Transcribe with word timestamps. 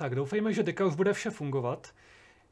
Tak 0.00 0.14
doufejme, 0.14 0.52
že 0.52 0.62
deka 0.62 0.86
už 0.86 0.94
bude 0.94 1.12
vše 1.12 1.30
fungovat. 1.30 1.94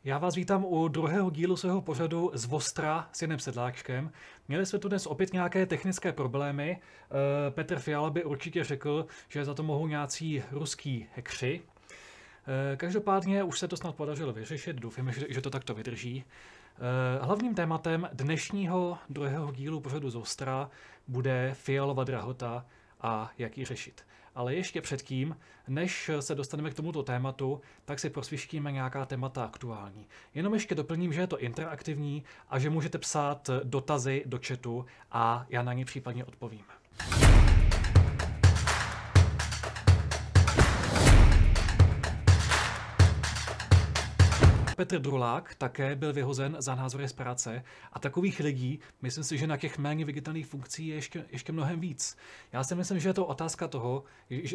Já 0.05 0.19
vás 0.19 0.35
vítám 0.35 0.65
u 0.65 0.89
druhého 0.89 1.31
dílu 1.31 1.57
svého 1.57 1.83
pořadu 1.83 2.31
z 2.35 2.45
Vostra 2.45 3.09
s 3.13 3.23
Janem 3.23 3.39
Sedláčkem. 3.39 4.13
Měli 4.49 4.67
jsme 4.67 4.79
tu 4.79 4.89
dnes 4.89 5.07
opět 5.07 5.33
nějaké 5.33 5.67
technické 5.67 6.13
problémy. 6.13 6.81
Eh, 6.81 7.51
Petr 7.51 7.79
Fiala 7.79 8.11
by 8.11 8.25
určitě 8.25 8.65
řekl, 8.65 9.07
že 9.29 9.45
za 9.45 9.55
to 9.55 9.63
mohou 9.63 9.87
nějací 9.87 10.43
ruský 10.51 11.07
hekři. 11.15 11.63
Eh, 11.63 12.77
každopádně 12.77 13.43
už 13.43 13.59
se 13.59 13.69
to 13.69 13.77
snad 13.77 13.95
podařilo 13.95 14.33
vyřešit, 14.33 14.77
doufáme, 14.77 15.13
že 15.29 15.41
to 15.41 15.51
takto 15.51 15.75
vydrží. 15.75 16.25
Eh, 16.25 17.25
hlavním 17.25 17.55
tématem 17.55 18.09
dnešního 18.13 18.99
druhého 19.11 19.53
dílu 19.53 19.81
pořadu 19.81 20.11
z 20.11 20.17
Ostra 20.17 20.71
bude 21.07 21.51
fialová 21.55 22.05
drahota 22.05 22.67
a 23.01 23.31
jak 23.39 23.59
ji 23.59 23.65
řešit. 23.65 24.05
Ale 24.39 24.55
ještě 24.55 24.81
předtím, 24.81 25.37
než 25.69 26.11
se 26.21 26.35
dostaneme 26.35 26.71
k 26.71 26.75
tomuto 26.75 27.03
tématu, 27.03 27.61
tak 27.85 27.99
si 27.99 28.11
prosvištíme 28.11 28.73
nějaká 28.73 29.07
témata 29.07 29.45
aktuální. 29.45 30.07
Jenom 30.35 30.55
ještě 30.55 30.75
doplním, 30.75 31.13
že 31.13 31.21
je 31.21 31.27
to 31.27 31.39
interaktivní 31.39 32.25
a 32.49 32.59
že 32.59 32.71
můžete 32.71 32.99
psát 32.99 33.51
dotazy 33.65 34.23
do 34.27 34.41
chatu 34.47 34.87
a 35.13 35.47
já 35.49 35.63
na 35.63 35.73
ně 35.73 35.85
případně 35.85 36.25
odpovím. 36.25 36.65
Petr 44.79 44.99
Drulák 44.99 45.55
také 45.55 45.97
byl 45.97 46.13
vyhozen 46.13 46.57
za 46.59 46.75
názory 46.75 47.09
z 47.09 47.13
práce 47.13 47.65
a 47.93 47.99
takových 47.99 48.41
lidí, 48.41 48.81
myslím 49.03 49.25
si, 49.25 49.39
že 49.39 49.47
na 49.47 49.57
těch 49.57 49.79
méně 49.79 50.05
viditelných 50.05 50.47
funkcí 50.47 50.87
je 50.87 50.95
ještě, 50.95 51.25
ještě 51.31 51.53
mnohem 51.53 51.81
víc. 51.81 52.17
Já 52.53 52.65
si 52.65 52.75
myslím, 52.75 53.01
že 53.01 53.09
je 53.09 53.15
to 53.15 53.27
otázka 53.27 53.69
toho, 53.69 54.05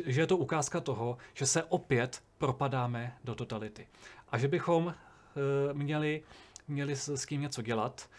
že 0.05 0.21
je 0.21 0.27
to 0.27 0.37
ukázka 0.37 0.79
toho, 0.79 1.17
že 1.33 1.45
se 1.45 1.63
opět 1.63 2.23
propadáme 2.37 3.17
do 3.23 3.35
totality. 3.35 3.87
A 4.29 4.37
že 4.37 4.47
bychom 4.47 4.85
uh, 4.85 4.93
měli, 5.73 6.23
měli 6.67 6.95
s, 6.95 7.09
s 7.09 7.25
tím 7.25 7.41
něco 7.41 7.61
dělat. 7.61 8.09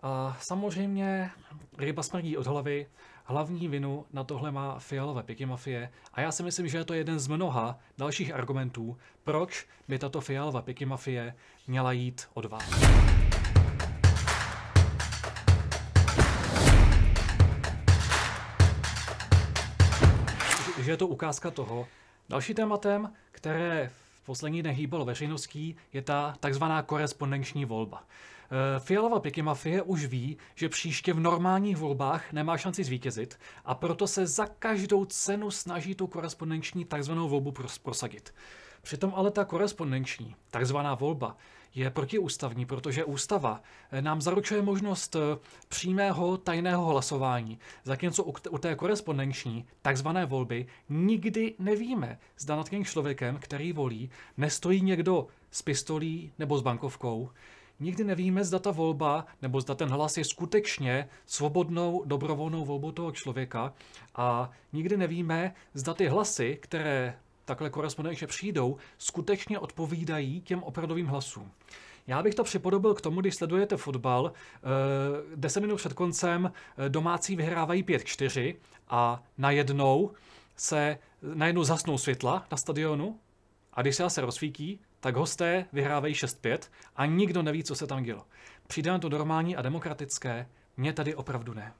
A 0.00 0.36
samozřejmě 0.40 1.30
ryba 1.78 2.02
smrdí 2.02 2.36
od 2.36 2.46
hlavy, 2.46 2.86
hlavní 3.28 3.68
vinu 3.68 4.06
na 4.12 4.24
tohle 4.24 4.52
má 4.52 4.78
fialové 4.78 5.22
pěky 5.22 5.46
mafie 5.46 5.90
a 6.12 6.20
já 6.20 6.32
si 6.32 6.42
myslím, 6.42 6.68
že 6.68 6.78
je 6.78 6.84
to 6.84 6.94
jeden 6.94 7.18
z 7.18 7.28
mnoha 7.28 7.78
dalších 7.98 8.34
argumentů, 8.34 8.96
proč 9.24 9.66
by 9.88 9.98
tato 9.98 10.20
fialová 10.20 10.62
pěky 10.62 10.86
mafie 10.86 11.34
měla 11.66 11.92
jít 11.92 12.28
od 12.34 12.44
vás. 12.44 12.70
Že 20.80 20.90
je 20.90 20.96
to 20.96 21.06
ukázka 21.06 21.50
toho. 21.50 21.86
Další 22.28 22.54
tématem, 22.54 23.12
které 23.30 23.90
v 24.22 24.26
poslední 24.26 24.62
dnech 24.62 24.76
hýbalo 24.76 25.04
veřejností, 25.04 25.76
je 25.92 26.02
ta 26.02 26.36
takzvaná 26.40 26.82
korespondenční 26.82 27.64
volba. 27.64 28.04
Eh, 28.50 28.80
Fialová 28.80 29.20
pěky 29.20 29.42
mafie 29.42 29.82
už 29.82 30.06
ví, 30.06 30.38
že 30.54 30.68
příště 30.68 31.12
v 31.12 31.20
normálních 31.20 31.76
volbách 31.76 32.32
nemá 32.32 32.56
šanci 32.56 32.84
zvítězit 32.84 33.38
a 33.64 33.74
proto 33.74 34.06
se 34.06 34.26
za 34.26 34.46
každou 34.46 35.04
cenu 35.04 35.50
snaží 35.50 35.94
tu 35.94 36.06
korespondenční 36.06 36.84
takzvanou 36.84 37.28
volbu 37.28 37.54
prosadit. 37.82 38.34
Přitom 38.82 39.12
ale 39.16 39.30
ta 39.30 39.44
korespondenční, 39.44 40.36
takzvaná 40.50 40.94
volba, 40.94 41.36
je 41.74 41.90
protiústavní, 41.90 42.66
protože 42.66 43.04
ústava 43.04 43.62
eh, 43.90 44.02
nám 44.02 44.20
zaručuje 44.20 44.62
možnost 44.62 45.16
eh, 45.16 45.38
přímého 45.68 46.36
tajného 46.36 46.84
hlasování, 46.84 47.58
zatímco 47.84 48.24
u 48.50 48.58
té 48.58 48.74
korespondenční, 48.74 49.64
takzvané 49.82 50.26
volby, 50.26 50.66
nikdy 50.88 51.54
nevíme, 51.58 52.18
zda 52.38 52.56
nad 52.56 52.68
tím 52.68 52.84
člověkem, 52.84 53.38
který 53.40 53.72
volí, 53.72 54.10
nestojí 54.36 54.80
někdo 54.80 55.26
s 55.50 55.62
pistolí 55.62 56.32
nebo 56.38 56.58
s 56.58 56.62
bankovkou, 56.62 57.30
nikdy 57.80 58.04
nevíme, 58.04 58.44
zda 58.44 58.58
ta 58.58 58.70
volba 58.70 59.26
nebo 59.42 59.60
zda 59.60 59.74
ten 59.74 59.88
hlas 59.88 60.16
je 60.16 60.24
skutečně 60.24 61.08
svobodnou, 61.26 62.02
dobrovolnou 62.06 62.64
volbou 62.64 62.92
toho 62.92 63.12
člověka 63.12 63.72
a 64.14 64.50
nikdy 64.72 64.96
nevíme, 64.96 65.54
zda 65.74 65.94
ty 65.94 66.08
hlasy, 66.08 66.58
které 66.62 67.18
takhle 67.44 67.70
korespondenčně 67.70 68.26
přijdou, 68.26 68.76
skutečně 68.98 69.58
odpovídají 69.58 70.40
těm 70.40 70.62
opravdovým 70.62 71.06
hlasům. 71.06 71.50
Já 72.06 72.22
bych 72.22 72.34
to 72.34 72.44
připodobil 72.44 72.94
k 72.94 73.00
tomu, 73.00 73.20
když 73.20 73.34
sledujete 73.34 73.76
fotbal, 73.76 74.32
10 75.36 75.60
eh, 75.60 75.60
minut 75.60 75.76
před 75.76 75.92
koncem 75.92 76.52
eh, 76.78 76.88
domácí 76.88 77.36
vyhrávají 77.36 77.84
5-4 77.84 78.56
a 78.88 79.22
najednou 79.38 80.10
se 80.56 80.98
najednou 81.34 81.64
zasnou 81.64 81.98
světla 81.98 82.46
na 82.50 82.56
stadionu 82.56 83.18
a 83.72 83.82
když 83.82 83.96
se 83.96 84.10
se 84.10 84.20
rozsvítí, 84.20 84.80
tak 85.06 85.16
hosté 85.16 85.64
vyhrávají 85.72 86.14
6-5 86.14 86.58
a 86.96 87.06
nikdo 87.06 87.42
neví, 87.42 87.64
co 87.64 87.74
se 87.74 87.86
tam 87.86 88.02
dělo. 88.02 88.26
Přijde 88.66 88.98
to 88.98 89.08
normální 89.08 89.56
a 89.56 89.62
demokratické, 89.62 90.46
mně 90.76 90.92
tady 90.92 91.14
opravdu 91.14 91.54
ne. 91.54 91.72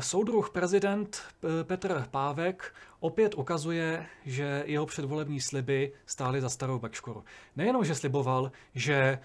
Soudruh 0.00 0.50
prezident 0.50 1.22
eh, 1.22 1.64
Petr 1.64 2.06
Pávek 2.10 2.74
opět 3.00 3.34
ukazuje, 3.34 4.06
že 4.24 4.62
jeho 4.66 4.86
předvolební 4.86 5.40
sliby 5.40 5.92
stály 6.06 6.40
za 6.40 6.48
starou 6.48 6.78
bačkoru. 6.78 7.24
Nejenom, 7.56 7.84
že 7.84 7.94
sliboval, 7.94 8.52
že 8.74 8.94
eh, 8.94 9.18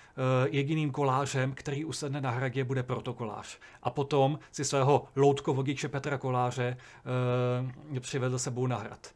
jediným 0.50 0.91
kolářem, 0.91 1.53
který 1.53 1.85
usedne 1.85 2.22
na 2.22 2.30
hradě, 2.30 2.63
bude 2.63 2.84
protokolář. 2.84 3.59
A 3.84 3.90
potom 3.90 4.40
si 4.51 4.66
svého 4.66 5.06
loutkovodiče 5.16 5.88
Petra 5.88 6.18
Koláře 6.18 6.78
přivedl 8.00 8.40
sebou 8.40 8.68
na 8.68 8.78
hrad. 8.78 9.13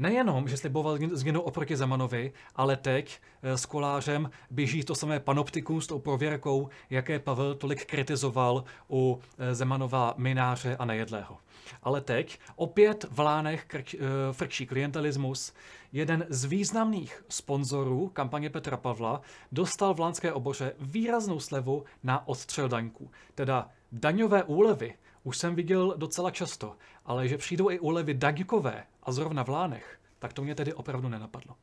Nejenom, 0.00 0.48
že 0.48 0.56
sliboval 0.56 0.98
změnu 1.12 1.40
oproti 1.40 1.76
Zemanovi, 1.76 2.32
ale 2.56 2.76
teď 2.76 3.20
eh, 3.42 3.58
s 3.58 3.66
kolářem 3.66 4.30
běží 4.50 4.82
to 4.82 4.94
samé 4.94 5.20
panoptikum 5.20 5.80
s 5.80 5.86
tou 5.86 5.98
prověrkou, 5.98 6.68
jaké 6.90 7.18
Pavel 7.18 7.54
tolik 7.54 7.86
kritizoval 7.86 8.64
u 8.90 9.20
eh, 9.38 9.54
Zemanova 9.54 10.14
mináře 10.16 10.76
a 10.76 10.84
nejedlého. 10.84 11.38
Ale 11.82 12.00
teď 12.00 12.40
opět 12.56 13.04
v 13.10 13.18
Lánech 13.18 13.66
uh, 13.74 14.00
frčí 14.32 14.66
klientelismus. 14.66 15.52
Jeden 15.92 16.26
z 16.28 16.44
významných 16.44 17.24
sponzorů 17.28 18.08
kampaně 18.08 18.50
Petra 18.50 18.76
Pavla 18.76 19.20
dostal 19.52 19.94
v 19.94 20.00
Lánské 20.00 20.32
oboře 20.32 20.72
výraznou 20.80 21.40
slevu 21.40 21.84
na 22.02 22.28
odstřel 22.28 22.68
daňků, 22.68 23.10
teda 23.34 23.68
daňové 23.92 24.44
úlevy 24.44 24.94
už 25.22 25.38
jsem 25.38 25.54
viděl 25.54 25.94
docela 25.96 26.30
často, 26.30 26.76
ale 27.04 27.28
že 27.28 27.38
přijdou 27.38 27.70
i 27.70 27.78
úlevy 27.78 28.14
daňkové 28.14 28.84
a 29.02 29.12
zrovna 29.12 29.44
v 29.44 29.48
Lánech, 29.48 30.00
tak 30.18 30.32
to 30.32 30.42
mě 30.42 30.54
tedy 30.54 30.74
opravdu 30.74 31.08
nenapadlo. 31.08 31.56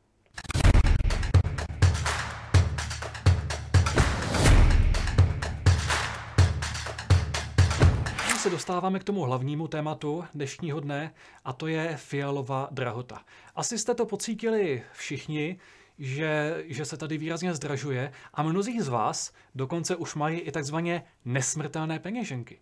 se 8.38 8.50
dostáváme 8.50 8.98
k 8.98 9.04
tomu 9.04 9.20
hlavnímu 9.20 9.68
tématu 9.68 10.24
dnešního 10.34 10.80
dne 10.80 11.14
a 11.44 11.52
to 11.52 11.66
je 11.66 11.96
fialová 11.96 12.68
drahota. 12.70 13.22
Asi 13.54 13.78
jste 13.78 13.94
to 13.94 14.06
pocítili 14.06 14.82
všichni, 14.92 15.58
že, 15.98 16.64
že 16.66 16.84
se 16.84 16.96
tady 16.96 17.18
výrazně 17.18 17.54
zdražuje 17.54 18.12
a 18.34 18.42
mnozí 18.42 18.80
z 18.80 18.88
vás 18.88 19.32
dokonce 19.54 19.96
už 19.96 20.14
mají 20.14 20.38
i 20.38 20.52
takzvaně 20.52 21.02
nesmrtelné 21.24 21.98
peněženky. 21.98 22.60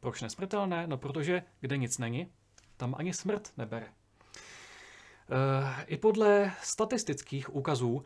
Proč 0.00 0.22
nesmrtelné? 0.22 0.86
No 0.86 0.96
protože 0.96 1.42
kde 1.60 1.76
nic 1.76 1.98
není, 1.98 2.32
tam 2.76 2.94
ani 2.98 3.12
smrt 3.12 3.52
nebere. 3.56 3.86
Eh, 5.30 5.84
I 5.86 5.96
podle 5.96 6.52
statistických 6.62 7.54
úkazů, 7.54 8.02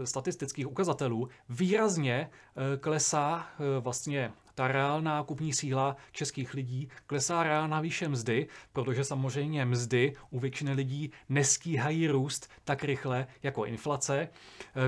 eh, 0.00 0.06
statistických 0.06 0.68
ukazatelů 0.68 1.28
výrazně 1.48 2.30
eh, 2.30 2.76
klesá 2.76 3.46
vlastně 3.80 4.32
ta 4.54 4.68
reálná 4.68 5.22
kupní 5.22 5.52
síla 5.52 5.96
českých 6.12 6.54
lidí, 6.54 6.88
klesá 7.06 7.42
reálná 7.42 7.80
výše 7.80 8.08
mzdy, 8.08 8.46
protože 8.72 9.04
samozřejmě 9.04 9.64
mzdy 9.64 10.12
u 10.30 10.38
většiny 10.38 10.72
lidí 10.72 11.10
nestíhají 11.28 12.08
růst 12.08 12.50
tak 12.64 12.84
rychle 12.84 13.26
jako 13.42 13.64
inflace, 13.64 14.28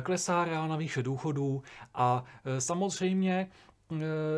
klesá 0.03 0.45
reálná 0.45 0.77
výše 0.77 1.03
důchodů 1.03 1.63
a 1.95 2.25
samozřejmě 2.59 3.35
Eh, 3.35 3.74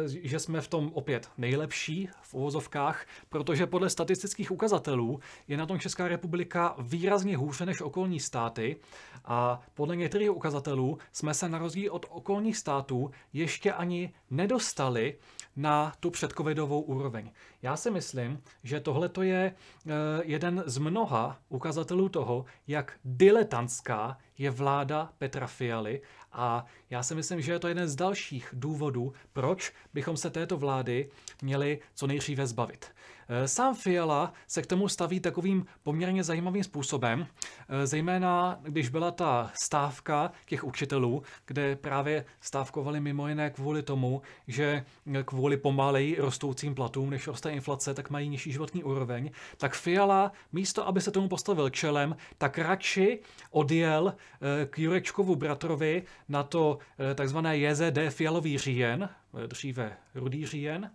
že 0.06 0.38
jsme 0.38 0.60
v 0.60 0.68
tom 0.68 0.90
opět 0.94 1.28
nejlepší 1.38 2.08
v 2.22 2.34
uvozovkách, 2.34 3.06
protože 3.28 3.66
podle 3.66 3.90
statistických 3.90 4.50
ukazatelů 4.50 5.20
je 5.48 5.56
na 5.56 5.66
tom 5.66 5.78
Česká 5.78 6.08
republika 6.08 6.74
výrazně 6.78 7.36
hůře 7.36 7.66
než 7.66 7.80
okolní 7.80 8.20
státy 8.20 8.76
a 9.24 9.60
podle 9.74 9.96
některých 9.96 10.36
ukazatelů 10.36 10.98
jsme 11.12 11.34
se 11.34 11.48
na 11.48 11.58
rozdíl 11.58 11.92
od 11.92 12.06
okolních 12.08 12.56
států 12.56 13.10
ještě 13.32 13.72
ani 13.72 14.12
nedostali 14.30 15.18
na 15.56 15.92
tu 16.00 16.10
předcovidovou 16.10 16.80
úroveň. 16.80 17.30
Já 17.62 17.76
si 17.76 17.90
myslím, 17.90 18.42
že 18.62 18.80
tohle 18.80 19.10
je 19.22 19.54
eh, 19.54 19.92
jeden 20.24 20.62
z 20.66 20.78
mnoha 20.78 21.38
ukazatelů 21.48 22.08
toho, 22.08 22.44
jak 22.66 22.98
diletantská 23.04 24.18
je 24.38 24.50
vláda 24.50 25.12
Petra 25.18 25.46
Fialy 25.46 26.02
a 26.36 26.64
já 26.90 27.02
si 27.02 27.14
myslím, 27.14 27.40
že 27.40 27.52
je 27.52 27.58
to 27.58 27.68
jeden 27.68 27.88
z 27.88 27.96
dalších 27.96 28.48
důvodů, 28.52 29.12
proč 29.32 29.72
bychom 29.94 30.16
se 30.16 30.30
této 30.30 30.56
vlády 30.56 31.10
měli 31.42 31.78
co 31.94 32.06
nejdříve 32.06 32.46
zbavit. 32.46 32.90
Eh, 33.28 33.48
sám 33.48 33.74
Fiala 33.74 34.32
se 34.46 34.62
k 34.62 34.66
tomu 34.66 34.88
staví 34.88 35.20
takovým 35.20 35.66
poměrně 35.82 36.24
zajímavým 36.24 36.64
způsobem, 36.64 37.26
eh, 37.68 37.86
zejména 37.86 38.60
když 38.62 38.88
byla 38.88 39.10
ta 39.10 39.50
stávka 39.54 40.32
těch 40.46 40.64
učitelů, 40.64 41.22
kde 41.46 41.76
právě 41.76 42.24
stávkovali 42.40 43.00
mimo 43.00 43.28
jiné 43.28 43.50
kvůli 43.50 43.82
tomu, 43.82 44.22
že 44.48 44.84
kvůli 45.24 45.56
pomaleji 45.56 46.16
rostoucím 46.20 46.74
platům, 46.74 47.10
než 47.10 47.26
roste 47.26 47.50
inflace, 47.50 47.94
tak 47.94 48.10
mají 48.10 48.28
nižší 48.28 48.52
životní 48.52 48.84
úroveň, 48.84 49.30
tak 49.56 49.74
Fiala 49.74 50.32
místo, 50.52 50.88
aby 50.88 51.00
se 51.00 51.10
tomu 51.10 51.28
postavil 51.28 51.70
čelem, 51.70 52.16
tak 52.38 52.58
radši 52.58 53.20
odjel 53.50 54.14
eh, 54.14 54.66
k 54.66 54.78
Jurečkovu 54.78 55.36
bratrovi 55.36 56.02
na 56.28 56.42
to 56.42 56.78
takzvané 57.14 57.58
JZD 57.58 57.98
Fialový 58.08 58.58
říjen, 58.58 59.08
dříve 59.46 59.96
Rudý 60.14 60.46
říjen, 60.46 60.90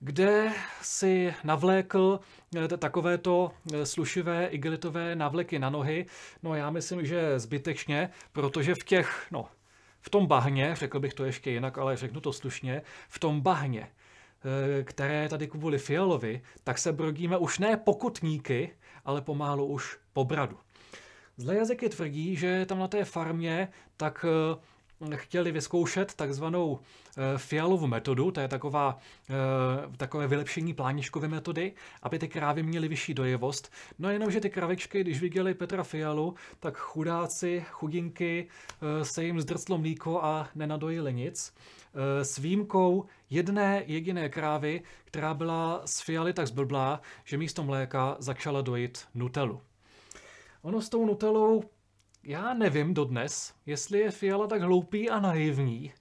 kde 0.00 0.52
si 0.82 1.34
navlékl 1.44 2.20
eh, 2.56 2.68
takovéto 2.68 3.52
eh, 3.72 3.86
slušivé 3.86 4.46
igelitové 4.46 5.16
návleky 5.16 5.58
na 5.58 5.70
nohy. 5.70 6.06
No 6.42 6.54
já 6.54 6.70
myslím, 6.70 7.06
že 7.06 7.38
zbytečně, 7.38 8.10
protože 8.32 8.74
v 8.74 8.84
těch, 8.84 9.26
no, 9.30 9.48
v 10.00 10.10
tom 10.10 10.26
bahně, 10.26 10.74
řekl 10.76 11.00
bych 11.00 11.14
to 11.14 11.24
ještě 11.24 11.50
jinak, 11.50 11.78
ale 11.78 11.96
řeknu 11.96 12.20
to 12.20 12.32
slušně, 12.32 12.82
v 13.08 13.18
tom 13.18 13.40
bahně, 13.40 13.88
eh, 13.88 14.84
které 14.84 15.28
tady 15.28 15.46
kvůli 15.46 15.78
Fialovi, 15.78 16.42
tak 16.64 16.78
se 16.78 16.92
brodíme 16.92 17.38
už 17.38 17.58
ne 17.58 17.76
pokutníky, 17.76 18.70
ale 19.04 19.22
pomálu 19.22 19.66
už 19.66 19.98
po 20.12 20.24
bradu. 20.24 20.58
Zlé 21.36 21.56
jazyky 21.56 21.88
tvrdí, 21.88 22.36
že 22.36 22.66
tam 22.66 22.78
na 22.78 22.88
té 22.88 23.04
farmě 23.04 23.68
tak 23.96 24.24
chtěli 25.14 25.52
vyzkoušet 25.52 26.14
takzvanou 26.14 26.80
eh, 27.16 27.38
fialovou 27.38 27.86
metodu, 27.86 28.30
to 28.30 28.40
je 28.40 28.48
taková, 28.48 28.98
eh, 29.30 29.96
takové 29.96 30.26
vylepšení 30.26 30.74
pláničkové 30.74 31.28
metody, 31.28 31.72
aby 32.02 32.18
ty 32.18 32.28
krávy 32.28 32.62
měly 32.62 32.88
vyšší 32.88 33.14
dojevost. 33.14 33.72
No 33.98 34.10
jenom, 34.10 34.30
že 34.30 34.40
ty 34.40 34.50
kravičky, 34.50 35.00
když 35.00 35.20
viděli 35.20 35.54
Petra 35.54 35.82
Fialu, 35.82 36.34
tak 36.60 36.76
chudáci, 36.76 37.64
chudinky 37.70 38.46
eh, 38.46 39.04
se 39.04 39.24
jim 39.24 39.40
zdrclo 39.40 39.78
mlíko 39.78 40.22
a 40.22 40.48
nenadojili 40.54 41.12
nic. 41.12 41.54
S 42.22 42.38
výjimkou 42.38 43.04
jedné 43.30 43.82
jediné 43.86 44.28
krávy, 44.28 44.82
která 45.04 45.34
byla 45.34 45.82
z 45.84 46.00
Fialy 46.00 46.32
tak 46.32 46.46
zblblá, 46.46 47.00
že 47.24 47.38
místo 47.38 47.64
mléka 47.64 48.16
začala 48.18 48.60
dojit 48.60 49.04
Nutelu. 49.14 49.60
Ono 50.62 50.80
s 50.80 50.88
tou 50.88 51.06
Nutelou 51.06 51.62
já 52.22 52.54
nevím 52.54 52.94
dodnes, 52.94 53.54
jestli 53.66 53.98
je 53.98 54.10
Fiala 54.10 54.46
tak 54.46 54.62
hloupý 54.62 55.10
a 55.10 55.20
naivní, 55.20 55.92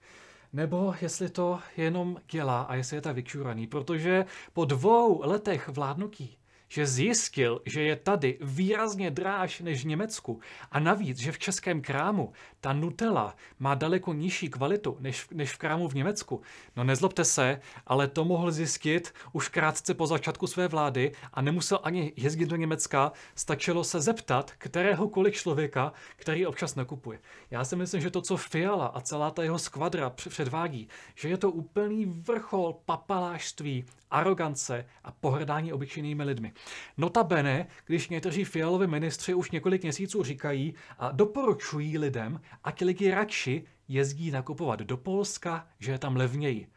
nebo 0.54 0.94
jestli 1.02 1.30
to 1.30 1.60
jenom 1.78 2.18
dělá 2.32 2.62
a 2.62 2.76
jestli 2.76 2.98
je 2.98 3.02
tak 3.02 3.16
vyčuraný, 3.16 3.68
protože 3.68 4.26
po 4.54 4.66
dvou 4.66 5.22
letech 5.26 5.70
vládnutí 5.70 6.39
že 6.70 6.86
zjistil, 6.86 7.62
že 7.66 7.82
je 7.82 7.96
tady 7.96 8.38
výrazně 8.42 9.12
dráž 9.12 9.60
než 9.60 9.84
v 9.84 9.88
Německu 9.88 10.40
a 10.72 10.80
navíc, 10.80 11.20
že 11.20 11.32
v 11.32 11.40
českém 11.40 11.82
krámu 11.82 12.34
ta 12.62 12.74
Nutella 12.74 13.36
má 13.60 13.76
daleko 13.76 14.14
nižší 14.14 14.50
kvalitu 14.50 14.98
než, 15.00 15.28
než 15.32 15.54
v 15.54 15.58
krámu 15.58 15.88
v 15.88 15.94
Německu. 15.94 16.42
No 16.76 16.84
nezlobte 16.84 17.26
se, 17.26 17.62
ale 17.88 18.08
to 18.08 18.26
mohl 18.26 18.52
zjistit 18.52 19.14
už 19.32 19.50
krátce 19.50 19.94
po 19.94 20.08
začátku 20.08 20.48
své 20.48 20.68
vlády 20.68 21.12
a 21.34 21.42
nemusel 21.42 21.80
ani 21.84 22.14
jezdit 22.16 22.46
do 22.46 22.56
Německa, 22.56 23.12
stačilo 23.36 23.84
se 23.84 24.02
zeptat 24.02 24.52
kteréhokoliv 24.58 25.34
člověka, 25.34 25.94
který 26.16 26.46
občas 26.46 26.76
nakupuje. 26.76 27.20
Já 27.52 27.66
si 27.66 27.76
myslím, 27.76 28.02
že 28.02 28.10
to, 28.10 28.22
co 28.22 28.38
Fiala 28.38 28.86
a 28.86 29.02
celá 29.02 29.32
ta 29.32 29.44
jeho 29.44 29.60
skvadra 29.60 30.10
předvádí, 30.10 30.88
že 31.16 31.30
je 31.30 31.38
to 31.38 31.52
úplný 31.52 32.06
vrchol 32.06 32.76
papalášství 32.86 33.86
arogance 34.12 34.86
a 35.04 35.12
pohrdání 35.12 35.74
obyčejnými 35.74 36.24
lidmi. 36.24 36.54
Notabene, 36.98 37.68
když 37.86 38.10
někteří 38.10 38.44
fialovi 38.44 38.88
ministři 38.88 39.34
už 39.34 39.52
několik 39.52 39.82
měsíců 39.82 40.24
říkají 40.24 40.74
a 41.00 41.12
doporučují 41.12 41.98
lidem, 41.98 42.42
ať 42.64 42.82
lidi 42.82 43.12
radši 43.12 43.64
jezdí 43.88 44.32
nakupovat 44.32 44.80
do 44.80 44.98
Polska, 44.98 45.68
že 45.80 45.92
je 45.92 46.00
tam 46.00 46.16
levněji. 46.16 46.68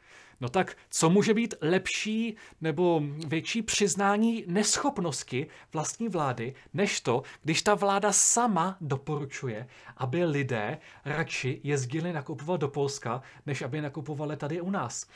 No 0.41 0.49
tak 0.49 0.77
co 0.91 1.11
může 1.11 1.35
být 1.35 1.55
lepší 1.61 2.37
nebo 2.61 3.03
větší 3.27 3.63
přiznání 3.63 4.45
neschopnosti 4.47 5.47
vlastní 5.73 6.09
vlády, 6.09 6.55
než 6.75 7.01
to, 7.01 7.23
když 7.43 7.63
ta 7.63 7.75
vláda 7.75 8.13
sama 8.13 8.77
doporučuje, 8.81 9.69
aby 9.97 10.25
lidé 10.25 10.79
radši 11.05 11.61
jezdili 11.63 12.13
nakupovat 12.13 12.61
do 12.61 12.69
Polska, 12.69 13.23
než 13.47 13.63
aby 13.63 13.81
nakupovali 13.81 14.37
tady 14.37 14.61
u 14.61 14.71
nás. 14.71 15.07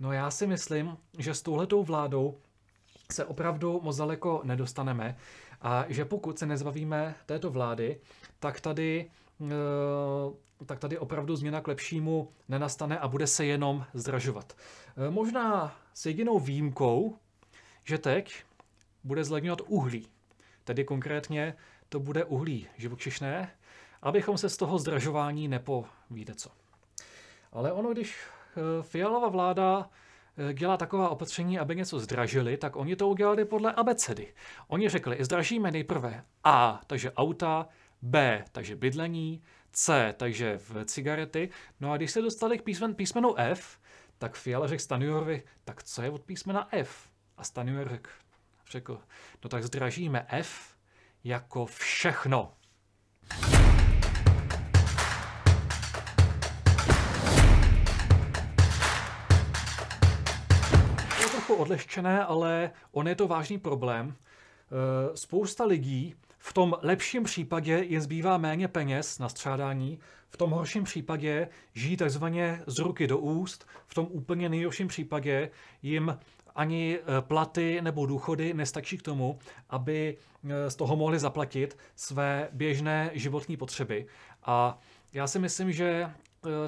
No 0.00 0.12
já 0.12 0.30
si 0.30 0.46
myslím, 0.46 0.96
že 1.18 1.34
s 1.34 1.42
touhletou 1.42 1.84
vládou 1.84 2.38
se 3.12 3.24
opravdu 3.24 3.80
moc 3.82 3.96
daleko 3.96 4.40
nedostaneme 4.44 5.16
a 5.60 5.84
že 5.88 6.04
pokud 6.04 6.38
se 6.38 6.46
nezbavíme 6.46 7.14
této 7.26 7.50
vlády, 7.50 8.00
tak 8.38 8.60
tady, 8.60 9.10
eh, 9.40 10.64
tak 10.66 10.78
tady 10.78 10.98
opravdu 10.98 11.36
změna 11.36 11.60
k 11.60 11.68
lepšímu 11.68 12.32
nenastane 12.48 12.98
a 12.98 13.08
bude 13.08 13.26
se 13.26 13.44
jenom 13.44 13.86
zdražovat. 13.94 14.56
Eh, 14.96 15.10
možná 15.10 15.76
s 15.94 16.06
jedinou 16.06 16.38
výjimkou, 16.38 17.16
že 17.84 17.98
teď 17.98 18.44
bude 19.04 19.24
zlevňovat 19.24 19.60
uhlí. 19.66 20.08
Tedy 20.64 20.84
konkrétně 20.84 21.54
to 21.88 22.00
bude 22.00 22.24
uhlí 22.24 22.66
živočišné, 22.76 23.50
abychom 24.02 24.38
se 24.38 24.48
z 24.48 24.56
toho 24.56 24.78
zdražování 24.78 25.48
nepovíde 25.48 26.34
co. 26.34 26.50
Ale 27.52 27.72
ono, 27.72 27.92
když 27.92 28.18
Fialová 28.82 29.28
vláda 29.28 29.90
eh, 30.50 30.54
dělá 30.54 30.76
taková 30.76 31.08
opatření, 31.08 31.58
aby 31.58 31.76
něco 31.76 31.98
zdražili, 31.98 32.56
tak 32.56 32.76
oni 32.76 32.96
to 32.96 33.08
udělali 33.08 33.44
podle 33.44 33.72
abecedy. 33.72 34.34
Oni 34.68 34.88
řekli, 34.88 35.16
zdražíme 35.20 35.70
nejprve 35.70 36.24
A, 36.44 36.80
takže 36.86 37.12
auta, 37.12 37.68
B, 38.02 38.44
takže 38.52 38.76
bydlení, 38.76 39.42
C, 39.72 40.14
takže 40.16 40.58
v 40.58 40.84
cigarety. 40.84 41.50
No 41.80 41.92
a 41.92 41.96
když 41.96 42.10
se 42.10 42.22
dostali 42.22 42.58
k 42.58 42.62
písmen, 42.62 42.94
písmenu 42.94 43.34
F, 43.38 43.78
tak 44.18 44.34
Fiala 44.34 44.66
řekl 44.66 44.82
Stanjurovi, 44.82 45.42
tak 45.64 45.82
co 45.82 46.02
je 46.02 46.10
od 46.10 46.22
písmena 46.22 46.68
F? 46.72 47.10
A 47.36 47.44
Stanjur 47.44 47.88
řekl, 47.88 48.10
řekl, 48.70 49.00
no 49.44 49.50
tak 49.50 49.64
zdražíme 49.64 50.26
F 50.28 50.76
jako 51.24 51.66
všechno. 51.66 52.52
Odlehčené, 61.60 62.24
ale 62.24 62.70
on 62.92 63.08
je 63.08 63.14
to 63.14 63.28
vážný 63.28 63.58
problém. 63.58 64.14
Eh, 64.14 65.16
spousta 65.16 65.64
lidí 65.64 66.14
v 66.38 66.52
tom 66.52 66.74
lepším 66.82 67.24
případě 67.24 67.84
je 67.88 68.00
zbývá 68.00 68.38
méně 68.38 68.68
peněz 68.68 69.18
na 69.18 69.28
střádání, 69.28 69.98
v 70.30 70.36
tom 70.36 70.50
horším 70.50 70.84
případě 70.84 71.48
žijí 71.74 71.96
takzvaně 71.96 72.62
z 72.66 72.78
ruky 72.78 73.06
do 73.06 73.18
úst, 73.18 73.66
v 73.86 73.94
tom 73.94 74.08
úplně 74.10 74.48
nejhorším 74.48 74.88
případě 74.88 75.50
jim 75.82 76.18
ani 76.54 76.98
eh, 76.98 77.20
platy 77.20 77.80
nebo 77.82 78.06
důchody 78.06 78.54
nestačí 78.54 78.98
k 78.98 79.02
tomu, 79.02 79.38
aby 79.70 80.16
eh, 80.44 80.70
z 80.70 80.76
toho 80.76 80.96
mohli 80.96 81.18
zaplatit 81.18 81.78
své 81.96 82.48
běžné 82.52 83.10
životní 83.14 83.56
potřeby. 83.56 84.06
A 84.42 84.78
já 85.12 85.26
si 85.26 85.38
myslím, 85.38 85.72
že 85.72 86.10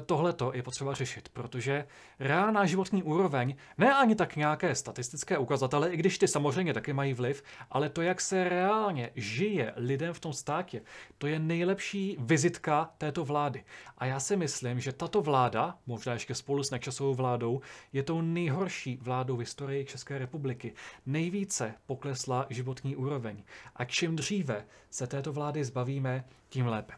tohleto 0.05 0.51
je 0.55 0.63
potřeba 0.63 0.93
řešit, 0.93 1.29
protože 1.29 1.87
reálná 2.19 2.65
životní 2.65 3.03
úroveň, 3.03 3.55
ne 3.77 3.93
ani 3.93 4.15
tak 4.15 4.35
nějaké 4.35 4.75
statistické 4.75 5.37
ukazatele, 5.37 5.93
i 5.93 5.97
když 5.97 6.17
ty 6.17 6.27
samozřejmě 6.27 6.73
taky 6.73 6.93
mají 6.93 7.13
vliv, 7.13 7.43
ale 7.71 7.89
to, 7.89 8.01
jak 8.01 8.21
se 8.21 8.49
reálně 8.49 9.11
žije 9.15 9.73
lidem 9.75 10.13
v 10.13 10.19
tom 10.19 10.33
státě, 10.33 10.81
to 11.17 11.27
je 11.27 11.39
nejlepší 11.39 12.17
vizitka 12.19 12.91
této 12.97 13.25
vlády. 13.25 13.63
A 13.97 14.05
já 14.05 14.19
si 14.19 14.35
myslím, 14.35 14.79
že 14.79 14.93
tato 14.93 15.21
vláda, 15.21 15.77
možná 15.85 16.13
ještě 16.13 16.35
spolu 16.35 16.63
s 16.63 16.71
nečasovou 16.71 17.13
vládou, 17.13 17.61
je 17.93 18.03
tou 18.03 18.21
nejhorší 18.21 18.97
vládou 19.01 19.35
v 19.35 19.39
historii 19.39 19.85
České 19.85 20.17
republiky. 20.17 20.73
Nejvíce 21.05 21.73
poklesla 21.85 22.45
životní 22.49 22.95
úroveň. 22.95 23.43
A 23.75 23.85
čím 23.85 24.15
dříve 24.15 24.65
se 24.89 25.07
této 25.07 25.33
vlády 25.33 25.63
zbavíme, 25.63 26.23
tím 26.49 26.67
lépe. 26.67 26.93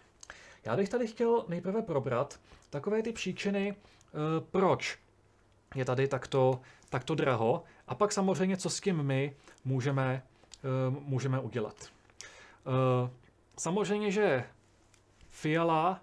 Já 0.65 0.75
bych 0.75 0.89
tady 0.89 1.07
chtěl 1.07 1.45
nejprve 1.47 1.81
probrat 1.81 2.39
takové 2.75 3.03
ty 3.03 3.11
příčiny, 3.11 3.75
eh, 3.75 4.17
proč 4.51 4.97
je 5.75 5.85
tady 5.85 6.07
takto, 6.07 6.59
takto 6.89 7.15
draho 7.15 7.63
a 7.87 7.95
pak 7.95 8.11
samozřejmě, 8.11 8.57
co 8.57 8.69
s 8.69 8.81
tím 8.81 9.03
my 9.03 9.35
můžeme, 9.65 10.23
eh, 10.57 10.59
můžeme 10.89 11.39
udělat. 11.39 11.75
Eh, 11.85 13.09
samozřejmě, 13.57 14.11
že 14.11 14.43
Fiala 15.29 16.01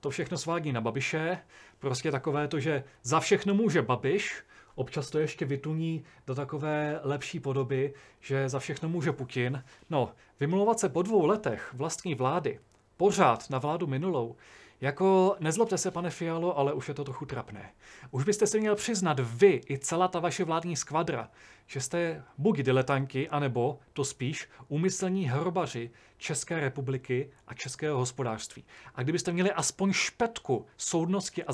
to 0.00 0.10
všechno 0.10 0.38
svádí 0.38 0.72
na 0.72 0.80
Babiše, 0.80 1.38
prostě 1.78 2.10
takové 2.10 2.48
to, 2.48 2.60
že 2.60 2.84
za 3.02 3.20
všechno 3.20 3.54
může 3.54 3.82
Babiš, 3.82 4.42
občas 4.74 5.10
to 5.10 5.18
ještě 5.18 5.44
vytuní 5.44 6.04
do 6.26 6.34
takové 6.34 7.00
lepší 7.02 7.40
podoby, 7.40 7.94
že 8.20 8.48
za 8.48 8.58
všechno 8.58 8.88
může 8.88 9.12
Putin. 9.12 9.64
No, 9.90 10.12
vymlouvat 10.40 10.80
se 10.80 10.88
po 10.88 11.02
dvou 11.02 11.26
letech 11.26 11.74
vlastní 11.74 12.14
vlády 12.14 12.60
pořád 12.96 13.50
na 13.50 13.58
vládu 13.58 13.86
minulou, 13.86 14.36
jako 14.84 15.36
nezlobte 15.40 15.78
se, 15.78 15.90
pane 15.90 16.10
Fialo, 16.10 16.58
ale 16.58 16.72
už 16.72 16.88
je 16.88 16.94
to 16.94 17.04
trochu 17.04 17.26
trapné. 17.26 17.72
Už 18.10 18.24
byste 18.24 18.46
si 18.46 18.60
měl 18.60 18.76
přiznat 18.76 19.20
vy 19.20 19.60
i 19.70 19.78
celá 19.78 20.08
ta 20.08 20.20
vaše 20.20 20.44
vládní 20.44 20.76
skvadra, 20.76 21.30
že 21.66 21.80
jste 21.80 22.22
buď 22.38 22.58
diletanti, 22.58 23.28
anebo 23.28 23.78
to 23.92 24.04
spíš 24.04 24.48
úmyslní 24.68 25.24
hrobaři 25.24 25.90
České 26.16 26.60
republiky 26.60 27.30
a 27.46 27.54
českého 27.54 27.98
hospodářství. 27.98 28.64
A 28.94 29.02
kdybyste 29.02 29.32
měli 29.32 29.52
aspoň 29.52 29.92
špetku 29.92 30.66
soudnosti 30.76 31.44
a 31.44 31.52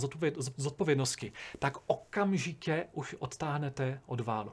zodpovědnosti, 0.57 1.33
tak 1.59 1.77
okamžitě 1.87 2.87
už 2.93 3.17
odtáhnete 3.19 4.01
od 4.07 4.21
válu. 4.21 4.53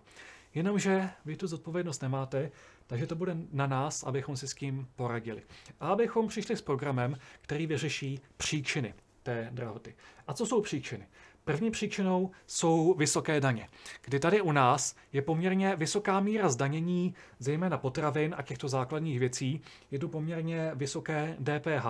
Jenomže 0.53 1.09
vy 1.25 1.37
tu 1.37 1.47
zodpovědnost 1.47 2.01
nemáte, 2.01 2.51
takže 2.87 3.07
to 3.07 3.15
bude 3.15 3.37
na 3.51 3.67
nás, 3.67 4.03
abychom 4.03 4.37
si 4.37 4.47
s 4.47 4.53
kým 4.53 4.87
poradili. 4.95 5.43
A 5.79 5.87
abychom 5.87 6.27
přišli 6.27 6.57
s 6.57 6.61
programem, 6.61 7.17
který 7.41 7.67
vyřeší 7.67 8.19
příčiny 8.37 8.93
té 9.23 9.49
drahoty. 9.51 9.95
A 10.27 10.33
co 10.33 10.45
jsou 10.45 10.61
příčiny? 10.61 11.07
První 11.43 11.71
příčinou 11.71 12.31
jsou 12.47 12.93
vysoké 12.93 13.41
daně, 13.41 13.67
kdy 14.05 14.19
tady 14.19 14.41
u 14.41 14.51
nás 14.51 14.95
je 15.13 15.21
poměrně 15.21 15.75
vysoká 15.75 16.19
míra 16.19 16.49
zdanění, 16.49 17.15
zejména 17.39 17.77
potravin 17.77 18.35
a 18.37 18.41
těchto 18.41 18.67
základních 18.67 19.19
věcí. 19.19 19.61
Je 19.91 19.99
tu 19.99 20.07
poměrně 20.07 20.71
vysoké 20.75 21.37
DPH. 21.39 21.85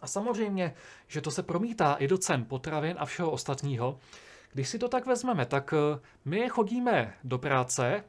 A 0.00 0.06
samozřejmě, 0.06 0.74
že 1.06 1.20
to 1.20 1.30
se 1.30 1.42
promítá 1.42 1.94
i 1.94 2.08
do 2.08 2.18
cen 2.18 2.44
potravin 2.44 2.96
a 2.98 3.04
všeho 3.04 3.30
ostatního. 3.30 3.98
Když 4.52 4.68
si 4.68 4.78
to 4.78 4.88
tak 4.88 5.06
vezmeme, 5.06 5.46
tak 5.46 5.74
eh, 5.76 6.00
my 6.24 6.48
chodíme 6.48 7.14
do 7.24 7.38
práce, 7.38 8.04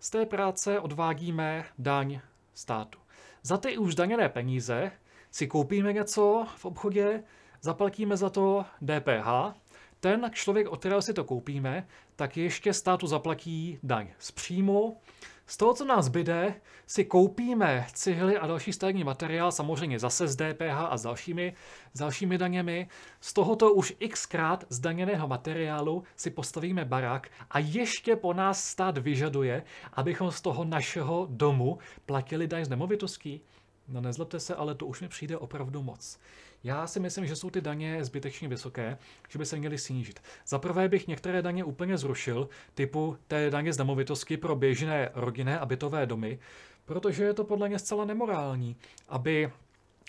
z 0.00 0.10
té 0.10 0.26
práce 0.26 0.80
odvádíme 0.80 1.64
daň 1.78 2.20
státu. 2.54 2.98
Za 3.42 3.56
ty 3.56 3.78
už 3.78 3.94
daněné 3.94 4.28
peníze 4.28 4.92
si 5.30 5.46
koupíme 5.46 5.92
něco 5.92 6.46
v 6.56 6.64
obchodě, 6.64 7.22
zaplatíme 7.60 8.16
za 8.16 8.30
to 8.30 8.64
DPH, 8.82 9.56
ten 10.00 10.30
člověk, 10.32 10.68
od 10.68 10.80
kterého 10.80 11.02
si 11.02 11.14
to 11.14 11.24
koupíme, 11.24 11.86
tak 12.16 12.36
ještě 12.36 12.72
státu 12.72 13.06
zaplatí 13.06 13.78
daň 13.82 14.08
z 14.18 14.30
příjmu. 14.30 15.00
Z 15.48 15.56
toho, 15.56 15.74
co 15.74 15.84
nás 15.84 16.04
zbyde, 16.04 16.54
si 16.86 17.04
koupíme 17.04 17.86
cihly 17.92 18.38
a 18.38 18.46
další 18.46 18.72
stavební 18.72 19.04
materiál, 19.04 19.52
samozřejmě 19.52 19.98
zase 19.98 20.28
z 20.28 20.36
DPH 20.36 20.78
a 20.88 20.96
s 20.96 21.02
dalšími, 21.02 21.54
s 21.94 21.98
dalšími 21.98 22.38
daněmi. 22.38 22.88
Z 23.20 23.32
tohoto 23.32 23.72
už 23.72 23.94
xkrát 24.08 24.64
zdaněného 24.68 25.28
materiálu 25.28 26.02
si 26.16 26.30
postavíme 26.30 26.84
barák 26.84 27.28
a 27.50 27.58
ještě 27.58 28.16
po 28.16 28.34
nás 28.34 28.64
stát 28.64 28.98
vyžaduje, 28.98 29.62
abychom 29.92 30.30
z 30.30 30.40
toho 30.40 30.64
našeho 30.64 31.26
domu 31.30 31.78
platili 32.06 32.46
daň 32.46 32.64
z 32.64 32.68
nemovitostí. 32.68 33.40
No 33.88 34.00
nezlobte 34.00 34.40
se, 34.40 34.54
ale 34.54 34.74
to 34.74 34.86
už 34.86 35.00
mi 35.00 35.08
přijde 35.08 35.38
opravdu 35.38 35.82
moc. 35.82 36.18
Já 36.64 36.86
si 36.86 37.00
myslím, 37.00 37.26
že 37.26 37.36
jsou 37.36 37.50
ty 37.50 37.60
daně 37.60 38.04
zbytečně 38.04 38.48
vysoké, 38.48 38.98
že 39.28 39.38
by 39.38 39.46
se 39.46 39.56
měly 39.56 39.78
snížit. 39.78 40.22
Za 40.46 40.58
prvé 40.58 40.88
bych 40.88 41.08
některé 41.08 41.42
daně 41.42 41.64
úplně 41.64 41.98
zrušil, 41.98 42.48
typu 42.74 43.18
té 43.28 43.50
daně 43.50 43.72
z 43.72 43.76
domovitosti 43.76 44.36
pro 44.36 44.56
běžné 44.56 45.10
rodinné 45.14 45.58
a 45.58 45.66
bytové 45.66 46.06
domy, 46.06 46.38
protože 46.84 47.24
je 47.24 47.34
to 47.34 47.44
podle 47.44 47.68
mě 47.68 47.78
zcela 47.78 48.04
nemorální, 48.04 48.76
aby, 49.08 49.52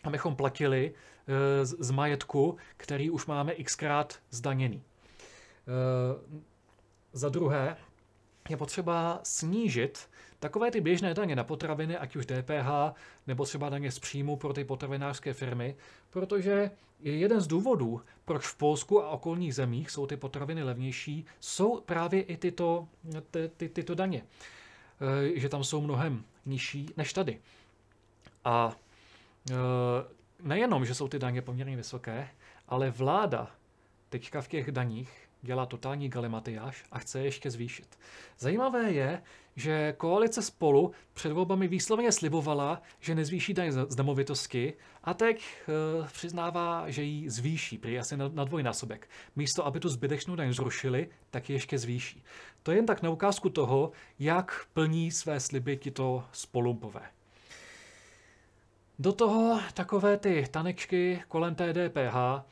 abychom 0.03 0.35
platili 0.35 0.93
e, 1.61 1.65
z, 1.65 1.91
majetku, 1.91 2.57
který 2.77 3.09
už 3.09 3.25
máme 3.25 3.53
xkrát 3.53 4.19
zdaněný. 4.29 4.83
E, 4.83 4.83
za 7.13 7.29
druhé, 7.29 7.77
je 8.49 8.57
potřeba 8.57 9.19
snížit 9.23 10.09
takové 10.39 10.71
ty 10.71 10.81
běžné 10.81 11.13
daně 11.13 11.35
na 11.35 11.43
potraviny, 11.43 11.97
ať 11.97 12.15
už 12.15 12.25
DPH 12.25 12.95
nebo 13.27 13.45
třeba 13.45 13.69
daně 13.69 13.91
z 13.91 13.99
příjmu 13.99 14.35
pro 14.35 14.53
ty 14.53 14.63
potravinářské 14.63 15.33
firmy, 15.33 15.75
protože 16.09 16.71
je 16.99 17.17
jeden 17.17 17.41
z 17.41 17.47
důvodů, 17.47 18.01
proč 18.25 18.47
v 18.47 18.57
Polsku 18.57 19.03
a 19.03 19.09
okolních 19.09 19.55
zemích 19.55 19.91
jsou 19.91 20.07
ty 20.07 20.17
potraviny 20.17 20.63
levnější, 20.63 21.25
jsou 21.39 21.81
právě 21.81 22.21
i 22.21 22.37
tyto, 22.37 22.87
ty, 23.31 23.51
ty, 23.57 23.69
tyto 23.69 23.95
daně. 23.95 24.23
E, 25.35 25.39
že 25.39 25.49
tam 25.49 25.63
jsou 25.63 25.81
mnohem 25.81 26.23
nižší 26.45 26.93
než 26.97 27.13
tady. 27.13 27.41
A 28.45 28.75
e, 29.51 29.53
nejenom, 30.43 30.85
že 30.85 30.95
jsou 30.95 31.07
ty 31.07 31.19
daně 31.19 31.41
poměrně 31.41 31.75
vysoké, 31.75 32.29
ale 32.67 32.91
vláda 32.91 33.51
teďka 34.09 34.41
v 34.41 34.47
těch 34.47 34.71
daních 34.71 35.26
dělá 35.41 35.65
totální 35.65 36.09
galimatiáš 36.09 36.83
a 36.91 36.99
chce 36.99 37.19
ještě 37.19 37.51
zvýšit. 37.51 37.99
Zajímavé 38.39 38.91
je, 38.91 39.21
že 39.55 39.93
koalice 39.97 40.41
spolu 40.41 40.91
před 41.13 41.31
volbami 41.31 41.67
výslovně 41.67 42.11
slibovala, 42.11 42.81
že 42.99 43.15
nezvýší 43.15 43.53
daň 43.53 43.71
z 43.71 43.95
nemovitosti 43.95 44.73
a 45.03 45.13
teď 45.13 45.45
uh, 45.99 46.07
přiznává, 46.07 46.89
že 46.89 47.03
ji 47.03 47.29
zvýší, 47.29 47.77
prý 47.77 47.99
asi 47.99 48.17
na, 48.17 48.27
na 48.27 48.43
dvojnásobek. 48.43 49.09
Místo, 49.35 49.65
aby 49.65 49.79
tu 49.79 49.89
zbytečnou 49.89 50.35
daň 50.35 50.53
zrušili, 50.53 51.09
tak 51.29 51.49
ji 51.49 51.55
ještě 51.55 51.77
zvýší. 51.77 52.23
To 52.63 52.71
je 52.71 52.77
jen 52.77 52.85
tak 52.85 53.01
na 53.01 53.09
ukázku 53.09 53.49
toho, 53.49 53.91
jak 54.19 54.65
plní 54.73 55.11
své 55.11 55.39
sliby 55.39 55.77
tito 55.77 56.23
spolumpové. 56.31 57.01
Do 58.99 59.13
toho 59.13 59.59
takové 59.73 60.17
ty 60.17 60.47
tanečky 60.51 61.23
kolem 61.27 61.55
té 61.55 61.73
DPH, 61.73 62.43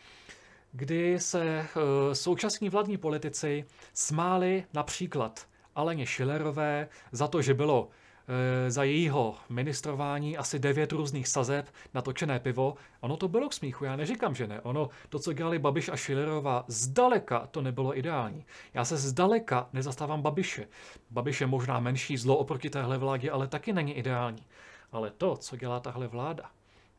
kdy 0.75 1.19
se 1.19 1.67
uh, 1.75 1.81
současní 2.13 2.69
vládní 2.69 2.97
politici 2.97 3.65
smáli 3.93 4.63
například 4.73 5.47
Aleně 5.75 6.07
Schillerové 6.07 6.87
za 7.11 7.27
to, 7.27 7.41
že 7.41 7.53
bylo 7.53 7.89
e, 8.27 8.71
za 8.71 8.83
jejího 8.83 9.35
ministrování 9.49 10.37
asi 10.37 10.59
devět 10.59 10.91
různých 10.91 11.27
sazeb 11.27 11.69
na 11.93 12.01
točené 12.01 12.39
pivo. 12.39 12.75
Ono 13.01 13.17
to 13.17 13.27
bylo 13.27 13.49
k 13.49 13.53
smíchu, 13.53 13.85
já 13.85 13.95
neříkám, 13.95 14.35
že 14.35 14.47
ne. 14.47 14.61
Ono, 14.61 14.89
to, 15.09 15.19
co 15.19 15.33
dělali 15.33 15.59
Babiš 15.59 15.89
a 15.89 15.97
Schillerová, 15.97 16.65
zdaleka 16.67 17.47
to 17.47 17.61
nebylo 17.61 17.97
ideální. 17.97 18.45
Já 18.73 18.85
se 18.85 18.97
zdaleka 18.97 19.69
nezastávám 19.73 20.21
Babiše. 20.21 20.67
Babiš 21.11 21.41
je 21.41 21.47
možná 21.47 21.79
menší 21.79 22.17
zlo 22.17 22.37
oproti 22.37 22.69
téhle 22.69 22.97
vládě, 22.97 23.31
ale 23.31 23.47
taky 23.47 23.73
není 23.73 23.93
ideální. 23.93 24.43
Ale 24.91 25.11
to, 25.11 25.37
co 25.37 25.55
dělá 25.55 25.79
tahle 25.79 26.07
vláda, 26.07 26.49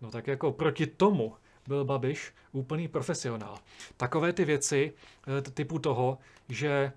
no 0.01 0.11
tak 0.11 0.27
jako 0.27 0.53
proti 0.53 0.87
tomu 0.87 1.35
byl 1.69 1.85
Babiš 1.85 2.33
úplný 2.53 2.89
profesionál. 2.89 3.59
Takové 3.97 4.33
ty 4.33 4.45
věci 4.45 4.93
e, 5.39 5.51
typu 5.51 5.79
toho, 5.79 6.19
že 6.49 6.69
e, 6.69 6.93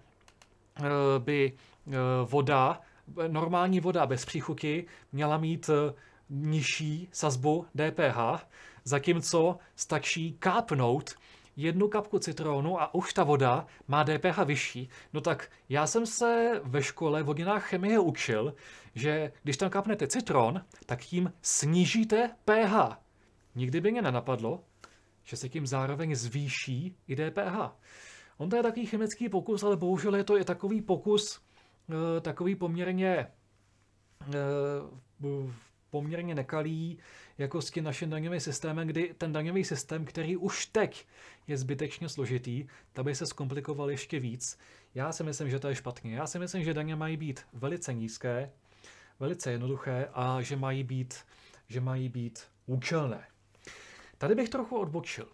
by 1.19 1.53
Eh, 1.89 2.25
voda, 2.25 2.81
normální 3.27 3.79
voda 3.79 4.05
bez 4.05 4.25
příchuti 4.25 4.85
měla 5.11 5.37
mít 5.37 5.69
eh, 5.69 5.93
nižší 6.29 7.09
sazbu 7.11 7.65
DPH, 7.75 8.45
zatímco 8.83 9.57
stačí 9.75 10.35
kápnout 10.39 11.15
jednu 11.55 11.87
kapku 11.87 12.19
citronu 12.19 12.81
a 12.81 12.93
už 12.93 13.13
ta 13.13 13.23
voda 13.23 13.65
má 13.87 14.03
DPH 14.03 14.37
vyšší. 14.45 14.89
No 15.13 15.21
tak 15.21 15.51
já 15.69 15.87
jsem 15.87 16.05
se 16.05 16.61
ve 16.63 16.83
škole 16.83 17.23
v 17.23 17.25
hodinách 17.25 17.63
chemie 17.63 17.99
učil, 17.99 18.53
že 18.95 19.31
když 19.43 19.57
tam 19.57 19.69
kapnete 19.69 20.07
citron, 20.07 20.61
tak 20.85 20.99
tím 20.99 21.33
snížíte 21.41 22.35
pH. 22.45 22.97
Nikdy 23.55 23.81
by 23.81 23.91
mě 23.91 24.01
nenapadlo, 24.01 24.63
že 25.23 25.37
se 25.37 25.49
tím 25.49 25.67
zároveň 25.67 26.15
zvýší 26.15 26.95
i 27.07 27.15
DPH. 27.15 27.55
On 28.37 28.49
to 28.49 28.55
je 28.55 28.63
takový 28.63 28.85
chemický 28.85 29.29
pokus, 29.29 29.63
ale 29.63 29.77
bohužel 29.77 30.15
je 30.15 30.23
to 30.23 30.37
i 30.37 30.43
takový 30.43 30.81
pokus 30.81 31.41
Eh, 31.89 32.21
takový 32.21 32.55
poměrně 32.55 33.27
eh, 34.29 34.37
poměrně 35.89 36.35
nekalý 36.35 36.99
jako 37.37 37.61
s 37.61 37.71
tím 37.71 37.83
naším 37.83 38.09
daňovým 38.09 38.39
systémem, 38.39 38.87
kdy 38.87 39.15
ten 39.17 39.31
daňový 39.31 39.63
systém, 39.63 40.05
který 40.05 40.37
už 40.37 40.65
teď 40.65 41.07
je 41.47 41.57
zbytečně 41.57 42.09
složitý, 42.09 42.67
tak 42.93 43.05
by 43.05 43.15
se 43.15 43.25
zkomplikoval 43.25 43.91
ještě 43.91 44.19
víc. 44.19 44.59
Já 44.95 45.11
si 45.11 45.23
myslím, 45.23 45.49
že 45.49 45.59
to 45.59 45.67
je 45.67 45.75
špatně. 45.75 46.15
Já 46.15 46.27
si 46.27 46.39
myslím, 46.39 46.63
že 46.63 46.73
daně 46.73 46.95
mají 46.95 47.17
být 47.17 47.45
velice 47.53 47.93
nízké, 47.93 48.51
velice 49.19 49.51
jednoduché 49.51 50.09
a 50.13 50.41
že 50.41 50.55
mají 50.55 50.83
být, 50.83 51.13
že 51.67 51.81
mají 51.81 52.09
být 52.09 52.39
účelné. 52.65 53.27
Tady 54.19 54.35
bych 54.35 54.49
trochu 54.49 54.77
odbočil 54.77 55.27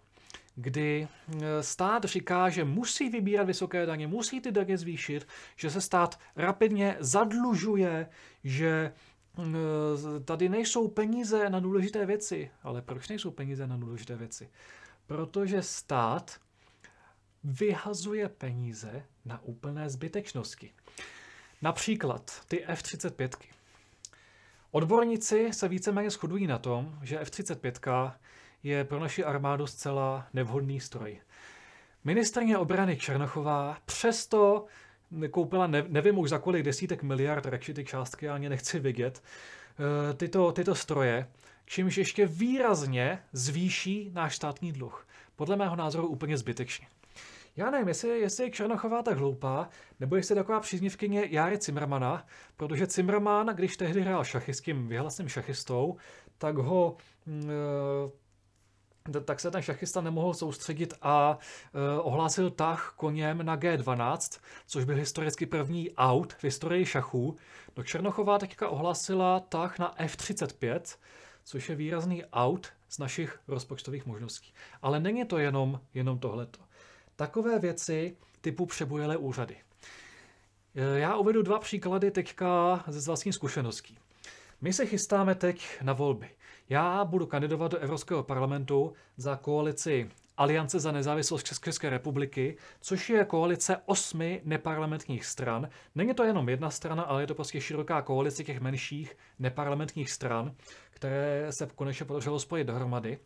kdy 0.56 1.08
eh, 1.08 1.62
stát 1.62 2.04
říká, 2.04 2.48
že 2.48 2.64
musí 2.64 3.08
vybírat 3.08 3.44
vysoké 3.44 3.86
daně, 3.86 4.06
musí 4.06 4.40
ty 4.40 4.52
daně 4.52 4.78
zvýšit, 4.78 5.28
že 5.56 5.70
se 5.70 5.80
stát 5.80 6.20
rapidně 6.36 6.96
zadlužuje, 7.00 8.08
že 8.44 8.92
eh, 9.38 9.44
tady 10.24 10.48
nejsou 10.48 10.88
peníze 10.88 11.50
na 11.50 11.60
důležité 11.60 12.06
věci. 12.06 12.50
Ale 12.62 12.82
proč 12.82 13.08
nejsou 13.08 13.30
peníze 13.30 13.66
na 13.66 13.76
důležité 13.76 14.16
věci? 14.16 14.50
Protože 15.06 15.62
stát 15.62 16.40
vyhazuje 17.44 18.28
peníze 18.28 19.04
na 19.24 19.42
úplné 19.42 19.90
zbytečnosti. 19.90 20.72
Například 21.62 22.42
ty 22.48 22.64
F-35. 22.64 23.30
Odborníci 24.70 25.52
se 25.52 25.68
víceméně 25.68 26.10
shodují 26.10 26.46
na 26.46 26.58
tom, 26.58 26.98
že 27.02 27.20
F-35 27.20 28.12
je 28.66 28.84
pro 28.84 29.00
naši 29.00 29.24
armádu 29.24 29.66
zcela 29.66 30.26
nevhodný 30.34 30.80
stroj. 30.80 31.20
Ministrně 32.04 32.58
obrany 32.58 32.96
Černochová 32.96 33.76
přesto 33.84 34.64
koupila, 35.30 35.66
ne, 35.66 35.84
nevím 35.88 36.18
už 36.18 36.30
za 36.30 36.38
kolik 36.38 36.62
desítek 36.62 37.02
miliard, 37.02 37.46
radši 37.46 37.74
ty 37.74 37.84
částky 37.84 38.28
ani 38.28 38.48
nechci 38.48 38.78
vidět, 38.78 39.22
eh, 39.22 40.14
tyto, 40.14 40.52
tyto 40.52 40.74
stroje, 40.74 41.28
čímž 41.66 41.98
ještě 41.98 42.26
výrazně 42.26 43.18
zvýší 43.32 44.10
náš 44.14 44.36
státní 44.36 44.72
dluh. 44.72 45.06
Podle 45.36 45.56
mého 45.56 45.76
názoru 45.76 46.08
úplně 46.08 46.36
zbytečně. 46.36 46.86
Já 47.56 47.70
nevím, 47.70 47.88
jestli, 47.88 48.08
jestli 48.20 48.44
je 48.44 48.50
Černochová 48.50 49.02
tak 49.02 49.18
hloupá, 49.18 49.68
nebo 50.00 50.16
jestli 50.16 50.32
je 50.32 50.36
taková 50.36 50.60
příznivkyně 50.60 51.24
Járy 51.30 51.58
Cimrmana, 51.58 52.26
protože 52.56 52.86
Cimrman, 52.86 53.46
když 53.46 53.76
tehdy 53.76 54.00
hrál 54.00 54.24
šachy 54.24 54.54
s 54.54 54.60
tím 54.60 54.88
vyhlasným 54.88 55.28
šachistou, 55.28 55.96
tak 56.38 56.56
ho 56.56 56.96
e, 57.26 58.25
tak 59.24 59.40
se 59.40 59.50
ten 59.50 59.62
šachista 59.62 60.00
nemohl 60.00 60.34
soustředit 60.34 60.94
a 61.02 61.38
e, 61.74 62.00
ohlásil 62.00 62.50
tah 62.50 62.94
koněm 62.96 63.46
na 63.46 63.56
G12, 63.56 64.40
což 64.66 64.84
byl 64.84 64.96
historicky 64.96 65.46
první 65.46 65.90
out 65.90 66.32
v 66.32 66.44
historii 66.44 66.86
šachů. 66.86 67.36
No 67.76 67.82
Černochová 67.82 68.38
teďka 68.38 68.68
ohlásila 68.68 69.40
tah 69.40 69.78
na 69.78 69.94
F35, 69.94 70.80
což 71.44 71.68
je 71.68 71.76
výrazný 71.76 72.24
out 72.24 72.68
z 72.88 72.98
našich 72.98 73.38
rozpočtových 73.48 74.06
možností. 74.06 74.52
Ale 74.82 75.00
není 75.00 75.24
to 75.24 75.38
jenom, 75.38 75.80
jenom 75.94 76.18
tohleto. 76.18 76.60
Takové 77.16 77.58
věci 77.58 78.16
typu 78.40 78.66
přebujele 78.66 79.16
úřady. 79.16 79.56
E, 80.74 80.98
já 80.98 81.16
uvedu 81.16 81.42
dva 81.42 81.58
příklady 81.58 82.10
teďka 82.10 82.84
ze 82.86 83.06
vlastní 83.06 83.32
zkušeností. 83.32 83.98
My 84.60 84.72
se 84.72 84.86
chystáme 84.86 85.34
teď 85.34 85.66
na 85.82 85.92
volby. 85.92 86.30
Já 86.68 87.04
budu 87.04 87.26
kandidovat 87.26 87.72
do 87.72 87.78
Evropského 87.78 88.22
parlamentu 88.22 88.92
za 89.16 89.36
koalici 89.36 90.10
Aliance 90.36 90.80
za 90.80 90.92
nezávislost 90.92 91.52
České 91.62 91.90
republiky, 91.90 92.56
což 92.80 93.10
je 93.10 93.24
koalice 93.24 93.76
osmi 93.86 94.40
neparlamentních 94.44 95.26
stran. 95.26 95.68
Není 95.94 96.14
to 96.14 96.24
jenom 96.24 96.48
jedna 96.48 96.70
strana, 96.70 97.02
ale 97.02 97.22
je 97.22 97.26
to 97.26 97.34
prostě 97.34 97.60
široká 97.60 98.02
koalice 98.02 98.44
těch 98.44 98.60
menších 98.60 99.16
neparlamentních 99.38 100.10
stran, 100.10 100.54
které 100.90 101.46
se 101.52 101.68
konečně 101.74 102.06
podařilo 102.06 102.38
spojit 102.38 102.64
dohromady. 102.64 103.18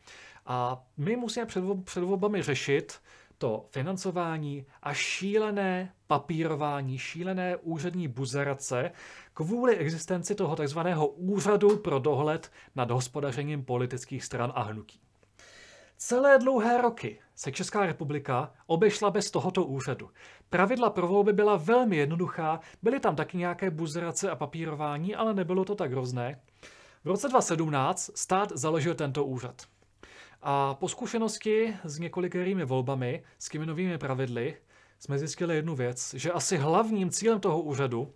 A 0.47 0.85
my 0.97 1.17
musíme 1.17 1.47
před, 1.47 1.65
před 1.85 2.01
volbami 2.05 2.43
řešit, 2.43 3.01
to 3.41 3.67
financování 3.71 4.67
a 4.83 4.95
šílené 4.95 5.93
papírování, 6.07 6.99
šílené 6.99 7.57
úřední 7.57 8.09
buzerace 8.09 8.91
kvůli 9.35 9.77
existenci 9.77 10.35
toho 10.35 10.57
takzvaného 10.57 11.07
úřadu 11.07 11.77
pro 11.77 11.99
dohled 11.99 12.51
nad 12.77 12.91
hospodařením 12.91 13.65
politických 13.65 14.25
stran 14.25 14.53
a 14.55 14.63
hnutí. 14.63 15.01
Celé 15.97 16.39
dlouhé 16.39 16.83
roky 16.83 17.19
se 17.35 17.53
Česká 17.53 17.87
republika 17.87 18.53
obešla 18.67 19.11
bez 19.11 19.31
tohoto 19.31 19.65
úřadu. 19.65 20.11
Pravidla 20.51 20.91
pro 20.91 21.09
volby 21.09 21.33
byla 21.33 21.57
velmi 21.57 21.97
jednoduchá, 21.97 22.61
byly 22.83 23.01
tam 23.01 23.17
taky 23.17 23.37
nějaké 23.37 23.71
buzerace 23.71 24.31
a 24.31 24.37
papírování, 24.37 25.15
ale 25.15 25.35
nebylo 25.35 25.65
to 25.65 25.75
tak 25.75 25.93
hrozné. 25.93 26.41
V 27.05 27.07
roce 27.07 27.29
2017 27.29 28.11
stát 28.15 28.53
založil 28.55 28.95
tento 28.95 29.25
úřad. 29.25 29.63
A 30.43 30.75
po 30.75 30.89
zkušenosti 30.89 31.77
s 31.85 31.99
několikerými 31.99 32.65
volbami, 32.65 33.23
s 33.39 33.49
těmi 33.49 33.67
novými 33.67 33.99
pravidly, 33.99 34.57
jsme 34.99 35.19
zjistili 35.19 35.57
jednu 35.57 35.75
věc, 35.75 36.15
že 36.15 36.33
asi 36.33 36.57
hlavním 36.57 37.11
cílem 37.11 37.41
toho 37.41 37.63
úřadu 37.63 38.13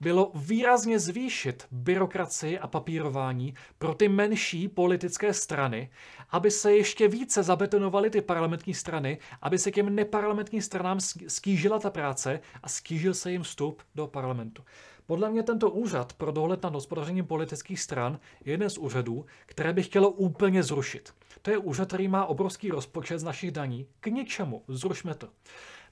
bylo 0.00 0.32
výrazně 0.34 0.98
zvýšit 0.98 1.66
byrokracii 1.70 2.58
a 2.58 2.66
papírování 2.66 3.54
pro 3.78 3.94
ty 3.94 4.08
menší 4.08 4.68
politické 4.68 5.34
strany, 5.34 5.90
aby 6.30 6.50
se 6.50 6.76
ještě 6.76 7.08
více 7.08 7.42
zabetonovaly 7.42 8.10
ty 8.10 8.20
parlamentní 8.20 8.74
strany, 8.74 9.18
aby 9.42 9.58
se 9.58 9.70
těm 9.70 9.94
neparlamentním 9.94 10.62
stranám 10.62 11.00
skýžila 11.28 11.78
ta 11.78 11.90
práce 11.90 12.40
a 12.62 12.68
skýžil 12.68 13.14
se 13.14 13.30
jim 13.30 13.42
vstup 13.42 13.82
do 13.94 14.06
parlamentu. 14.06 14.64
Podle 15.06 15.30
mě 15.30 15.42
tento 15.42 15.70
úřad 15.70 16.12
pro 16.12 16.32
dohled 16.32 16.62
nad 16.62 16.74
hospodařením 16.74 17.26
politických 17.26 17.80
stran 17.80 18.20
je 18.44 18.52
jeden 18.52 18.70
z 18.70 18.78
úřadů, 18.78 19.26
které 19.46 19.72
bych 19.72 19.86
chtělo 19.86 20.10
úplně 20.10 20.62
zrušit. 20.62 21.14
To 21.42 21.50
je 21.50 21.58
úřad, 21.58 21.88
který 21.88 22.08
má 22.08 22.26
obrovský 22.26 22.70
rozpočet 22.70 23.18
z 23.18 23.24
našich 23.24 23.50
daní. 23.50 23.86
K 24.00 24.06
ničemu. 24.06 24.62
Zrušme 24.68 25.14
to. 25.14 25.28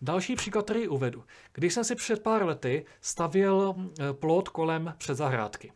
Další 0.02 0.36
příklad, 0.36 0.64
který 0.64 0.88
uvedu. 0.88 1.24
Když 1.52 1.74
jsem 1.74 1.84
si 1.84 1.94
před 1.94 2.22
pár 2.22 2.46
lety 2.46 2.84
stavěl 3.00 3.74
eh, 3.78 4.12
plot 4.12 4.48
kolem 4.48 4.94
předzahrádky, 4.98 5.72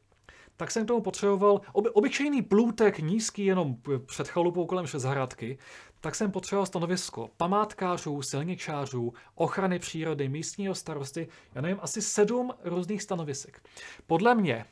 tak 0.56 0.70
jsem 0.70 0.84
k 0.84 0.88
tomu 0.88 1.00
potřeboval 1.00 1.60
oby, 1.72 1.90
obyčejný 1.90 2.42
plůtek, 2.42 2.98
nízký 2.98 3.44
jenom 3.44 3.76
před 4.06 4.28
chalupou 4.28 4.66
kolem 4.66 4.86
zahrádky, 4.86 5.58
tak 6.04 6.14
jsem 6.14 6.30
potřeboval 6.30 6.66
stanovisko 6.66 7.30
památkářů, 7.36 8.22
silničářů, 8.22 9.14
ochrany 9.34 9.78
přírody, 9.78 10.28
místního 10.28 10.74
starosty, 10.74 11.28
já 11.54 11.60
nevím, 11.60 11.78
asi 11.80 12.02
sedm 12.02 12.52
různých 12.64 13.02
stanovisek. 13.02 13.62
Podle 14.06 14.34
mě 14.34 14.64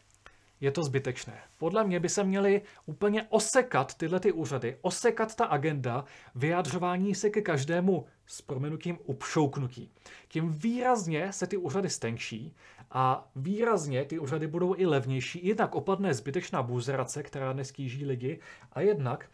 je 0.61 0.71
to 0.71 0.85
zbytečné. 0.85 1.41
Podle 1.59 1.85
mě 1.85 2.01
by 2.01 2.09
se 2.09 2.25
měly 2.25 2.63
úplně 2.87 3.27
osekat 3.29 3.95
tyhle 3.95 4.21
ty 4.21 4.33
úřady, 4.33 4.79
osekat 4.81 5.35
ta 5.35 5.45
agenda, 5.45 6.05
vyjadřování 6.35 7.15
se 7.15 7.31
ke 7.31 7.43
každému 7.43 8.07
s 8.27 8.43
proměnutím 8.43 8.99
upšouknutí. 9.05 9.91
Tím 10.29 10.53
výrazně 10.53 11.33
se 11.33 11.47
ty 11.47 11.57
úřady 11.57 11.91
stenčí 11.91 12.57
a 12.91 13.31
výrazně 13.37 14.05
ty 14.05 14.19
úřady 14.19 14.47
budou 14.47 14.75
i 14.77 14.87
levnější. 14.87 15.47
Jednak 15.47 15.75
opadne 15.75 16.15
zbytečná 16.15 16.63
buzerace, 16.63 17.23
která 17.23 17.53
neskýží 17.53 18.07
lidi, 18.07 18.41
a 18.73 18.81
jednak 18.81 19.29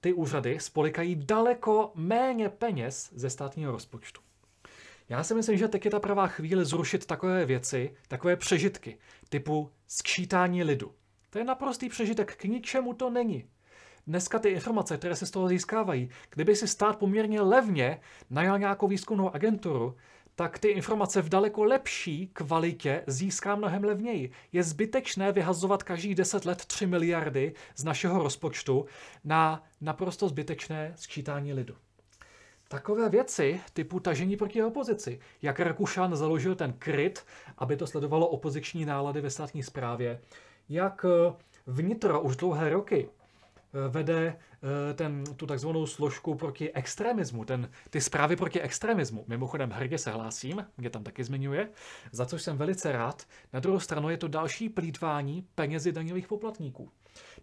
ty 0.00 0.12
úřady 0.12 0.60
spolikají 0.60 1.16
daleko 1.16 1.92
méně 1.94 2.48
peněz 2.48 3.10
ze 3.14 3.30
státního 3.30 3.72
rozpočtu. 3.72 4.20
Já 5.08 5.24
si 5.24 5.34
myslím, 5.34 5.58
že 5.58 5.68
teď 5.68 5.84
je 5.84 5.90
ta 5.90 6.00
pravá 6.00 6.26
chvíle 6.26 6.64
zrušit 6.64 7.06
takové 7.06 7.46
věci, 7.46 7.94
takové 8.08 8.36
přežitky, 8.36 8.98
typu 9.28 9.70
skčítání 9.86 10.64
lidu. 10.64 10.92
To 11.30 11.38
je 11.38 11.44
naprostý 11.44 11.88
přežitek, 11.88 12.36
k 12.36 12.44
ničemu 12.44 12.94
to 12.94 13.10
není. 13.10 13.44
Dneska 14.06 14.38
ty 14.38 14.48
informace, 14.48 14.96
které 14.96 15.16
se 15.16 15.26
z 15.26 15.30
toho 15.30 15.48
získávají, 15.48 16.10
kdyby 16.30 16.56
si 16.56 16.68
stát 16.68 16.98
poměrně 16.98 17.40
levně 17.40 18.00
najal 18.30 18.58
nějakou 18.58 18.88
výzkumnou 18.88 19.34
agenturu, 19.34 19.96
tak 20.40 20.58
ty 20.58 20.68
informace 20.68 21.22
v 21.22 21.28
daleko 21.28 21.64
lepší 21.64 22.26
kvalitě 22.32 23.04
získá 23.06 23.56
mnohem 23.56 23.84
levněji. 23.84 24.30
Je 24.52 24.62
zbytečné 24.62 25.32
vyhazovat 25.32 25.82
každých 25.82 26.14
10 26.14 26.44
let 26.44 26.64
3 26.66 26.86
miliardy 26.86 27.54
z 27.76 27.84
našeho 27.84 28.22
rozpočtu 28.22 28.86
na 29.24 29.64
naprosto 29.80 30.28
zbytečné 30.28 30.92
sčítání 30.96 31.52
lidu. 31.52 31.74
Takové 32.68 33.08
věci 33.08 33.60
typu 33.72 34.00
tažení 34.00 34.36
proti 34.36 34.62
opozici, 34.62 35.20
jak 35.42 35.60
Rakušan 35.60 36.16
založil 36.16 36.54
ten 36.54 36.72
kryt, 36.72 37.24
aby 37.58 37.76
to 37.76 37.86
sledovalo 37.86 38.28
opoziční 38.28 38.84
nálady 38.84 39.20
ve 39.20 39.30
státní 39.30 39.62
správě, 39.62 40.20
jak 40.68 41.06
vnitro 41.66 42.20
už 42.20 42.36
dlouhé 42.36 42.70
roky 42.70 43.08
vede 43.88 44.36
eh, 44.36 44.94
ten, 44.94 45.24
tu 45.36 45.46
takzvanou 45.46 45.86
složku 45.86 46.34
proti 46.34 46.72
extremismu, 46.72 47.44
ten, 47.44 47.70
ty 47.90 48.00
zprávy 48.00 48.36
proti 48.36 48.60
extremismu. 48.60 49.24
Mimochodem 49.28 49.70
hrdě 49.70 49.98
se 49.98 50.10
hlásím, 50.10 50.66
mě 50.76 50.90
tam 50.90 51.04
taky 51.04 51.24
zmiňuje, 51.24 51.68
za 52.12 52.26
což 52.26 52.42
jsem 52.42 52.56
velice 52.56 52.92
rád. 52.92 53.26
Na 53.52 53.60
druhou 53.60 53.80
stranu 53.80 54.10
je 54.10 54.16
to 54.16 54.28
další 54.28 54.68
plítvání 54.68 55.46
penězi 55.54 55.92
daňových 55.92 56.28
poplatníků. 56.28 56.90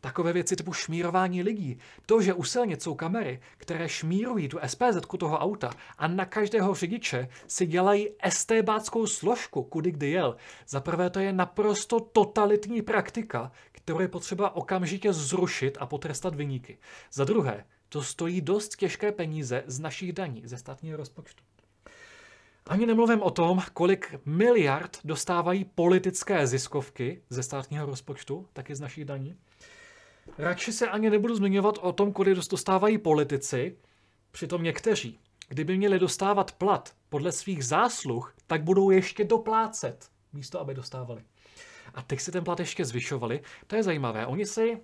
Takové 0.02 0.34
věci 0.34 0.56
typu 0.56 0.74
šmírování 0.74 1.44
lidí, 1.44 1.80
to, 2.06 2.22
že 2.22 2.34
u 2.34 2.44
silnic 2.44 2.84
jsou 2.84 2.96
kamery, 2.96 3.40
které 3.58 3.90
šmírují 3.90 4.48
tu 4.50 4.60
SPZ 4.68 4.98
toho 5.20 5.38
auta 5.38 5.72
a 5.98 6.08
na 6.08 6.26
každého 6.26 6.76
řidiče 6.76 7.30
si 7.48 7.66
dělají 7.66 8.10
estébáckou 8.24 9.08
složku, 9.08 9.64
kudy 9.64 9.92
kdy 9.92 10.10
jel. 10.10 10.36
Za 10.68 10.80
prvé 10.80 11.10
to 11.10 11.20
je 11.20 11.34
naprosto 11.34 12.00
totalitní 12.00 12.82
praktika, 12.82 13.52
kterou 13.72 14.00
je 14.00 14.08
potřeba 14.08 14.56
okamžitě 14.56 15.14
zrušit 15.14 15.78
a 15.80 15.86
potrestat 15.86 16.36
vyníky. 16.36 16.78
Za 17.12 17.26
druhé, 17.26 17.66
to 17.90 18.04
stojí 18.04 18.42
dost 18.42 18.76
těžké 18.76 19.12
peníze 19.12 19.64
z 19.68 19.80
našich 19.80 20.14
daní, 20.14 20.42
ze 20.46 20.58
státního 20.58 20.98
rozpočtu. 20.98 21.44
Ani 22.68 22.86
nemluvím 22.86 23.22
o 23.22 23.32
tom, 23.32 23.62
kolik 23.74 24.16
miliard 24.26 25.00
dostávají 25.04 25.66
politické 25.66 26.48
ziskovky 26.48 27.22
ze 27.30 27.44
státního 27.44 27.86
rozpočtu, 27.86 28.48
taky 28.54 28.76
z 28.76 28.80
našich 28.80 29.06
daní. 29.06 29.38
Radši 30.38 30.72
se 30.74 30.90
ani 30.90 31.10
nebudu 31.10 31.36
zmiňovat 31.36 31.78
o 31.82 31.92
tom, 31.92 32.14
kolik 32.14 32.38
dostávají 32.38 32.98
politici, 32.98 33.78
přitom 34.32 34.64
někteří, 34.64 35.20
kdyby 35.48 35.78
měli 35.78 36.00
dostávat 36.00 36.52
plat 36.52 36.96
podle 37.10 37.32
svých 37.32 37.66
zásluh, 37.66 38.36
tak 38.48 38.64
budou 38.64 38.90
ještě 38.90 39.24
doplácet, 39.24 40.10
místo 40.34 40.60
aby 40.60 40.74
dostávali. 40.74 41.22
A 41.94 42.02
teď 42.02 42.20
si 42.20 42.32
ten 42.32 42.44
plat 42.44 42.60
ještě 42.60 42.86
zvyšovali. 42.86 43.42
To 43.68 43.76
je 43.76 43.84
zajímavé. 43.84 44.26
Oni 44.26 44.46
si 44.46 44.78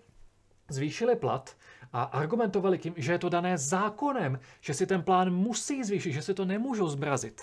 zvýšili 0.70 1.16
plat 1.16 1.58
a 1.94 2.04
argumentovali 2.04 2.78
tím, 2.78 2.94
že 2.98 3.12
je 3.12 3.20
to 3.20 3.30
dané 3.30 3.58
zákonem, 3.58 4.40
že 4.62 4.74
si 4.74 4.88
ten 4.88 5.04
plán 5.04 5.34
musí 5.34 5.84
zvýšit, 5.84 6.12
že 6.12 6.22
si 6.22 6.34
to 6.34 6.46
nemůžou 6.46 6.88
zmrazit. 6.88 7.42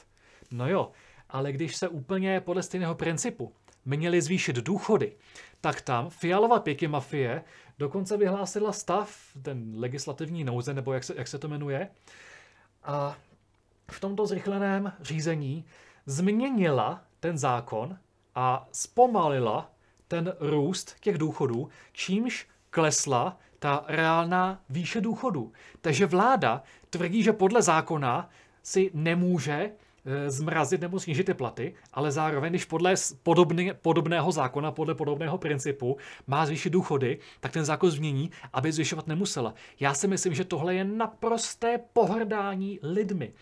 No 0.51 0.69
jo, 0.69 0.91
ale 1.29 1.53
když 1.53 1.77
se 1.77 1.89
úplně 1.89 2.41
podle 2.41 2.63
stejného 2.63 2.95
principu 2.95 3.53
měli 3.85 4.23
zvýšit 4.23 4.57
důchody, 4.57 5.17
tak 5.61 5.81
tam 5.81 6.11
Fialova 6.11 6.61
pěky 6.61 6.89
mafie 6.89 7.45
dokonce 7.81 8.17
vyhlásila 8.17 8.73
stav, 8.73 9.17
ten 9.43 9.73
legislativní 9.77 10.45
nouze, 10.45 10.75
nebo 10.75 10.93
jak 10.93 11.05
se, 11.05 11.15
jak 11.17 11.29
se 11.29 11.39
to 11.39 11.49
jmenuje, 11.49 11.89
a 12.83 13.17
v 13.91 14.01
tomto 14.01 14.27
zrychleném 14.27 14.93
řízení 15.01 15.65
změnila 16.07 17.05
ten 17.21 17.39
zákon 17.39 17.99
a 18.35 18.69
zpomalila 18.73 19.71
ten 20.09 20.35
růst 20.41 20.97
těch 21.01 21.19
důchodů, 21.19 21.69
čímž 21.93 22.49
klesla 22.71 23.39
ta 23.59 23.85
reálná 23.87 24.61
výše 24.69 25.01
důchodu. 25.01 25.53
Takže 25.81 26.07
vláda 26.07 26.63
tvrdí, 26.91 27.23
že 27.23 27.33
podle 27.33 27.63
zákona 27.63 28.31
si 28.63 28.91
nemůže 28.95 29.73
zmrazit 30.27 30.81
nebo 30.81 31.01
snížit 31.01 31.25
ty 31.25 31.35
platy, 31.35 31.75
ale 31.93 32.13
zároveň, 32.13 32.53
když 32.53 32.65
podle 32.65 32.95
podobný, 33.23 33.73
podobného 33.83 34.33
zákona, 34.33 34.71
podle 34.73 34.95
podobného 34.95 35.39
principu 35.39 35.97
má 36.27 36.47
zvýšit 36.47 36.71
důchody, 36.71 37.19
tak 37.41 37.53
ten 37.53 37.65
zákon 37.65 37.91
změní, 37.91 38.31
aby 38.53 38.73
zvyšovat 38.73 39.07
nemusela. 39.07 39.55
Já 39.81 39.95
si 39.95 40.09
myslím, 40.09 40.35
že 40.35 40.45
tohle 40.45 40.75
je 40.75 40.85
naprosté 40.85 41.81
pohrdání 41.93 42.79
lidmi. 42.83 43.33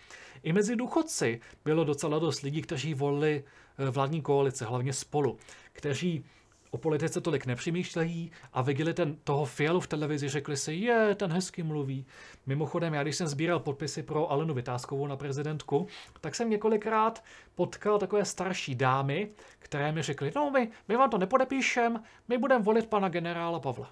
I 0.42 0.52
mezi 0.52 0.76
důchodci 0.76 1.40
bylo 1.64 1.84
docela 1.84 2.18
dost 2.18 2.42
lidí, 2.42 2.62
kteří 2.62 2.94
volili 2.94 3.44
eh, 3.78 3.90
vládní 3.90 4.22
koalice, 4.22 4.64
hlavně 4.64 4.92
spolu, 4.92 5.38
kteří 5.72 6.24
o 6.70 6.78
politice 6.78 7.20
tolik 7.20 7.46
nepřemýšlejí 7.46 8.32
a 8.52 8.62
viděli 8.62 8.94
ten, 8.94 9.16
toho 9.24 9.44
Fialu 9.44 9.80
v 9.80 9.86
televizi, 9.86 10.28
řekli 10.28 10.56
si, 10.56 10.74
je, 10.74 11.14
ten 11.14 11.32
hezky 11.32 11.62
mluví. 11.62 12.06
Mimochodem, 12.46 12.94
já 12.94 13.02
když 13.02 13.16
jsem 13.16 13.26
sbíral 13.26 13.60
podpisy 13.60 14.02
pro 14.02 14.30
Alenu 14.30 14.54
Vytázkovou 14.54 15.06
na 15.06 15.16
prezidentku, 15.16 15.86
tak 16.20 16.34
jsem 16.34 16.50
několikrát 16.50 17.24
potkal 17.54 17.98
takové 17.98 18.24
starší 18.24 18.74
dámy, 18.74 19.30
které 19.58 19.92
mi 19.92 20.02
řekly, 20.02 20.32
no 20.36 20.50
my, 20.50 20.70
my 20.88 20.96
vám 20.96 21.10
to 21.10 21.18
nepodepíšem, 21.18 22.02
my 22.28 22.38
budeme 22.38 22.64
volit 22.64 22.86
pana 22.86 23.08
generála 23.08 23.60
Pavla. 23.60 23.90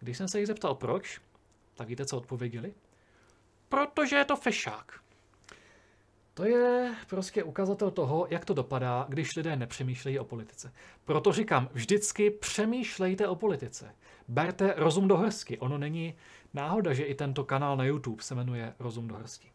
Když 0.00 0.16
jsem 0.16 0.28
se 0.28 0.38
jich 0.38 0.46
zeptal 0.46 0.74
proč, 0.74 1.20
tak 1.74 1.88
víte, 1.88 2.06
co 2.06 2.16
odpověděli? 2.16 2.74
Protože 3.68 4.16
je 4.16 4.24
to 4.24 4.36
fešák. 4.36 5.00
To 6.38 6.44
je 6.44 6.94
prostě 7.08 7.44
ukazatel 7.44 7.90
toho, 7.90 8.26
jak 8.30 8.44
to 8.44 8.54
dopadá, 8.54 9.06
když 9.08 9.36
lidé 9.36 9.56
nepřemýšlejí 9.56 10.18
o 10.18 10.24
politice. 10.24 10.72
Proto 11.04 11.32
říkám, 11.32 11.68
vždycky 11.72 12.30
přemýšlejte 12.30 13.28
o 13.28 13.34
politice. 13.34 13.94
Berte 14.28 14.74
rozum 14.76 15.08
do 15.08 15.16
hrsky. 15.16 15.58
Ono 15.58 15.78
není 15.78 16.14
náhoda, 16.54 16.94
že 16.94 17.04
i 17.04 17.14
tento 17.14 17.44
kanál 17.44 17.76
na 17.76 17.84
YouTube 17.84 18.22
se 18.22 18.34
jmenuje 18.34 18.74
Rozum 18.78 19.08
do 19.08 19.14
hrsky. 19.14 19.48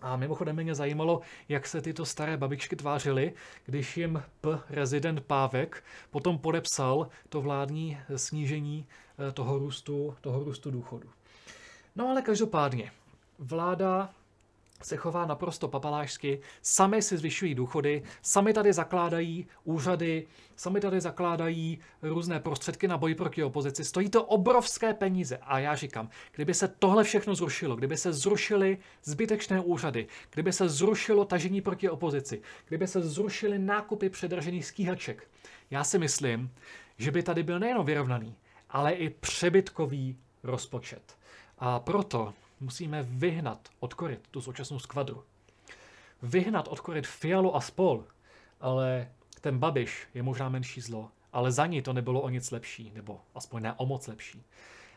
A 0.00 0.16
mimochodem 0.16 0.56
mě 0.56 0.74
zajímalo, 0.74 1.20
jak 1.48 1.66
se 1.66 1.80
tyto 1.80 2.06
staré 2.06 2.36
babičky 2.36 2.76
tvářily, 2.76 3.32
když 3.66 3.96
jim 3.96 4.22
P. 4.40 4.58
rezident 4.70 5.20
Pávek 5.20 5.84
potom 6.10 6.38
podepsal 6.38 7.08
to 7.28 7.40
vládní 7.40 7.98
snížení 8.16 8.86
eh, 9.28 9.32
toho 9.32 9.58
růstu, 9.58 10.16
toho 10.20 10.44
růstu 10.44 10.70
důchodu. 10.70 11.08
No 11.96 12.08
ale 12.08 12.22
každopádně, 12.22 12.92
vláda 13.38 14.14
se 14.84 14.96
chová 14.96 15.26
naprosto 15.26 15.68
papalášsky, 15.68 16.40
sami 16.62 17.02
si 17.02 17.18
zvyšují 17.18 17.54
důchody, 17.54 18.02
sami 18.22 18.52
tady 18.52 18.72
zakládají 18.72 19.46
úřady, 19.64 20.26
sami 20.56 20.80
tady 20.80 21.00
zakládají 21.00 21.78
různé 22.02 22.40
prostředky 22.40 22.88
na 22.88 22.98
boj 22.98 23.14
proti 23.14 23.44
opozici. 23.44 23.84
Stojí 23.84 24.10
to 24.10 24.24
obrovské 24.24 24.94
peníze. 24.94 25.38
A 25.42 25.58
já 25.58 25.74
říkám, 25.74 26.08
kdyby 26.34 26.54
se 26.54 26.68
tohle 26.68 27.04
všechno 27.04 27.34
zrušilo, 27.34 27.76
kdyby 27.76 27.96
se 27.96 28.12
zrušily 28.12 28.78
zbytečné 29.02 29.60
úřady, 29.60 30.06
kdyby 30.30 30.52
se 30.52 30.68
zrušilo 30.68 31.24
tažení 31.24 31.60
proti 31.60 31.90
opozici, 31.90 32.42
kdyby 32.68 32.86
se 32.86 33.02
zrušily 33.02 33.58
nákupy 33.58 34.08
předražených 34.08 34.66
stíhaček, 34.66 35.28
já 35.70 35.84
si 35.84 35.98
myslím, 35.98 36.50
že 36.98 37.10
by 37.10 37.22
tady 37.22 37.42
byl 37.42 37.58
nejen 37.58 37.84
vyrovnaný, 37.84 38.36
ale 38.70 38.92
i 38.92 39.10
přebytkový 39.10 40.16
rozpočet. 40.42 41.16
A 41.58 41.80
proto 41.80 42.34
musíme 42.60 43.02
vyhnat 43.02 43.68
od 43.80 43.94
koryt 43.94 44.28
tu 44.30 44.40
současnou 44.40 44.78
skvadru. 44.78 45.24
Vyhnat 46.22 46.68
od 46.68 46.80
koryt 46.80 47.06
Fialu 47.06 47.56
a 47.56 47.60
spol, 47.60 48.04
ale 48.60 49.08
ten 49.40 49.58
Babiš 49.58 50.08
je 50.14 50.22
možná 50.22 50.48
menší 50.48 50.80
zlo, 50.80 51.10
ale 51.32 51.52
za 51.52 51.66
ní 51.66 51.82
to 51.82 51.92
nebylo 51.92 52.20
o 52.20 52.28
nic 52.28 52.50
lepší, 52.50 52.92
nebo 52.94 53.20
aspoň 53.34 53.62
ne 53.62 53.72
o 53.72 53.86
moc 53.86 54.06
lepší. 54.06 54.44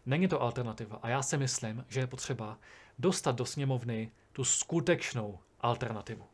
Není 0.05 0.27
to 0.27 0.41
alternativa 0.41 0.99
a 1.01 1.09
já 1.09 1.21
si 1.21 1.37
myslím, 1.37 1.85
že 1.87 1.99
je 1.99 2.07
potřeba 2.07 2.57
dostat 2.99 3.35
do 3.35 3.45
sněmovny 3.45 4.11
tu 4.31 4.43
skutečnou 4.43 5.39
alternativu. 5.61 6.25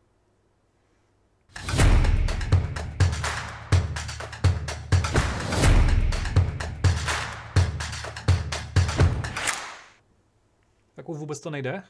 Jako 11.03 11.13
vůbec 11.13 11.39
to 11.39 11.49
nejde? 11.49 11.83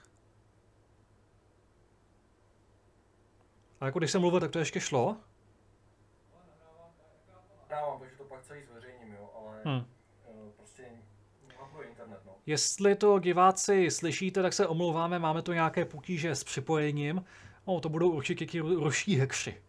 A 3.81 3.85
jako 3.85 3.99
když 3.99 4.11
jsem 4.11 4.21
mluvil, 4.21 4.39
tak 4.39 4.51
to 4.51 4.59
ještě 4.59 4.79
šlo? 4.79 5.17
Nahrávám, 7.69 7.99
takže 7.99 8.15
to 8.17 8.23
pak 8.23 8.43
celý 8.43 8.63
zveřejním, 8.63 9.13
jo, 9.13 9.29
ale 9.37 9.61
hmm. 9.65 9.85
prostě 10.57 10.83
napojím 11.59 11.89
internet, 11.89 12.19
no. 12.25 12.35
Jestli 12.45 12.95
to 12.95 13.19
diváci 13.19 13.91
slyšíte, 13.91 14.41
tak 14.41 14.53
se 14.53 14.67
omlouváme, 14.67 15.19
máme 15.19 15.41
tu 15.41 15.53
nějaké 15.53 15.85
potíže 15.85 16.35
s 16.35 16.43
připojením. 16.43 17.25
No, 17.67 17.79
to 17.79 17.89
budou 17.89 18.09
určitě 18.09 18.45
ti 18.45 18.59
ruští 18.59 19.15
hekři. 19.15 19.61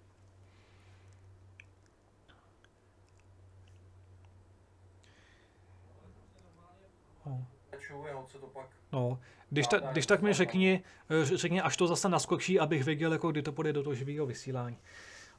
No, 8.94 9.18
když, 9.54 9.66
ta, 9.66 9.78
když 9.78 10.06
tak 10.06 10.22
mi 10.22 10.32
řekni, 10.32 10.82
eh, 11.10 11.36
řekni, 11.36 11.60
až 11.60 11.76
to 11.76 11.86
zase 11.86 12.08
naskočí, 12.08 12.60
abych 12.60 12.84
věděl, 12.84 13.12
jako 13.12 13.30
kdy 13.30 13.42
to 13.42 13.52
půjde 13.52 13.72
do 13.72 13.82
toho 13.82 13.94
živého 13.94 14.26
vysílání. 14.26 14.76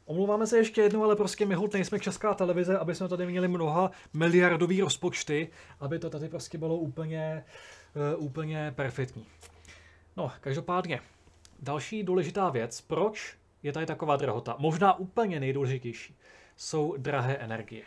Omlouváme 0.06 0.48
se 0.48 0.58
ještě 0.58 0.82
jednou, 0.82 1.04
ale 1.04 1.16
prostě 1.16 1.46
my 1.46 1.56
nejsme 1.74 2.00
česká 2.00 2.34
televize, 2.34 2.78
aby 2.78 2.96
jsme 2.96 3.08
tady 3.08 3.26
měli 3.26 3.48
mnoha 3.48 3.92
miliardový 4.14 4.82
rozpočty, 4.82 5.50
aby 5.80 6.00
to 6.00 6.10
tady 6.10 6.30
prostě 6.30 6.58
bylo 6.58 6.78
úplně, 6.78 7.44
uh, 8.18 8.26
úplně 8.26 8.74
perfektní. 8.76 9.26
No, 10.18 10.32
každopádně, 10.42 11.00
další 11.60 12.04
důležitá 12.04 12.50
věc, 12.50 12.82
proč 12.82 13.36
je 13.64 13.74
tady 13.74 13.86
taková 13.86 14.16
drahota, 14.16 14.56
možná 14.60 15.00
úplně 15.00 15.40
nejdůležitější, 15.40 16.16
jsou 16.56 16.96
drahé 16.98 17.36
energie. 17.36 17.84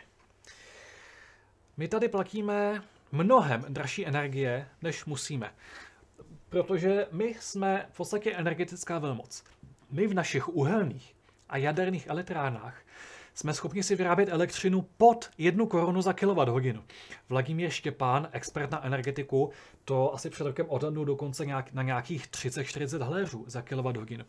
My 1.77 1.87
tady 1.87 2.07
platíme 2.07 2.83
mnohem 3.11 3.65
dražší 3.69 4.05
energie, 4.05 4.67
než 4.81 5.05
musíme. 5.05 5.51
Protože 6.49 7.07
my 7.11 7.35
jsme 7.39 7.85
v 7.91 7.97
podstatě 7.97 8.31
energetická 8.31 8.99
velmoc. 8.99 9.43
My 9.91 10.07
v 10.07 10.13
našich 10.13 10.49
uhelných 10.49 11.15
a 11.49 11.57
jaderných 11.57 12.07
elektrárnách 12.07 12.81
jsme 13.33 13.53
schopni 13.53 13.83
si 13.83 13.95
vyrábět 13.95 14.29
elektřinu 14.29 14.81
pod 14.97 15.29
jednu 15.37 15.65
korunu 15.65 16.01
za 16.01 16.13
kWh. 16.13 16.79
Vladimír 17.29 17.69
Štěpán, 17.69 18.29
expert 18.31 18.71
na 18.71 18.85
energetiku, 18.85 19.51
to 19.85 20.13
asi 20.13 20.29
před 20.29 20.43
rokem 20.43 20.65
odhadnul 20.69 21.05
dokonce 21.05 21.45
nějak, 21.45 21.73
na 21.73 21.83
nějakých 21.83 22.27
30-40 22.27 23.03
hléřů 23.03 23.43
za 23.47 23.61
kWh. 23.61 24.19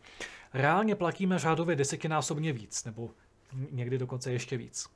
Reálně 0.55 0.95
platíme 0.95 1.39
řádově 1.39 1.77
desetinásobně 1.77 2.53
víc, 2.53 2.85
nebo 2.85 3.11
někdy 3.71 3.99
dokonce 3.99 4.33
ještě 4.33 4.57
víc. 4.57 4.89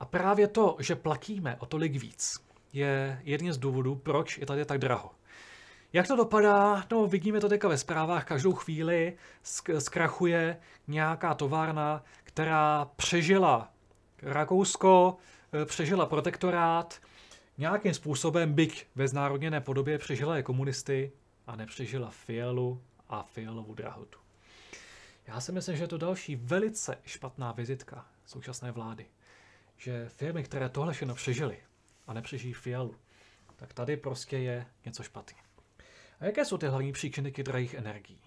A 0.00 0.04
právě 0.04 0.48
to, 0.48 0.76
že 0.80 0.96
platíme 0.96 1.56
o 1.58 1.66
tolik 1.66 1.96
víc, 1.96 2.40
je 2.72 3.20
jeden 3.24 3.52
z 3.52 3.58
důvodů, 3.58 3.94
proč 3.94 4.38
je 4.38 4.46
tady 4.46 4.64
tak 4.64 4.78
draho. 4.78 5.10
Jak 5.92 6.06
to 6.06 6.16
dopadá? 6.16 6.84
No, 6.90 7.06
vidíme 7.06 7.40
to 7.40 7.48
teďka 7.48 7.68
ve 7.68 7.78
zprávách, 7.78 8.24
každou 8.24 8.52
chvíli 8.52 9.16
zkrachuje 9.78 10.60
nějaká 10.88 11.34
továrna, 11.34 12.04
která 12.24 12.90
přežila 12.96 13.72
Rakousko, 14.22 15.16
eh, 15.52 15.64
přežila 15.64 16.06
protektorát, 16.06 17.00
nějakým 17.58 17.94
způsobem, 17.94 18.52
byť 18.52 18.86
ve 18.94 19.08
znárodněné 19.08 19.60
podobě, 19.60 19.98
přežila 19.98 20.36
je 20.36 20.42
komunisty 20.42 21.12
a 21.46 21.56
nepřežila 21.56 22.10
Fialu 22.10 22.82
a 23.08 23.22
Fialovu 23.22 23.74
drahotu. 23.74 24.18
Já 25.26 25.40
si 25.40 25.52
myslím, 25.52 25.76
že 25.76 25.84
je 25.84 25.88
to 25.88 25.98
další 25.98 26.36
velice 26.36 26.98
špatná 27.04 27.52
vizitka 27.52 28.06
současné 28.26 28.72
vlády. 28.72 29.06
Že 29.76 30.08
firmy, 30.08 30.42
které 30.42 30.68
tohle 30.68 30.92
všechno 30.92 31.14
přežily, 31.14 31.58
a 32.06 32.12
nepřežijí 32.12 32.54
fialu. 32.54 32.94
Tak 33.56 33.74
tady 33.74 33.96
prostě 33.96 34.38
je 34.38 34.66
něco 34.84 35.02
špatně. 35.02 35.45
A 36.20 36.24
jaké 36.24 36.44
jsou 36.44 36.58
ty 36.58 36.66
hlavní 36.66 36.92
příčiny 36.92 37.30
drahých 37.30 37.74
energií? 37.74 38.18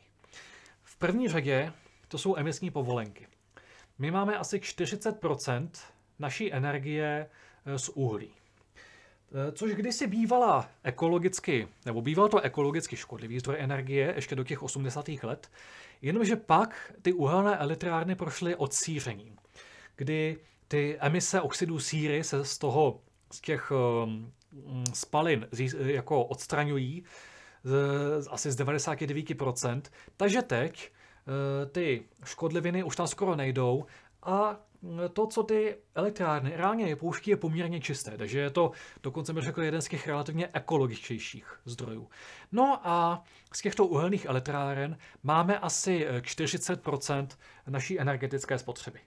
V 0.84 0.96
první 0.98 1.28
řadě 1.28 1.74
to 2.08 2.18
jsou 2.18 2.36
emisní 2.38 2.72
povolenky. 2.72 3.28
My 4.00 4.12
máme 4.12 4.38
asi 4.38 4.58
40% 4.58 5.70
naší 6.20 6.54
energie 6.54 7.30
eh, 7.66 7.80
z 7.80 7.90
uhlí. 7.90 8.30
Eh, 8.30 9.52
což 9.52 9.72
kdysi 9.72 10.08
bývala 10.08 10.70
ekologicky, 10.84 11.68
nebo 11.86 12.02
býval 12.02 12.30
to 12.30 12.40
ekologicky 12.40 12.96
škodlivý 12.96 13.40
zdroj 13.40 13.56
energie 13.60 14.14
ještě 14.16 14.36
do 14.36 14.44
těch 14.44 14.64
80. 14.64 15.10
let, 15.24 15.52
jenomže 16.02 16.36
pak 16.36 16.94
ty 17.02 17.14
uhelné 17.14 17.58
elektrárny 17.58 18.16
prošly 18.16 18.56
odsířením, 18.56 19.38
kdy 19.96 20.38
ty 20.68 20.98
emise 21.00 21.42
oxidu 21.42 21.80
síry 21.80 22.24
se 22.24 22.46
z 22.46 22.58
toho 22.58 23.02
z 23.32 23.42
těch 23.42 23.72
spalin 24.94 25.48
jako 25.86 26.26
odstraňují 26.26 27.04
z, 27.64 28.28
asi 28.30 28.52
z 28.52 28.60
99%, 28.60 29.82
takže 30.18 30.42
teď 30.42 30.92
uh, 30.92 31.72
ty 31.72 32.04
škodliviny 32.26 32.84
už 32.84 32.96
tam 32.96 33.08
skoro 33.08 33.36
nejdou 33.36 33.86
a 34.24 34.60
to, 35.14 35.28
co 35.28 35.44
ty 35.44 35.76
elektrárny 35.96 36.52
reálně 36.56 36.86
vypouští, 36.86 37.32
je 37.32 37.38
poměrně 37.38 37.82
čisté, 37.82 38.18
takže 38.18 38.40
je 38.40 38.50
to 38.50 38.72
dokonce 39.04 39.34
bych 39.34 39.44
řekl 39.44 39.62
jeden 39.62 39.82
z 39.82 39.88
těch 39.88 40.08
relativně 40.08 40.50
ekologičtějších 40.54 41.60
zdrojů. 41.66 42.10
No 42.52 42.88
a 42.88 43.24
z 43.54 43.62
těchto 43.62 43.86
uhelných 43.86 44.26
elektráren 44.26 44.98
máme 45.24 45.60
asi 45.60 46.08
40% 46.10 47.28
naší 47.68 48.00
energetické 48.00 48.60
spotřeby. 48.60 49.00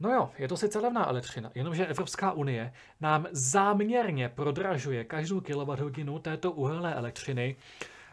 No 0.00 0.10
jo, 0.10 0.30
je 0.38 0.48
to 0.48 0.56
sice 0.56 0.78
levná 0.78 1.08
elektřina, 1.08 1.50
jenomže 1.54 1.86
Evropská 1.86 2.32
unie 2.32 2.72
nám 3.00 3.26
záměrně 3.32 4.28
prodražuje 4.28 5.04
každou 5.04 5.40
kWh 5.40 6.20
této 6.22 6.52
uhelné 6.52 6.94
elektřiny 6.94 7.56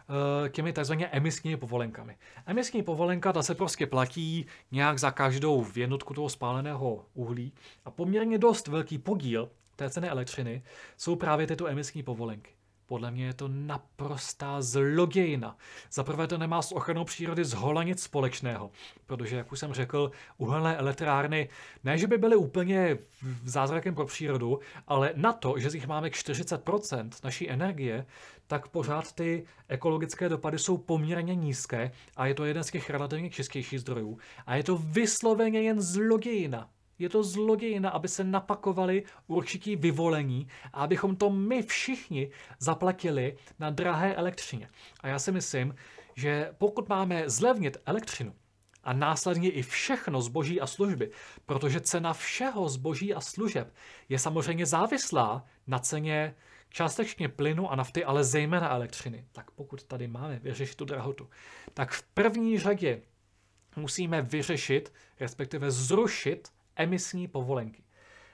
Eh, 0.10 0.50
těmi 0.50 0.74
takzvaně 0.74 1.08
emisními 1.08 1.58
povolenkami. 1.58 2.18
Emisní 2.46 2.84
povolenka 2.84 3.34
ta 3.34 3.44
se 3.44 3.56
prostě 3.56 3.88
platí 3.88 4.46
nějak 4.72 5.00
za 5.00 5.12
každou 5.12 5.66
jednotku 5.76 6.14
toho 6.14 6.30
spáleného 6.30 7.06
uhlí 7.14 7.54
a 7.86 7.92
poměrně 7.92 8.38
dost 8.38 8.68
velký 8.68 8.98
podíl 8.98 9.50
té 9.76 9.90
ceny 9.90 10.10
elektřiny 10.10 10.64
jsou 10.98 11.16
právě 11.16 11.48
tyto 11.48 11.68
emisní 11.68 12.04
povolenky. 12.04 12.57
Podle 12.88 13.12
mě 13.12 13.26
je 13.26 13.34
to 13.34 13.48
naprostá 13.48 14.62
zlodějina. 14.62 15.58
Za 15.92 16.04
prvé 16.04 16.28
to 16.28 16.38
nemá 16.38 16.62
s 16.62 16.72
ochranou 16.72 17.04
přírody 17.04 17.46
zhola 17.46 17.84
nic 17.84 18.04
společného, 18.04 18.72
protože, 19.06 19.36
jak 19.36 19.52
už 19.52 19.60
jsem 19.60 19.74
řekl, 19.74 20.12
uhelné 20.38 20.78
elektrárny 20.78 21.50
ne, 21.84 21.98
že 21.98 22.08
by 22.08 22.18
byly 22.18 22.36
úplně 22.36 22.98
zázrakem 23.46 23.96
pro 23.96 24.06
přírodu, 24.06 24.60
ale 24.88 25.14
na 25.16 25.34
to, 25.34 25.60
že 25.60 25.70
z 25.70 25.74
nich 25.74 25.88
máme 25.88 26.08
40% 26.08 27.10
naší 27.24 27.50
energie, 27.50 28.06
tak 28.48 28.68
pořád 28.68 29.12
ty 29.12 29.46
ekologické 29.68 30.30
dopady 30.30 30.60
jsou 30.60 30.78
poměrně 30.78 31.36
nízké 31.36 31.92
a 32.16 32.26
je 32.26 32.34
to 32.34 32.46
jeden 32.46 32.64
z 32.64 32.72
těch 32.72 32.90
relativně 32.90 33.30
čistějších 33.30 33.80
zdrojů. 33.80 34.18
A 34.46 34.56
je 34.56 34.64
to 34.64 34.78
vysloveně 34.78 35.62
jen 35.62 35.82
zlodějina. 35.82 36.70
Je 37.00 37.10
to 37.10 37.24
zlodějina, 37.24 37.90
aby 37.90 38.08
se 38.08 38.24
napakovali 38.24 39.04
určití 39.28 39.76
vyvolení 39.76 40.48
a 40.74 40.84
abychom 40.84 41.16
to 41.16 41.30
my 41.30 41.64
všichni 41.64 42.30
zaplatili 42.60 43.38
na 43.60 43.70
drahé 43.70 44.16
elektřině. 44.16 44.70
A 45.02 45.08
já 45.08 45.20
si 45.20 45.32
myslím, 45.32 45.76
že 46.16 46.54
pokud 46.58 46.90
máme 46.90 47.30
zlevnit 47.30 47.78
elektřinu, 47.86 48.34
a 48.84 48.94
následně 48.94 49.52
i 49.52 49.62
všechno 49.62 50.22
zboží 50.22 50.62
a 50.62 50.68
služby, 50.68 51.12
protože 51.46 51.82
cena 51.82 52.14
všeho 52.14 52.70
zboží 52.70 53.14
a 53.14 53.22
služeb 53.22 53.74
je 54.10 54.20
samozřejmě 54.20 54.66
závislá 54.66 55.46
na 55.68 55.80
ceně 55.80 56.36
částečně 56.70 57.30
plynu 57.30 57.72
a 57.72 57.76
nafty, 57.76 58.06
ale 58.06 58.24
zejména 58.24 58.70
elektřiny. 58.70 59.26
Tak 59.32 59.52
pokud 59.52 59.84
tady 59.84 60.08
máme 60.08 60.40
vyřešit 60.40 60.76
tu 60.76 60.86
drahotu, 60.86 61.30
tak 61.74 61.92
v 61.92 62.04
první 62.04 62.60
řadě 62.60 63.02
musíme 63.76 64.22
vyřešit, 64.22 64.94
respektive 65.20 65.72
zrušit 65.72 66.50
emisní 66.78 67.28
povolenky. 67.28 67.84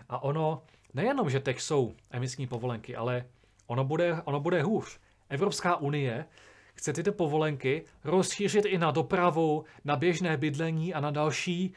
A 0.09 0.23
ono, 0.23 0.63
nejenom, 0.93 1.29
že 1.29 1.39
teď 1.39 1.59
jsou 1.59 1.93
emisní 2.11 2.47
povolenky, 2.47 2.95
ale 2.95 3.25
ono 3.67 3.83
bude, 3.83 4.21
ono 4.25 4.39
bude 4.39 4.63
hůř. 4.63 4.99
Evropská 5.29 5.75
unie 5.75 6.25
chce 6.73 6.93
tyto 6.93 7.11
povolenky 7.11 7.83
rozšířit 8.03 8.65
i 8.65 8.77
na 8.77 8.91
dopravu, 8.91 9.63
na 9.85 9.95
běžné 9.95 10.37
bydlení 10.37 10.93
a 10.93 10.99
na 10.99 11.11
další 11.11 11.73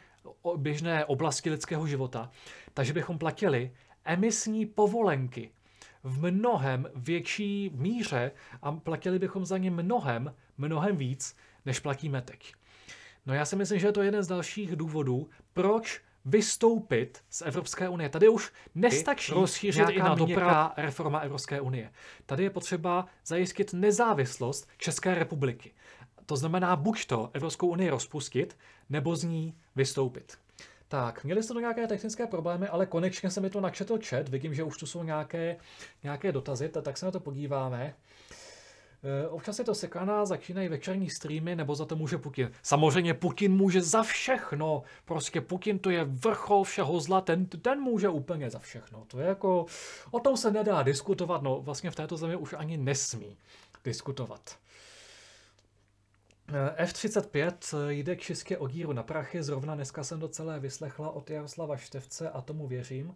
běžné 0.57 1.05
oblasti 1.05 1.51
lidského 1.51 1.87
života. 1.87 2.31
Takže 2.75 2.93
bychom 2.93 3.19
platili 3.19 3.73
emisní 4.05 4.67
povolenky 4.67 5.51
v 6.05 6.33
mnohem 6.33 6.87
větší 6.95 7.71
míře 7.75 8.31
a 8.63 8.73
platili 8.73 9.19
bychom 9.19 9.45
za 9.45 9.59
ně 9.59 9.71
mnohem, 9.71 10.35
mnohem 10.59 10.97
víc, 10.97 11.37
než 11.67 11.81
platíme 11.81 12.23
teď. 12.23 12.55
No 13.27 13.35
já 13.35 13.45
si 13.45 13.57
myslím, 13.57 13.79
že 13.79 13.87
je 13.87 13.93
to 13.93 14.03
jeden 14.03 14.23
z 14.23 14.27
dalších 14.27 14.77
důvodů, 14.77 15.29
proč 15.53 16.01
vystoupit 16.27 17.25
z 17.31 17.43
Evropské 17.43 17.89
unie. 17.89 18.09
Tady 18.09 18.29
už 18.29 18.53
nestačí 18.75 19.33
rozšířit 19.33 19.89
i 19.89 19.99
na 19.99 20.15
doprava 20.15 20.75
reforma 20.77 21.19
Evropské 21.19 21.61
unie. 21.61 21.93
Tady 22.27 22.43
je 22.43 22.51
potřeba 22.51 23.07
zajistit 23.27 23.73
nezávislost 23.73 24.69
České 24.79 25.15
republiky. 25.15 25.75
To 26.27 26.37
znamená 26.37 26.77
buď 26.77 27.07
to 27.07 27.31
Evropskou 27.33 27.67
unii 27.67 27.91
rozpustit, 27.91 28.57
nebo 28.91 29.17
z 29.17 29.25
ní 29.25 29.55
vystoupit. 29.77 30.39
Tak, 30.89 31.25
měli 31.25 31.43
jste 31.43 31.55
to 31.55 31.61
nějaké 31.61 31.87
technické 31.87 32.27
problémy, 32.27 32.69
ale 32.69 32.87
konečně 32.87 33.31
se 33.31 33.41
mi 33.41 33.51
to 33.51 33.61
načetl 33.61 33.99
chat, 34.05 34.29
vidím, 34.29 34.55
že 34.55 34.63
už 34.63 34.77
tu 34.77 34.87
jsou 34.87 35.03
nějaké, 35.03 35.57
nějaké 36.03 36.33
dotazy, 36.33 36.69
tak 36.69 36.99
se 36.99 37.07
na 37.07 37.13
to 37.13 37.21
podíváme. 37.21 37.83
E, 37.85 37.95
občas 39.29 39.59
je 39.59 39.65
to 39.65 39.75
sekaná, 39.75 40.25
začínají 40.25 40.69
večerní 40.69 41.11
streamy, 41.11 41.57
nebo 41.57 41.75
za 41.75 41.85
to 41.85 41.97
může 41.97 42.19
Putin. 42.19 42.51
Samozřejmě 42.63 43.15
Putin 43.15 43.53
může 43.53 43.83
za 43.83 44.03
všechno. 44.03 44.83
Prostě 45.05 45.41
Putin 45.41 45.79
to 45.79 45.91
je 45.91 46.05
vrchol 46.05 46.65
všeho 46.65 47.01
zla, 47.01 47.21
ten, 47.21 47.47
ten 47.47 47.81
může 47.81 48.09
úplně 48.09 48.51
za 48.51 48.59
všechno. 48.59 49.05
To 49.07 49.21
je 49.21 49.27
jako, 49.27 49.67
o 50.11 50.21
tom 50.21 50.37
se 50.37 50.51
nedá 50.51 50.83
diskutovat, 50.83 51.43
no 51.43 51.61
vlastně 51.61 51.91
v 51.91 51.97
této 51.97 52.17
zemi 52.17 52.37
už 52.37 52.55
ani 52.59 52.77
nesmí 52.77 53.37
diskutovat. 53.85 54.57
Eh, 56.49 56.85
F-35 56.85 57.53
eh, 57.89 57.93
jde 57.93 58.17
k 58.17 58.21
čistě 58.21 58.59
o 58.59 58.69
díru 58.69 58.93
na 58.93 59.03
prachy, 59.03 59.43
zrovna 59.43 59.75
dneska 59.75 60.05
jsem 60.05 60.21
to 60.21 60.29
celé 60.29 60.61
vyslechla 60.61 61.11
od 61.11 61.31
Jaroslava 61.31 61.77
Števce 61.77 62.31
a 62.31 62.41
tomu 62.41 62.67
věřím. 62.67 63.15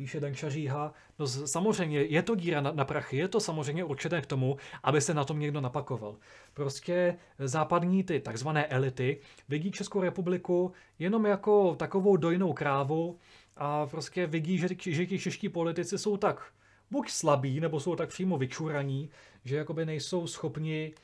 Píše 0.00 0.20
Danša 0.20 0.48
Říha, 0.50 0.92
no 1.18 1.26
samozřejmě 1.26 2.02
je 2.02 2.22
to 2.22 2.34
díra 2.34 2.60
na, 2.60 2.72
na 2.72 2.84
prachy, 2.84 3.16
je 3.16 3.28
to 3.28 3.40
samozřejmě 3.40 3.84
určité 3.84 4.20
k 4.20 4.26
tomu, 4.26 4.56
aby 4.82 5.00
se 5.00 5.14
na 5.14 5.24
tom 5.24 5.38
někdo 5.38 5.60
napakoval. 5.60 6.16
Prostě 6.54 7.16
západní 7.38 8.04
ty 8.04 8.20
takzvané 8.20 8.66
elity 8.66 9.20
vidí 9.48 9.70
Českou 9.70 10.00
republiku 10.00 10.72
jenom 10.98 11.26
jako 11.26 11.74
takovou 11.74 12.16
dojnou 12.16 12.52
krávu 12.52 13.18
a 13.56 13.86
prostě 13.86 14.26
vidí, 14.26 14.58
že, 14.58 14.68
že 14.86 15.06
ti 15.06 15.18
čeští 15.18 15.48
politici 15.48 15.98
jsou 15.98 16.16
tak 16.16 16.52
buď 16.90 17.10
slabí, 17.10 17.60
nebo 17.60 17.80
jsou 17.80 17.96
tak 17.96 18.08
přímo 18.08 18.38
vyčuraní, 18.38 19.10
že 19.44 19.56
jakoby 19.56 19.86
nejsou 19.86 20.26
schopni 20.26 20.94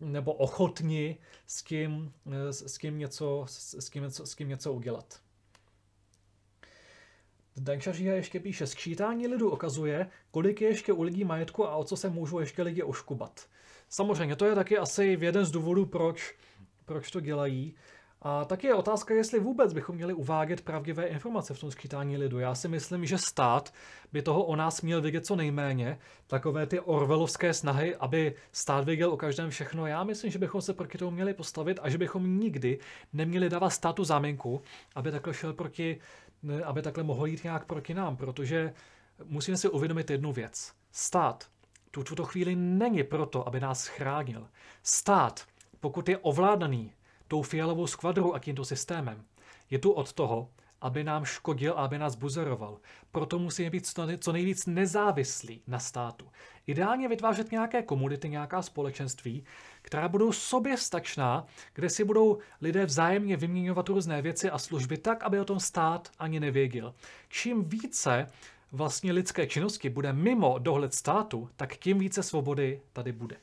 nebo 0.00 0.32
ochotni 0.32 1.18
s 1.46 1.62
tím, 1.62 2.12
s, 2.50 2.78
tím 2.78 2.98
něco, 2.98 3.44
s, 3.48 3.90
tím 3.90 4.02
něco, 4.02 4.26
s 4.26 4.34
tím 4.34 4.48
něco 4.48 4.72
udělat. 4.72 5.20
Dankšaříha 7.56 8.14
ještě 8.14 8.40
píše, 8.40 8.66
sčítání 8.66 9.26
lidu 9.26 9.50
ukazuje, 9.50 10.10
kolik 10.30 10.60
je 10.60 10.68
ještě 10.68 10.92
u 10.92 11.02
lidí 11.02 11.24
majetku 11.24 11.66
a 11.66 11.76
o 11.76 11.84
co 11.84 11.96
se 11.96 12.10
můžou 12.10 12.38
ještě 12.38 12.62
lidi 12.62 12.82
oškubat. 12.82 13.46
Samozřejmě, 13.88 14.36
to 14.36 14.46
je 14.46 14.54
taky 14.54 14.78
asi 14.78 15.18
jeden 15.20 15.44
z 15.44 15.50
důvodů, 15.50 15.86
proč, 15.86 16.34
proč 16.84 17.10
to 17.10 17.20
dělají. 17.20 17.74
A 18.22 18.44
taky 18.44 18.66
je 18.66 18.74
otázka, 18.74 19.14
jestli 19.14 19.40
vůbec 19.40 19.72
bychom 19.72 19.96
měli 19.96 20.14
uvádět 20.14 20.60
pravdivé 20.60 21.06
informace 21.06 21.54
v 21.54 21.60
tom 21.60 21.70
skýtání 21.70 22.16
lidu. 22.16 22.38
Já 22.38 22.54
si 22.54 22.68
myslím, 22.68 23.06
že 23.06 23.18
stát 23.18 23.74
by 24.12 24.22
toho 24.22 24.44
o 24.44 24.56
nás 24.56 24.82
měl 24.82 25.02
vědět 25.02 25.26
co 25.26 25.36
nejméně. 25.36 25.98
Takové 26.26 26.66
ty 26.66 26.80
orvelovské 26.80 27.54
snahy, 27.54 27.96
aby 27.96 28.34
stát 28.52 28.84
věděl 28.84 29.12
o 29.12 29.16
každém 29.16 29.50
všechno. 29.50 29.86
Já 29.86 30.04
myslím, 30.04 30.30
že 30.30 30.38
bychom 30.38 30.62
se 30.62 30.74
proti 30.74 30.98
tomu 30.98 31.10
měli 31.10 31.34
postavit 31.34 31.78
a 31.82 31.88
že 31.88 31.98
bychom 31.98 32.40
nikdy 32.40 32.78
neměli 33.12 33.48
dávat 33.48 33.70
státu 33.70 34.04
záminku, 34.04 34.62
aby 34.94 35.10
takhle 35.10 35.34
šel 35.34 35.52
proti, 35.52 36.00
aby 36.64 36.82
takhle 36.82 37.04
mohl 37.04 37.26
jít 37.26 37.44
nějak 37.44 37.64
proti 37.64 37.94
nám, 37.94 38.16
protože 38.16 38.72
musíme 39.24 39.56
si 39.56 39.68
uvědomit 39.68 40.10
jednu 40.10 40.32
věc. 40.32 40.72
Stát 40.92 41.48
tu 41.90 42.04
tuto 42.04 42.24
chvíli 42.24 42.56
není 42.56 43.04
proto, 43.04 43.48
aby 43.48 43.60
nás 43.60 43.86
chránil. 43.86 44.48
Stát, 44.82 45.46
pokud 45.80 46.08
je 46.08 46.18
ovládaný 46.18 46.92
tou 47.28 47.42
fialovou 47.42 47.86
skvadrou 47.86 48.34
a 48.34 48.38
tímto 48.38 48.64
systémem. 48.64 49.24
Je 49.70 49.78
tu 49.78 49.90
od 49.90 50.12
toho, 50.12 50.50
aby 50.80 51.04
nám 51.04 51.24
škodil 51.24 51.72
a 51.72 51.84
aby 51.84 51.98
nás 51.98 52.14
buzoroval. 52.14 52.78
Proto 53.12 53.38
musíme 53.38 53.70
být 53.70 53.94
co 54.20 54.32
nejvíc 54.32 54.66
nezávislí 54.66 55.62
na 55.66 55.78
státu. 55.78 56.28
Ideálně 56.66 57.08
vytvářet 57.08 57.50
nějaké 57.50 57.82
komunity, 57.82 58.28
nějaká 58.28 58.62
společenství, 58.62 59.44
která 59.82 60.08
budou 60.08 60.32
sobě 60.32 60.76
stačná, 60.76 61.46
kde 61.74 61.90
si 61.90 62.04
budou 62.04 62.38
lidé 62.60 62.86
vzájemně 62.86 63.36
vyměňovat 63.36 63.88
různé 63.88 64.22
věci 64.22 64.50
a 64.50 64.58
služby 64.58 64.98
tak, 64.98 65.22
aby 65.22 65.40
o 65.40 65.44
tom 65.44 65.60
stát 65.60 66.10
ani 66.18 66.40
nevěděl. 66.40 66.94
Čím 67.28 67.64
více 67.64 68.26
vlastně 68.72 69.12
lidské 69.12 69.46
činnosti 69.46 69.90
bude 69.90 70.12
mimo 70.12 70.58
dohled 70.58 70.94
státu, 70.94 71.50
tak 71.56 71.76
tím 71.76 71.98
více 71.98 72.22
svobody 72.22 72.80
tady 72.92 73.12
bude. 73.12 73.36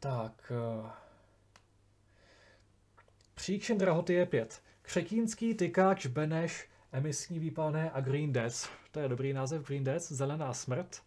Tak, 0.00 0.52
uh... 0.82 0.86
Příčin 3.34 3.78
drahoty 3.78 4.12
je 4.12 4.26
pět. 4.26 4.62
Křetínský, 4.82 5.54
tykáč, 5.54 6.06
Beneš, 6.06 6.68
emisní 6.92 7.38
výpalné 7.38 7.90
a 7.90 8.00
Green 8.00 8.32
Death. 8.32 8.68
To 8.90 9.00
je 9.00 9.08
dobrý 9.08 9.32
název 9.32 9.66
Green 9.66 9.84
Death, 9.84 10.04
zelená 10.04 10.52
smrt. 10.52 11.02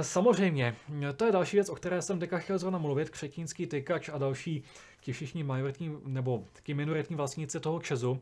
E, 0.00 0.04
samozřejmě, 0.04 0.76
to 1.16 1.24
je 1.24 1.32
další 1.32 1.56
věc, 1.56 1.68
o 1.68 1.74
které 1.74 2.02
jsem 2.02 2.18
teďka 2.18 2.38
chtěl 2.38 2.58
zrovna 2.58 2.78
mluvit. 2.78 3.10
Křetínský, 3.10 3.66
tykač 3.66 4.08
a 4.08 4.18
další 4.18 4.64
ti 5.00 5.12
všichni 5.12 5.44
majoritní 5.44 5.96
nebo 6.04 6.44
ti 6.62 6.74
minoritní 6.74 7.16
vlastníci 7.16 7.60
toho 7.60 7.80
Česu. 7.80 8.20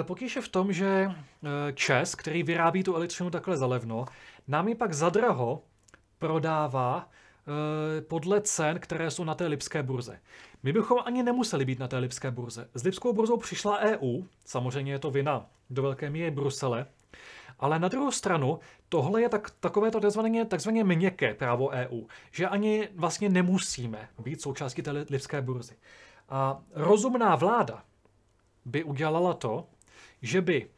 E, 0.00 0.02
potíž 0.02 0.36
je 0.36 0.42
v 0.42 0.48
tom, 0.48 0.72
že 0.72 0.86
e, 0.86 1.12
Čes, 1.72 2.14
který 2.14 2.42
vyrábí 2.42 2.82
tu 2.82 2.94
elektřinu 2.94 3.30
takhle 3.30 3.56
zalevno, 3.56 4.04
nám 4.48 4.68
ji 4.68 4.74
pak 4.74 4.92
zadraho 4.92 5.62
prodává 6.18 7.10
podle 8.08 8.40
cen, 8.40 8.78
které 8.78 9.10
jsou 9.10 9.24
na 9.24 9.34
té 9.34 9.46
lipské 9.46 9.82
burze. 9.82 10.20
My 10.62 10.72
bychom 10.72 10.98
ani 11.04 11.22
nemuseli 11.22 11.64
být 11.64 11.78
na 11.78 11.88
té 11.88 11.98
lipské 11.98 12.30
burze. 12.30 12.68
S 12.74 12.84
lipskou 12.84 13.12
burzou 13.12 13.36
přišla 13.36 13.78
EU, 13.78 14.22
samozřejmě 14.44 14.92
je 14.92 14.98
to 14.98 15.10
vina 15.10 15.46
do 15.70 15.82
velké 15.82 16.10
míry 16.10 16.30
Brusele, 16.30 16.86
ale 17.58 17.78
na 17.78 17.88
druhou 17.88 18.10
stranu, 18.10 18.58
tohle 18.88 19.22
je 19.22 19.28
tak, 19.28 19.50
takové 19.50 19.90
to 19.90 20.00
takzvané, 20.00 20.44
takzvané 20.44 20.84
měkké 20.84 21.34
právo 21.34 21.68
EU, 21.68 22.02
že 22.30 22.48
ani 22.48 22.88
vlastně 22.94 23.28
nemusíme 23.28 24.08
být 24.18 24.42
součástí 24.42 24.82
té 24.82 24.90
lipské 24.90 25.42
burzy. 25.42 25.74
A 26.28 26.62
rozumná 26.74 27.36
vláda 27.36 27.82
by 28.64 28.84
udělala 28.84 29.34
to, 29.34 29.66
že 30.22 30.40
by 30.40 30.62
e, 30.62 30.68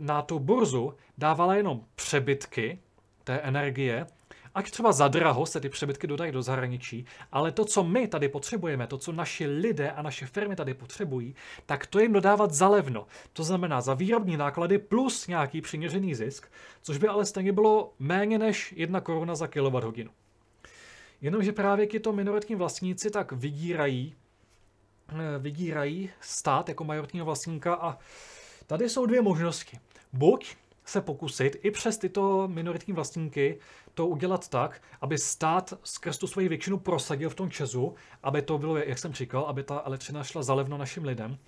na 0.00 0.22
tu 0.22 0.38
burzu 0.38 0.94
dávala 1.18 1.54
jenom 1.54 1.84
přebytky 1.94 2.78
té 3.24 3.38
energie, 3.38 4.06
ať 4.54 4.70
třeba 4.70 4.92
za 4.92 5.08
draho 5.08 5.46
se 5.46 5.60
ty 5.60 5.68
přebytky 5.68 6.06
dodají 6.06 6.32
do 6.32 6.42
zahraničí, 6.42 7.06
ale 7.32 7.52
to, 7.52 7.64
co 7.64 7.84
my 7.84 8.08
tady 8.08 8.28
potřebujeme, 8.28 8.86
to, 8.86 8.98
co 8.98 9.12
naši 9.12 9.46
lidé 9.46 9.90
a 9.90 10.02
naše 10.02 10.26
firmy 10.26 10.56
tady 10.56 10.74
potřebují, 10.74 11.34
tak 11.66 11.86
to 11.86 12.00
jim 12.00 12.12
dodávat 12.12 12.52
za 12.52 12.68
levno. 12.68 13.06
To 13.32 13.44
znamená 13.44 13.80
za 13.80 13.94
výrobní 13.94 14.36
náklady 14.36 14.78
plus 14.78 15.26
nějaký 15.26 15.60
přiměřený 15.60 16.14
zisk, 16.14 16.46
což 16.82 16.98
by 16.98 17.08
ale 17.08 17.26
stejně 17.26 17.52
bylo 17.52 17.92
méně 17.98 18.38
než 18.38 18.74
jedna 18.76 19.00
koruna 19.00 19.34
za 19.34 19.46
kWh. 19.46 20.08
Jenomže 21.20 21.52
právě 21.52 22.00
to 22.00 22.12
minoritní 22.12 22.54
vlastníci 22.54 23.10
tak 23.10 23.32
vydírají, 23.32 24.14
eh, 25.08 25.38
vydírají 25.38 26.10
stát 26.20 26.68
jako 26.68 26.84
majoritního 26.84 27.26
vlastníka 27.26 27.74
a 27.74 27.98
tady 28.66 28.88
jsou 28.88 29.06
dvě 29.06 29.22
možnosti. 29.22 29.78
Buď 30.12 30.56
se 30.88 31.00
pokusit 31.00 31.56
i 31.62 31.70
přes 31.70 31.98
tyto 31.98 32.48
minoritní 32.48 32.94
vlastníky 32.94 33.58
to 33.94 34.06
udělat 34.06 34.48
tak, 34.48 34.82
aby 35.00 35.18
stát 35.18 35.74
skrz 35.84 36.18
tu 36.18 36.26
svoji 36.26 36.48
většinu 36.48 36.78
prosadil 36.78 37.30
v 37.30 37.34
tom 37.34 37.50
Česu, 37.50 37.94
aby 38.22 38.42
to 38.42 38.58
bylo, 38.58 38.76
jak 38.76 38.98
jsem 38.98 39.12
říkal, 39.12 39.42
aby 39.42 39.62
ta 39.62 39.82
elektřina 39.84 40.24
šla 40.24 40.42
zalevno 40.42 40.78
našim 40.78 41.04
lidem. 41.04 41.38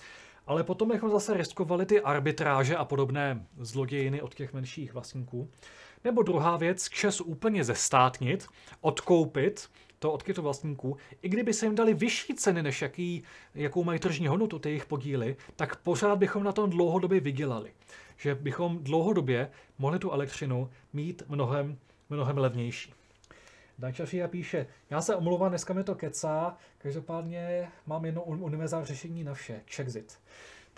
Ale 0.47 0.65
potom 0.65 0.89
bychom 0.89 1.11
zase 1.11 1.37
riskovali 1.37 1.87
ty 1.87 2.01
arbitráže 2.01 2.77
a 2.77 2.85
podobné 2.85 3.47
zlodějiny 3.59 4.23
od 4.23 4.35
těch 4.35 4.53
menších 4.53 4.93
vlastníků. 4.93 5.51
Nebo 6.05 6.23
druhá 6.23 6.57
věc, 6.57 6.89
Čes 6.89 7.21
úplně 7.21 7.65
zestátnit, 7.65 8.47
odkoupit 8.81 9.69
to 9.99 10.13
od 10.13 10.23
těchto 10.23 10.43
vlastníků, 10.43 10.97
i 11.23 11.29
kdyby 11.29 11.53
se 11.53 11.67
jim 11.67 11.75
dali 11.75 11.95
vyšší 11.95 12.35
ceny, 12.35 12.63
než 12.63 12.83
jaký, 12.83 13.23
jakou 13.55 13.85
mají 13.85 14.01
tržní 14.01 14.27
hodnotu 14.27 14.59
ty 14.59 14.69
jejich 14.69 14.87
podíly, 14.87 15.37
tak 15.57 15.77
pořád 15.77 16.19
bychom 16.19 16.45
na 16.45 16.53
tom 16.53 16.71
dlouhodobě 16.71 17.21
vydělali. 17.21 17.73
Že 18.21 18.35
bychom 18.35 18.85
dlouhodobě 18.85 19.51
mohli 19.79 19.99
tu 19.99 20.11
elektřinu 20.11 20.71
mít 20.93 21.23
mnohem 21.29 21.79
mnohem 22.11 22.39
levnější. 22.39 22.95
Dan 23.79 23.93
Čašia 23.93 24.29
píše, 24.29 24.67
já 24.91 25.01
se 25.01 25.17
omlouvám, 25.17 25.49
dneska 25.49 25.75
mi 25.75 25.85
to 25.85 25.95
kecá, 25.95 26.57
každopádně 26.79 27.69
mám 27.87 28.05
jedno 28.05 28.23
univerzální 28.23 28.87
řešení 28.87 29.25
na 29.25 29.35
vše, 29.35 29.61
Czexit. 29.67 30.19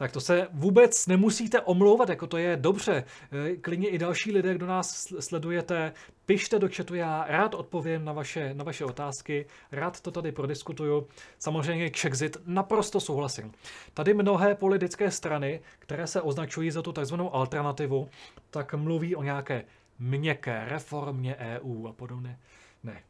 Tak 0.03 0.12
to 0.12 0.21
se 0.21 0.49
vůbec 0.53 1.07
nemusíte 1.07 1.61
omlouvat, 1.61 2.09
jako 2.09 2.27
to 2.27 2.37
je 2.37 2.57
dobře. 2.57 3.05
E, 3.33 3.57
klidně 3.57 3.88
i 3.88 3.99
další 3.99 4.33
lidé, 4.33 4.55
kdo 4.55 4.67
nás 4.67 5.07
sledujete, 5.21 5.93
pište 6.27 6.59
do 6.59 6.69
chatu, 6.77 6.95
já 6.95 7.25
rád 7.29 7.55
odpovím 7.55 8.05
na 8.05 8.12
vaše, 8.12 8.55
na 8.55 8.65
vaše 8.65 8.85
otázky, 8.85 9.47
rád 9.73 10.01
to 10.01 10.11
tady 10.11 10.33
prodiskutuju. 10.33 11.07
Samozřejmě 11.38 11.91
Czexit 11.91 12.37
naprosto 12.47 13.01
souhlasím. 13.01 13.53
Tady 13.95 14.15
mnohé 14.15 14.55
politické 14.55 15.11
strany, 15.11 15.61
které 15.79 16.07
se 16.07 16.23
označují 16.23 16.71
za 16.71 16.83
tu 16.83 16.93
takzvanou 16.93 17.35
alternativu, 17.35 18.09
tak 18.51 18.75
mluví 18.75 19.17
o 19.17 19.23
nějaké 19.23 19.65
měkké 19.99 20.65
reformě 20.69 21.37
EU 21.37 21.87
a 21.87 21.93
podobně. 21.93 22.38
Ne. 22.85 23.03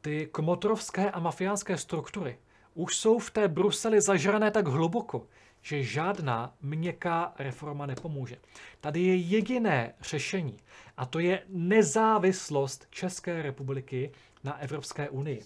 Ty 0.00 0.28
kmotrovské 0.32 1.10
a 1.10 1.20
mafiánské 1.20 1.76
struktury 1.76 2.38
už 2.74 2.96
jsou 2.96 3.18
v 3.18 3.30
té 3.30 3.48
Bruseli 3.48 4.00
zažrané 4.00 4.50
tak 4.50 4.66
hluboko, 4.66 5.26
že 5.64 5.82
žádná 5.82 6.54
měkká 6.62 7.32
reforma 7.38 7.86
nepomůže. 7.86 8.36
Tady 8.80 9.02
je 9.02 9.16
jediné 9.16 9.94
řešení 10.00 10.56
a 10.96 11.06
to 11.06 11.18
je 11.18 11.42
nezávislost 11.48 12.86
České 12.90 13.42
republiky 13.42 14.12
na 14.44 14.58
Evropské 14.58 15.08
unii. 15.08 15.42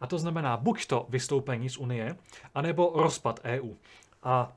A 0.00 0.06
to 0.06 0.18
znamená 0.18 0.56
buď 0.56 0.86
to 0.86 1.06
vystoupení 1.08 1.70
z 1.70 1.78
Unie, 1.78 2.16
anebo 2.54 2.92
rozpad 2.94 3.40
EU. 3.44 3.74
A 4.22 4.56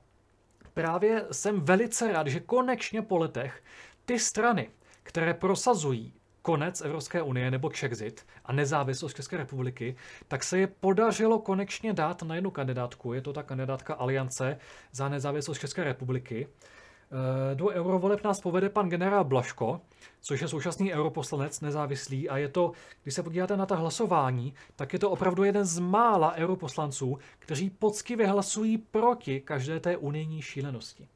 právě 0.74 1.26
jsem 1.32 1.62
velice 1.62 2.12
rád, 2.12 2.28
že 2.28 2.40
konečně 2.40 3.02
po 3.02 3.18
letech 3.18 3.64
ty 4.06 4.20
strany, 4.20 4.70
které 5.04 5.34
prosazují 5.34 6.14
konec 6.48 6.82
Evropské 6.82 7.22
unie 7.22 7.52
nebo 7.52 7.70
Czexit 7.70 8.26
a 8.46 8.54
nezávislost 8.54 9.16
České 9.16 9.38
republiky, 9.38 9.96
tak 10.28 10.44
se 10.44 10.60
je 10.60 10.68
podařilo 10.68 11.40
konečně 11.40 11.94
dát 11.94 12.24
na 12.24 12.36
jednu 12.36 12.52
kandidátku. 12.52 13.14
Je 13.14 13.22
to 13.22 13.34
ta 13.34 13.44
kandidátka 13.44 13.94
Aliance 13.94 14.58
za 14.92 15.10
nezávislost 15.10 15.60
České 15.60 15.84
republiky. 15.84 16.48
Eh, 16.48 17.56
do 17.56 17.68
eurovoleb 17.68 18.24
nás 18.24 18.42
povede 18.42 18.70
pan 18.70 18.90
generál 18.90 19.24
Blaško, 19.24 19.82
což 20.22 20.42
je 20.42 20.48
současný 20.48 20.94
europoslanec 20.94 21.62
nezávislý 21.62 22.30
a 22.30 22.38
je 22.38 22.48
to, 22.48 22.72
když 23.04 23.16
se 23.16 23.24
podíváte 23.24 23.58
na 23.58 23.66
ta 23.66 23.76
hlasování, 23.76 24.54
tak 24.76 24.94
je 24.94 25.00
to 25.00 25.10
opravdu 25.12 25.44
jeden 25.44 25.66
z 25.66 25.80
mála 25.80 26.34
europoslanců, 26.36 27.18
kteří 27.40 27.70
poctivě 27.70 28.28
hlasují 28.28 28.78
proti 28.78 29.42
každé 29.42 29.80
té 29.80 29.98
unijní 29.98 30.42
šílenosti. 30.42 31.08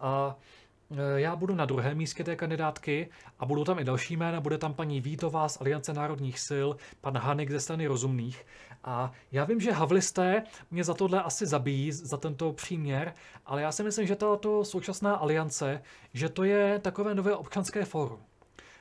A 0.00 0.36
Eh, 0.38 0.57
já 1.16 1.36
budu 1.36 1.54
na 1.54 1.64
druhém 1.64 1.96
místě 1.96 2.24
té 2.24 2.36
kandidátky 2.36 3.08
a 3.38 3.46
budou 3.46 3.64
tam 3.64 3.78
i 3.78 3.84
další 3.84 4.16
jména. 4.16 4.40
Bude 4.40 4.58
tam 4.58 4.74
paní 4.74 5.00
Vítová 5.00 5.48
z 5.48 5.60
Aliance 5.60 5.92
národních 5.92 6.40
sil, 6.48 6.68
pan 7.00 7.18
Hanik 7.18 7.50
ze 7.50 7.60
strany 7.60 7.86
rozumných. 7.86 8.46
A 8.84 9.12
já 9.32 9.44
vím, 9.44 9.60
že 9.60 9.72
havlisté 9.72 10.42
mě 10.70 10.84
za 10.84 10.94
tohle 10.94 11.22
asi 11.22 11.46
zabijí, 11.46 11.92
za 11.92 12.16
tento 12.16 12.52
příměr, 12.52 13.14
ale 13.46 13.62
já 13.62 13.72
si 13.72 13.82
myslím, 13.82 14.06
že 14.06 14.16
tato 14.16 14.64
současná 14.64 15.14
aliance, 15.14 15.82
že 16.14 16.28
to 16.28 16.44
je 16.44 16.78
takové 16.78 17.14
nové 17.14 17.36
občanské 17.36 17.84
fórum. 17.84 18.20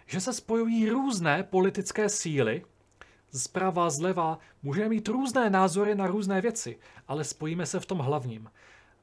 Že 0.05 0.21
se 0.21 0.33
spojují 0.33 0.89
různé 0.89 1.43
politické 1.43 2.09
síly, 2.09 2.65
zprava, 3.33 3.89
zleva, 3.89 4.39
můžeme 4.63 4.89
mít 4.89 5.07
různé 5.07 5.49
názory 5.49 5.95
na 5.95 6.07
různé 6.07 6.41
věci, 6.41 6.79
ale 7.07 7.23
spojíme 7.23 7.65
se 7.65 7.79
v 7.79 7.85
tom 7.85 7.99
hlavním 7.99 8.49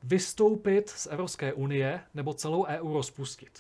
vystoupit 0.05 0.91
z 0.91 1.07
Evropské 1.07 1.53
unie 1.53 2.01
nebo 2.15 2.35
celou 2.35 2.65
EU 2.65 2.93
rozpustit. 2.93 3.59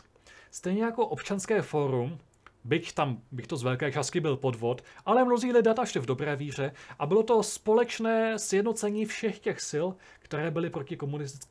Stejně 0.50 0.82
jako 0.82 1.06
občanské 1.06 1.62
fórum, 1.62 2.18
byť 2.64 2.92
tam, 2.92 3.22
bych 3.32 3.46
to 3.46 3.56
z 3.56 3.62
velké 3.62 3.92
částky 3.92 4.20
byl 4.20 4.36
podvod, 4.36 4.84
ale 5.04 5.24
mnozí 5.24 5.52
lidé 5.52 5.74
šli 5.84 6.00
v 6.00 6.06
dobré 6.06 6.36
víře 6.36 6.72
a 6.98 7.06
bylo 7.06 7.22
to 7.22 7.42
společné 7.42 8.38
sjednocení 8.38 9.04
všech 9.06 9.38
těch 9.38 9.60
sil, 9.70 9.86
které 10.18 10.50
byly 10.50 10.70
proti 10.70 10.96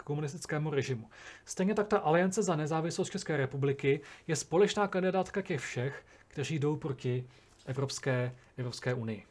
komunistickému 0.04 0.72
režimu. 0.72 1.10
Stejně 1.46 1.74
tak 1.74 1.88
ta 1.88 1.98
Aliance 1.98 2.44
za 2.44 2.56
nezávislost 2.56 3.10
České 3.10 3.38
republiky 3.38 4.02
je 4.28 4.36
společná 4.36 4.88
kandidátka 4.88 5.42
těch 5.42 5.62
všech, 5.62 6.06
kteří 6.28 6.60
jdou 6.60 6.76
proti 6.76 7.28
Evropské, 7.66 8.36
Evropské 8.58 8.94
unii. 8.94 9.26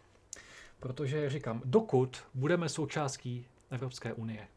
Protože, 0.80 1.30
říkám, 1.30 1.62
dokud 1.64 2.24
budeme 2.34 2.68
součástí 2.68 3.46
Evropské 3.70 4.12
unie, 4.12 4.48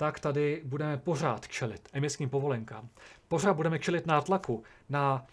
tak 0.00 0.20
tady 0.20 0.62
budeme 0.64 0.96
pořád 0.96 1.48
čelit 1.48 1.88
emisním 1.92 2.28
povolenkám. 2.28 2.88
Pořád 3.28 3.54
budeme 3.54 3.78
čelit 3.78 4.06
nátlaku 4.06 4.62
na 4.88 5.26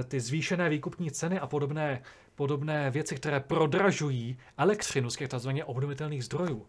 e, 0.00 0.04
ty 0.04 0.20
zvýšené 0.20 0.68
výkupní 0.68 1.10
ceny 1.10 1.38
a 1.38 1.46
podobné, 1.46 2.02
podobné 2.34 2.90
věci, 2.90 3.16
které 3.16 3.40
prodražují 3.40 4.38
elektřinu 4.56 5.10
z 5.10 5.16
těch 5.16 5.28
tzv. 5.28 5.50
obnovitelných 5.64 6.24
zdrojů. 6.24 6.66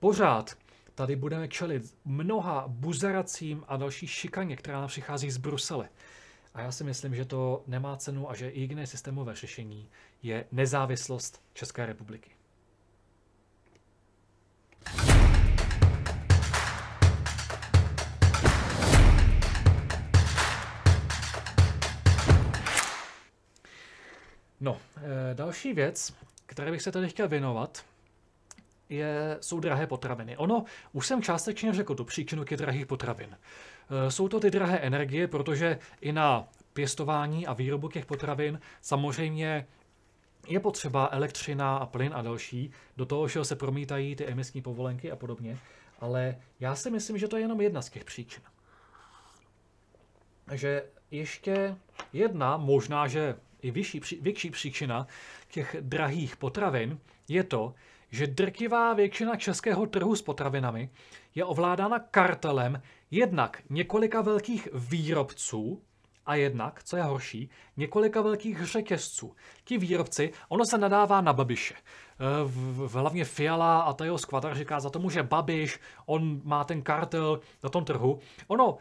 Pořád 0.00 0.54
tady 0.94 1.16
budeme 1.16 1.48
čelit 1.48 1.94
mnoha 2.04 2.64
buzeracím 2.68 3.64
a 3.68 3.76
další 3.76 4.06
šikaně, 4.06 4.56
která 4.56 4.80
nám 4.80 4.88
přichází 4.88 5.30
z 5.30 5.36
Brusele. 5.36 5.88
A 6.54 6.60
já 6.60 6.72
si 6.72 6.84
myslím, 6.84 7.14
že 7.14 7.24
to 7.24 7.62
nemá 7.66 7.96
cenu 7.96 8.30
a 8.30 8.34
že 8.34 8.50
jediné 8.54 8.86
systémové 8.86 9.34
řešení 9.34 9.88
je 10.22 10.44
nezávislost 10.52 11.42
České 11.54 11.86
republiky. 11.86 12.37
No, 24.60 24.80
e, 25.30 25.34
další 25.34 25.72
věc, 25.72 26.14
které 26.46 26.70
bych 26.70 26.82
se 26.82 26.92
tady 26.92 27.08
chtěl 27.08 27.28
věnovat, 27.28 27.84
je, 28.88 29.38
jsou 29.40 29.60
drahé 29.60 29.86
potraviny. 29.86 30.36
Ono, 30.36 30.64
už 30.92 31.06
jsem 31.06 31.22
částečně 31.22 31.72
řekl 31.72 31.94
tu 31.94 32.04
příčinu 32.04 32.44
těch 32.44 32.58
drahých 32.58 32.86
potravin. 32.86 33.36
E, 33.36 34.10
jsou 34.10 34.28
to 34.28 34.40
ty 34.40 34.50
drahé 34.50 34.78
energie, 34.78 35.28
protože 35.28 35.78
i 36.00 36.12
na 36.12 36.48
pěstování 36.72 37.46
a 37.46 37.52
výrobu 37.52 37.88
těch 37.88 38.06
potravin 38.06 38.60
samozřejmě 38.80 39.66
je 40.48 40.60
potřeba 40.60 41.08
elektřina 41.12 41.76
a 41.76 41.86
plyn 41.86 42.12
a 42.14 42.22
další, 42.22 42.70
do 42.96 43.06
toho, 43.06 43.28
že 43.28 43.44
se 43.44 43.56
promítají 43.56 44.16
ty 44.16 44.26
emisní 44.26 44.62
povolenky 44.62 45.12
a 45.12 45.16
podobně, 45.16 45.58
ale 46.00 46.36
já 46.60 46.74
si 46.74 46.90
myslím, 46.90 47.18
že 47.18 47.28
to 47.28 47.36
je 47.36 47.42
jenom 47.42 47.60
jedna 47.60 47.82
z 47.82 47.90
těch 47.90 48.04
příčin. 48.04 48.42
Že 50.52 50.84
ještě 51.10 51.76
jedna, 52.12 52.56
možná, 52.56 53.06
že 53.06 53.36
i 53.62 53.70
vyšší, 53.70 54.00
větší 54.20 54.50
příčina 54.50 55.06
těch 55.50 55.76
drahých 55.80 56.36
potravin 56.36 56.98
je 57.28 57.44
to, 57.44 57.74
že 58.10 58.26
drtivá 58.26 58.94
většina 58.94 59.36
českého 59.36 59.86
trhu 59.86 60.16
s 60.16 60.22
potravinami 60.22 60.90
je 61.34 61.44
ovládána 61.44 61.98
kartelem 61.98 62.82
jednak 63.10 63.62
několika 63.70 64.20
velkých 64.20 64.68
výrobců 64.74 65.82
a 66.26 66.34
jednak, 66.34 66.82
co 66.84 66.96
je 66.96 67.02
horší, 67.02 67.50
několika 67.76 68.22
velkých 68.22 68.62
řetězců. 68.62 69.34
Ti 69.64 69.78
výrobci, 69.78 70.32
ono 70.48 70.64
se 70.70 70.78
nadává 70.78 71.20
na 71.20 71.32
Babiše. 71.32 71.74
V, 72.44 72.86
v, 72.86 72.94
hlavně 72.94 73.24
Fiala 73.24 73.80
a 73.80 73.92
ta 73.92 74.04
jeho 74.04 74.18
skvadra 74.18 74.54
říká, 74.54 74.80
za 74.80 74.90
to 74.90 74.98
může 74.98 75.22
Babiš, 75.22 75.80
on 76.06 76.40
má 76.44 76.64
ten 76.64 76.82
kartel 76.82 77.40
na 77.62 77.70
tom 77.70 77.84
trhu. 77.84 78.18
Ono, 78.46 78.76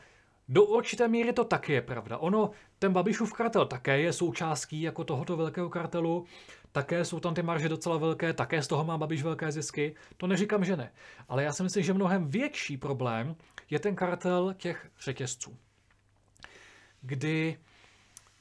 do 0.49 0.63
určité 0.63 1.07
míry 1.07 1.33
to 1.33 1.43
taky 1.43 1.73
je 1.73 1.81
pravda. 1.81 2.17
Ono, 2.17 2.51
ten 2.79 2.93
Babišův 2.93 3.33
kartel 3.33 3.65
také 3.65 3.99
je 3.99 4.13
součástí 4.13 4.81
jako 4.81 5.03
tohoto 5.03 5.37
velkého 5.37 5.69
kartelu, 5.69 6.25
také 6.71 7.05
jsou 7.05 7.19
tam 7.19 7.33
ty 7.33 7.43
marže 7.43 7.69
docela 7.69 7.97
velké, 7.97 8.33
také 8.33 8.61
z 8.63 8.67
toho 8.67 8.83
má 8.83 8.97
Babiš 8.97 9.23
velké 9.23 9.51
zisky, 9.51 9.95
to 10.17 10.27
neříkám, 10.27 10.65
že 10.65 10.77
ne. 10.77 10.91
Ale 11.29 11.43
já 11.43 11.53
si 11.53 11.63
myslím, 11.63 11.83
že 11.83 11.93
mnohem 11.93 12.27
větší 12.27 12.77
problém 12.77 13.35
je 13.69 13.79
ten 13.79 13.95
kartel 13.95 14.53
těch 14.57 14.87
řetězců, 14.99 15.57
kdy 17.01 17.57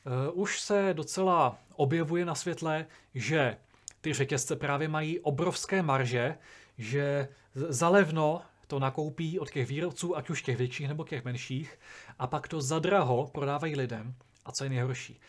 uh, 0.07 0.41
už 0.43 0.61
se 0.61 0.91
docela 0.93 1.59
objevuje 1.77 2.25
na 2.25 2.35
světle, 2.35 2.87
že 3.15 3.57
ty 4.01 4.13
řetězce 4.13 4.57
právě 4.57 4.89
mají 4.89 5.21
obrovské 5.21 5.83
marže, 5.83 6.39
že 6.79 7.29
zalevno 7.55 8.43
to 8.67 8.79
nakoupí 8.79 9.39
od 9.39 9.51
těch 9.51 9.69
výrobců, 9.69 10.17
ať 10.17 10.31
už 10.31 10.43
těch 10.43 10.57
větších 10.57 10.89
nebo 10.89 11.05
těch 11.05 11.25
menších, 11.25 11.79
a 12.19 12.27
pak 12.27 12.49
to 12.49 12.61
zadraho 12.61 13.31
prodávají 13.35 13.77
lidem. 13.77 14.15
A 14.45 14.53
co 14.53 14.65
je 14.65 14.71
nejhorší? 14.71 15.21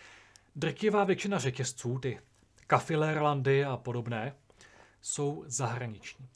Drtivá 0.56 1.04
většina 1.04 1.40
řetězců, 1.40 2.00
ty 2.00 2.20
Kafilerlandy 2.68 3.66
a 3.66 3.78
podobné, 3.78 4.36
jsou 5.02 5.44
zahraniční. 5.48 6.28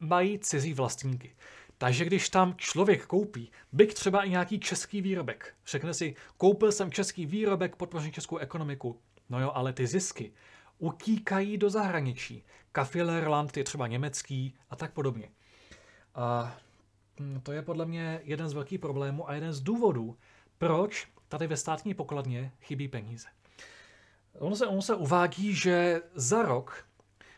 Mají 0.00 0.38
cizí 0.38 0.74
vlastníky. 0.74 1.36
Takže 1.78 2.04
když 2.04 2.28
tam 2.28 2.54
člověk 2.56 3.06
koupí, 3.06 3.50
byť 3.72 3.94
třeba 3.94 4.22
i 4.22 4.30
nějaký 4.30 4.60
český 4.60 5.02
výrobek, 5.02 5.54
řekne 5.66 5.94
si, 5.94 6.14
koupil 6.36 6.72
jsem 6.72 6.92
český 6.92 7.26
výrobek, 7.26 7.76
podpořím 7.76 8.12
českou 8.12 8.36
ekonomiku. 8.36 9.00
No 9.28 9.40
jo, 9.40 9.52
ale 9.54 9.72
ty 9.72 9.86
zisky 9.86 10.32
utíkají 10.78 11.58
do 11.58 11.70
zahraničí. 11.70 12.44
Kafilerland 12.72 13.56
je 13.56 13.64
třeba 13.64 13.86
německý 13.86 14.54
a 14.70 14.76
tak 14.76 14.92
podobně. 14.92 15.28
A 16.14 16.56
hm, 17.20 17.40
to 17.42 17.52
je 17.52 17.62
podle 17.62 17.86
mě 17.86 18.20
jeden 18.24 18.48
z 18.48 18.52
velkých 18.52 18.80
problémů 18.80 19.28
a 19.28 19.34
jeden 19.34 19.52
z 19.52 19.60
důvodů, 19.60 20.16
proč 20.58 21.08
tady 21.28 21.46
ve 21.46 21.56
státní 21.56 21.94
pokladně 21.94 22.52
chybí 22.60 22.88
peníze. 22.88 23.28
Ono 24.38 24.56
se, 24.56 24.66
ono 24.66 24.82
se 24.82 24.94
uvádí, 24.94 25.54
že 25.54 26.00
za 26.14 26.42
rok 26.42 26.84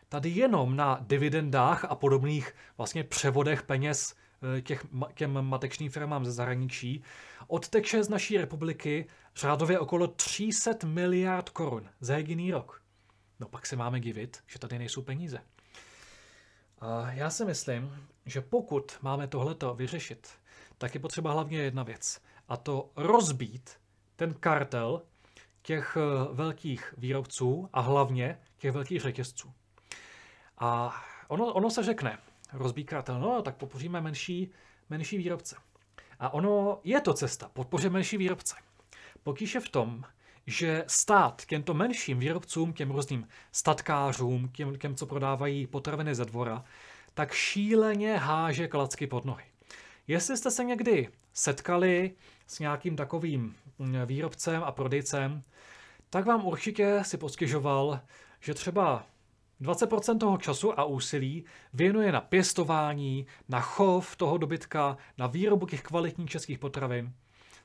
tady 0.08 0.28
jenom 0.28 0.76
na 0.76 0.98
dividendách 1.00 1.84
a 1.84 1.94
podobných 1.94 2.54
vlastně 2.76 3.04
převodech 3.04 3.62
peněz 3.62 4.14
eh, 4.58 4.62
těch, 4.62 4.86
těm 5.14 5.42
matečným 5.42 5.90
firmám 5.90 6.24
ze 6.24 6.32
zahraničí 6.32 7.02
odteče 7.46 8.04
z 8.04 8.08
naší 8.08 8.38
republiky 8.38 9.06
řádově 9.36 9.78
okolo 9.78 10.06
300 10.06 10.70
miliard 10.84 11.48
korun 11.48 11.88
za 12.00 12.16
jediný 12.16 12.50
rok. 12.50 12.82
No 13.40 13.48
pak 13.48 13.66
se 13.66 13.76
máme 13.76 14.00
divit, 14.00 14.42
že 14.46 14.58
tady 14.58 14.78
nejsou 14.78 15.02
peníze. 15.02 15.38
A 16.78 17.12
já 17.12 17.30
si 17.30 17.44
myslím, 17.44 18.06
že 18.30 18.40
pokud 18.40 18.98
máme 19.02 19.28
tohleto 19.28 19.74
vyřešit, 19.74 20.28
tak 20.78 20.94
je 20.94 21.00
potřeba 21.00 21.32
hlavně 21.32 21.58
jedna 21.58 21.82
věc. 21.82 22.20
A 22.48 22.56
to 22.56 22.90
rozbít 22.96 23.70
ten 24.16 24.34
kartel 24.34 25.02
těch 25.62 25.96
eh, 25.96 26.34
velkých 26.34 26.94
výrobců 26.98 27.68
a 27.72 27.80
hlavně 27.80 28.38
těch 28.58 28.72
velkých 28.72 29.00
řetězců. 29.00 29.52
A 30.58 30.94
ono, 31.28 31.52
ono 31.52 31.70
se 31.70 31.82
řekne, 31.82 32.18
rozbít 32.52 32.90
kartel, 32.90 33.20
no 33.20 33.42
tak 33.42 33.56
podpoříme 33.56 34.00
menší, 34.00 34.50
menší 34.90 35.18
výrobce. 35.18 35.56
A 36.18 36.32
ono 36.34 36.80
je 36.84 37.00
to 37.00 37.14
cesta, 37.14 37.50
podpoříme 37.52 37.92
menší 37.92 38.16
výrobce. 38.16 38.56
Pokýž 39.22 39.54
je 39.54 39.60
v 39.60 39.68
tom, 39.68 40.04
že 40.46 40.84
stát 40.86 41.42
těmto 41.46 41.74
menším 41.74 42.18
výrobcům, 42.18 42.72
těm 42.72 42.90
různým 42.90 43.28
statkářům, 43.52 44.48
těm, 44.48 44.78
těm, 44.78 44.94
co 44.94 45.06
prodávají 45.06 45.66
potraviny 45.66 46.14
ze 46.14 46.24
dvora, 46.24 46.64
tak 47.14 47.32
šíleně 47.32 48.16
háže 48.16 48.68
klacky 48.68 49.06
pod 49.06 49.24
nohy. 49.24 49.44
Jestli 50.08 50.36
jste 50.36 50.50
se 50.50 50.64
někdy 50.64 51.08
setkali 51.32 52.14
s 52.46 52.58
nějakým 52.58 52.96
takovým 52.96 53.54
mm, 53.78 53.96
výrobcem 54.06 54.62
a 54.64 54.72
prodejcem, 54.72 55.42
tak 56.10 56.26
vám 56.26 56.46
určitě 56.46 57.00
si 57.02 57.16
poskyžoval, 57.16 58.00
že 58.40 58.54
třeba 58.54 59.06
20% 59.60 60.18
toho 60.18 60.38
času 60.38 60.80
a 60.80 60.84
úsilí 60.84 61.44
věnuje 61.72 62.12
na 62.12 62.20
pěstování, 62.20 63.26
na 63.48 63.60
chov 63.60 64.16
toho 64.16 64.38
dobytka, 64.38 64.96
na 65.18 65.26
výrobu 65.26 65.66
těch 65.66 65.82
kvalitních 65.82 66.30
českých 66.30 66.58
potravin. 66.58 67.12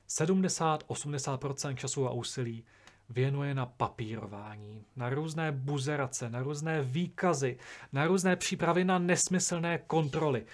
70-80% 0.10 1.76
času 1.76 2.08
a 2.08 2.12
úsilí 2.12 2.66
věnuje 3.10 3.54
na 3.54 3.66
papírování, 3.66 4.86
na 4.96 5.10
různé 5.10 5.52
buzerace, 5.52 6.30
na 6.30 6.44
různé 6.44 6.82
výkazy, 6.82 7.58
na 7.94 8.08
různé 8.08 8.36
přípravy 8.36 8.86
na 8.86 9.00
nesmyslné 9.00 9.78
kontroly. 9.78 10.46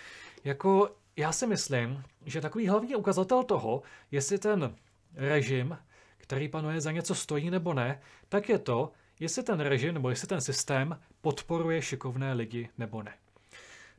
Jako 0.44 0.96
já 1.16 1.32
si 1.32 1.48
myslím, 1.48 2.04
že 2.26 2.42
takový 2.42 2.68
hlavní 2.68 2.96
ukazatel 2.96 3.44
toho, 3.44 3.82
jestli 4.12 4.38
ten 4.38 4.76
režim, 5.16 5.78
který 6.18 6.48
panuje, 6.48 6.82
za 6.82 6.92
něco 6.92 7.16
stojí 7.16 7.50
nebo 7.50 7.74
ne, 7.74 8.02
tak 8.30 8.50
je 8.50 8.60
to, 8.60 8.92
jestli 9.20 9.44
ten 9.44 9.60
režim 9.60 9.94
nebo 9.94 10.10
jestli 10.10 10.28
ten 10.28 10.42
systém 10.42 11.00
podporuje 11.22 11.82
šikovné 11.82 12.34
lidi 12.34 12.70
nebo 12.78 13.04
ne. 13.04 13.14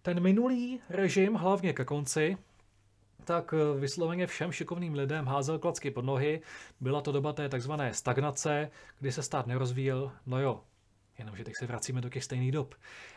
Ten 0.03 0.21
minulý 0.21 0.81
režim, 0.89 1.35
hlavně 1.35 1.73
ke 1.73 1.85
konci, 1.85 2.37
tak 3.25 3.55
eh, 3.55 3.81
vysloveně 3.81 4.27
všem 4.27 4.53
šikovným 4.53 4.95
lidem 4.95 5.27
házel 5.27 5.59
klacky 5.59 5.91
pod 5.91 6.05
nohy. 6.05 6.41
Byla 6.81 7.01
to 7.01 7.13
doba 7.13 7.33
té 7.33 7.49
takzvané 7.49 7.95
stagnace, 7.95 8.71
kdy 9.01 9.13
se 9.13 9.23
stát 9.23 9.47
nerozvíjel. 9.47 10.13
No 10.27 10.41
jo, 10.41 10.61
jenomže 11.19 11.45
teď 11.45 11.55
se 11.59 11.67
vracíme 11.67 12.01
do 12.01 12.09
těch 12.09 12.25
stejných 12.25 12.53
dob. 12.53 12.75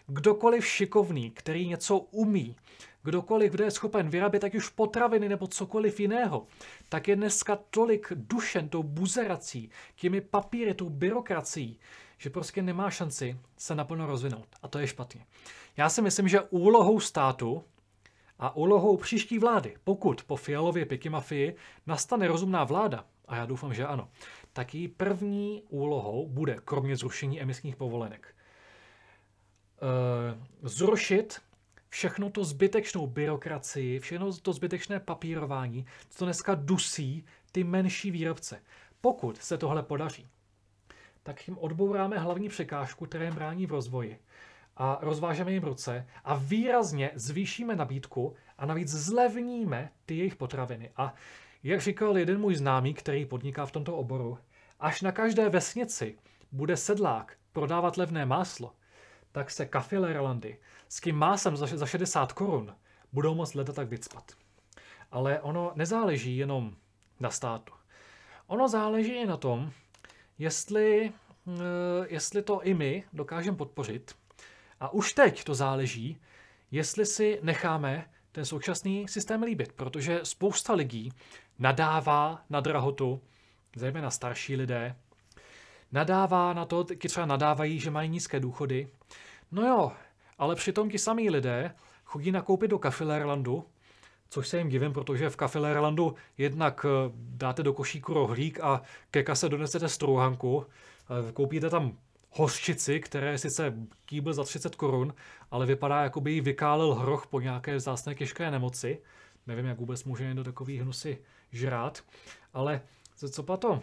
Kdokoliv 0.08 0.66
šikovný, 0.66 1.32
který 1.32 1.68
něco 1.68 1.98
umí, 1.98 2.56
kdokoliv, 3.04 3.52
kdo 3.52 3.64
je 3.64 3.72
schopen 3.72 4.10
vyrábět 4.10 4.44
ať 4.44 4.56
už 4.56 4.70
potraviny 4.70 5.30
nebo 5.30 5.48
cokoliv 5.48 6.00
jiného, 6.00 6.48
tak 6.90 7.08
je 7.08 7.16
dneska 7.16 7.60
tolik 7.70 8.12
dušen 8.16 8.70
tou 8.70 8.84
buzerací, 8.84 9.70
těmi 9.96 10.22
papíry, 10.22 10.74
tou 10.74 10.90
byrokracií, 10.90 11.80
že 12.18 12.30
prostě 12.30 12.62
nemá 12.62 12.90
šanci 12.90 13.40
se 13.58 13.76
naplno 13.76 14.06
rozvinout. 14.06 14.48
A 14.62 14.68
to 14.68 14.80
je 14.80 14.88
špatně. 14.88 15.26
Já 15.78 15.90
si 15.90 16.02
myslím, 16.02 16.28
že 16.28 16.42
úlohou 16.42 17.00
státu 17.00 17.64
a 18.40 18.56
úlohou 18.56 18.98
příští 18.98 19.40
vlády, 19.40 19.76
pokud 19.84 20.24
po 20.24 20.36
Fialově 20.36 20.86
pěky 20.86 21.10
mafii 21.10 21.56
nastane 21.88 22.28
rozumná 22.28 22.64
vláda, 22.64 23.06
a 23.28 23.36
já 23.36 23.46
doufám, 23.46 23.74
že 23.74 23.86
ano, 23.86 24.10
tak 24.54 24.76
její 24.76 24.88
první 24.88 25.64
úlohou 25.70 26.28
bude, 26.28 26.58
kromě 26.66 26.98
zrušení 26.98 27.42
emisních 27.42 27.76
povolenek, 27.76 28.36
eh, 29.78 30.38
zrušit 30.64 31.42
všechno 31.90 32.30
to 32.30 32.44
zbytečnou 32.44 33.08
byrokracii, 33.08 34.00
všechno 34.00 34.34
to 34.34 34.54
zbytečné 34.54 35.00
papírování, 35.00 35.86
co 36.10 36.26
dneska 36.26 36.56
dusí 36.56 37.26
ty 37.52 37.64
menší 37.64 38.12
výrobce. 38.12 38.62
Pokud 39.02 39.38
se 39.38 39.58
tohle 39.58 39.84
podaří, 39.84 40.28
tak 41.24 41.48
jim 41.48 41.58
odbouráme 41.58 42.18
hlavní 42.18 42.50
překážku, 42.50 43.06
která 43.06 43.24
jim 43.24 43.36
brání 43.36 43.66
v 43.66 43.72
rozvoji 43.72 44.20
a 44.78 44.98
rozvážeme 45.02 45.52
jim 45.52 45.64
ruce 45.64 46.08
a 46.24 46.36
výrazně 46.36 47.12
zvýšíme 47.16 47.76
nabídku 47.76 48.36
a 48.58 48.66
navíc 48.66 48.90
zlevníme 48.90 49.92
ty 50.06 50.18
jejich 50.18 50.36
potraviny. 50.36 50.92
A 50.98 51.14
jak 51.64 51.82
říkal 51.82 52.18
jeden 52.18 52.40
můj 52.40 52.56
známý, 52.56 52.94
který 52.94 53.26
podniká 53.26 53.66
v 53.66 53.72
tomto 53.72 53.98
oboru, 53.98 54.38
až 54.80 55.02
na 55.02 55.12
každé 55.12 55.50
vesnici 55.50 56.18
bude 56.52 56.78
sedlák 56.78 57.38
prodávat 57.52 57.98
levné 57.98 58.26
máslo, 58.26 58.74
tak 59.32 59.52
se 59.52 59.66
kafilerlandy 59.66 60.58
s 60.90 61.02
tím 61.02 61.16
másem 61.16 61.58
za, 61.58 61.66
za 61.66 61.86
60 61.86 62.34
korun 62.34 62.76
budou 63.14 63.36
moct 63.36 63.54
leda 63.54 63.74
tak 63.74 63.88
vycpat. 63.88 64.32
Ale 65.12 65.40
ono 65.40 65.72
nezáleží 65.76 66.38
jenom 66.38 66.76
na 67.20 67.30
státu. 67.30 67.74
Ono 68.48 68.68
záleží 68.68 69.12
i 69.12 69.26
na 69.26 69.38
tom, 69.38 69.72
jestli, 70.38 71.12
eh, 71.48 71.52
jestli 72.08 72.42
to 72.42 72.62
i 72.62 72.74
my 72.74 73.04
dokážeme 73.14 73.58
podpořit. 73.58 74.16
A 74.80 74.94
už 74.94 75.14
teď 75.14 75.44
to 75.44 75.56
záleží, 75.56 76.18
jestli 76.72 77.06
si 77.06 77.40
necháme 77.42 78.06
ten 78.32 78.46
současný 78.46 79.08
systém 79.08 79.44
líbit, 79.44 79.72
protože 79.72 80.20
spousta 80.24 80.74
lidí 80.74 81.12
nadává 81.60 82.46
na 82.50 82.60
drahotu, 82.60 83.22
zejména 83.76 84.12
starší 84.12 84.56
lidé, 84.56 84.96
nadává 85.92 86.54
na 86.54 86.66
to, 86.66 86.84
ti 86.84 87.08
třeba 87.08 87.26
nadávají, 87.26 87.80
že 87.80 87.92
mají 87.92 88.10
nízké 88.10 88.40
důchody. 88.40 88.88
No 89.52 89.68
jo, 89.68 89.92
ale 90.38 90.56
přitom 90.56 90.90
ti 90.90 91.00
samí 91.00 91.30
lidé 91.30 91.76
chodí 92.04 92.32
nakoupit 92.32 92.68
do 92.68 92.80
Kafilerlandu, 92.80 93.66
což 94.30 94.48
se 94.48 94.58
jim 94.58 94.70
divím, 94.70 94.94
protože 94.94 95.30
v 95.30 95.36
Kafilerlandu 95.36 96.16
jednak 96.38 96.86
eh, 96.86 97.12
dáte 97.16 97.64
do 97.64 97.74
košíku 97.74 98.14
rohlík 98.14 98.60
a 98.60 98.82
ke 99.12 99.24
kase 99.24 99.50
donesete 99.50 99.90
strouhanku, 99.90 100.66
Koupíte 101.34 101.70
tam 101.70 101.98
hořčici, 102.36 103.00
které 103.00 103.32
je 103.32 103.38
sice 103.38 103.74
kýbl 104.06 104.34
za 104.34 104.44
30 104.44 104.76
korun, 104.76 105.14
ale 105.52 105.66
vypadá, 105.66 106.04
jako 106.04 106.22
by 106.22 106.32
jí 106.32 106.42
vykálil 106.42 106.94
hroch 106.94 107.28
po 107.28 107.40
nějaké 107.42 107.76
vzácné 107.76 108.16
těžké 108.16 108.52
nemoci. 108.52 109.02
Nevím, 109.48 109.66
jak 109.66 109.80
vůbec 109.80 110.04
může 110.04 110.24
někdo 110.24 110.44
takový 110.44 110.80
hnusy 110.80 111.18
žrát. 111.52 112.04
Ale 112.54 112.82
co, 113.16 113.30
co 113.30 113.58
to? 113.58 113.82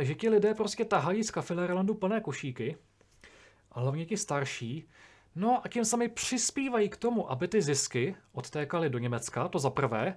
Že 0.00 0.14
ti 0.14 0.28
lidé 0.28 0.54
prostě 0.54 0.84
tahají 0.84 1.24
z 1.24 1.30
Kafilerlandu 1.30 1.94
plné 1.94 2.20
košíky, 2.20 2.76
a 3.72 3.80
hlavně 3.80 4.06
ti 4.06 4.16
starší, 4.16 4.88
no 5.34 5.60
a 5.64 5.68
tím 5.68 5.84
sami 5.84 6.08
přispívají 6.08 6.88
k 6.88 6.96
tomu, 6.96 7.30
aby 7.30 7.48
ty 7.48 7.62
zisky 7.62 8.16
odtékaly 8.32 8.90
do 8.90 8.98
Německa, 8.98 9.48
to 9.48 9.58
za 9.58 9.70
prvé, 9.70 10.16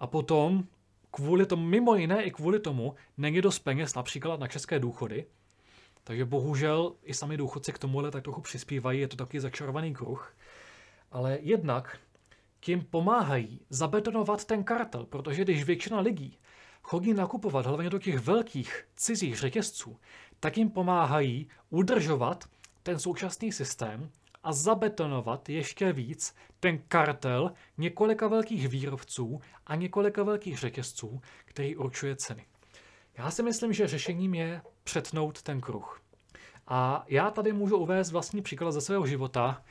a 0.00 0.06
potom 0.06 0.64
kvůli 1.10 1.46
tomu, 1.46 1.66
mimo 1.66 1.94
jiné 1.94 2.22
i 2.22 2.30
kvůli 2.30 2.60
tomu, 2.60 2.94
není 3.16 3.40
dost 3.40 3.58
peněz 3.58 3.94
například 3.94 4.40
na 4.40 4.48
české 4.48 4.78
důchody, 4.78 5.26
takže 6.06 6.24
bohužel 6.24 6.92
i 7.02 7.14
sami 7.14 7.36
důchodci 7.36 7.72
k 7.72 7.78
tomuhle 7.78 8.10
tak 8.10 8.22
trochu 8.24 8.40
přispívají, 8.40 9.00
je 9.00 9.08
to 9.08 9.16
taky 9.16 9.40
začarovaný 9.40 9.94
kruh. 9.94 10.34
Ale 11.12 11.38
jednak 11.40 11.98
tím 12.60 12.84
pomáhají 12.84 13.60
zabetonovat 13.70 14.44
ten 14.44 14.64
kartel, 14.64 15.06
protože 15.06 15.44
když 15.44 15.64
většina 15.64 16.00
lidí 16.00 16.38
chodí 16.82 17.14
nakupovat 17.14 17.66
hlavně 17.66 17.90
do 17.90 17.98
těch 17.98 18.18
velkých 18.18 18.84
cizích 18.96 19.36
řetězců, 19.36 19.96
tak 20.40 20.56
jim 20.56 20.70
pomáhají 20.70 21.48
udržovat 21.70 22.44
ten 22.82 22.98
současný 22.98 23.52
systém 23.52 24.10
a 24.42 24.52
zabetonovat 24.52 25.48
ještě 25.48 25.92
víc 25.92 26.34
ten 26.60 26.78
kartel 26.88 27.52
několika 27.78 28.28
velkých 28.28 28.68
výrobců 28.68 29.40
a 29.66 29.74
několika 29.74 30.22
velkých 30.22 30.58
řetězců, 30.58 31.20
který 31.44 31.76
určuje 31.76 32.16
ceny. 32.16 32.46
Já 33.18 33.30
si 33.30 33.42
myslím, 33.42 33.72
že 33.72 33.86
řešením 33.86 34.34
je 34.34 34.62
přetnout 34.86 35.42
ten 35.42 35.60
kruh. 35.60 36.00
A 36.68 37.04
já 37.08 37.30
tady 37.30 37.52
můžu 37.52 37.76
uvést 37.76 38.12
vlastní 38.12 38.42
příklad 38.42 38.72
ze 38.72 38.80
svého 38.80 39.06
života. 39.06 39.62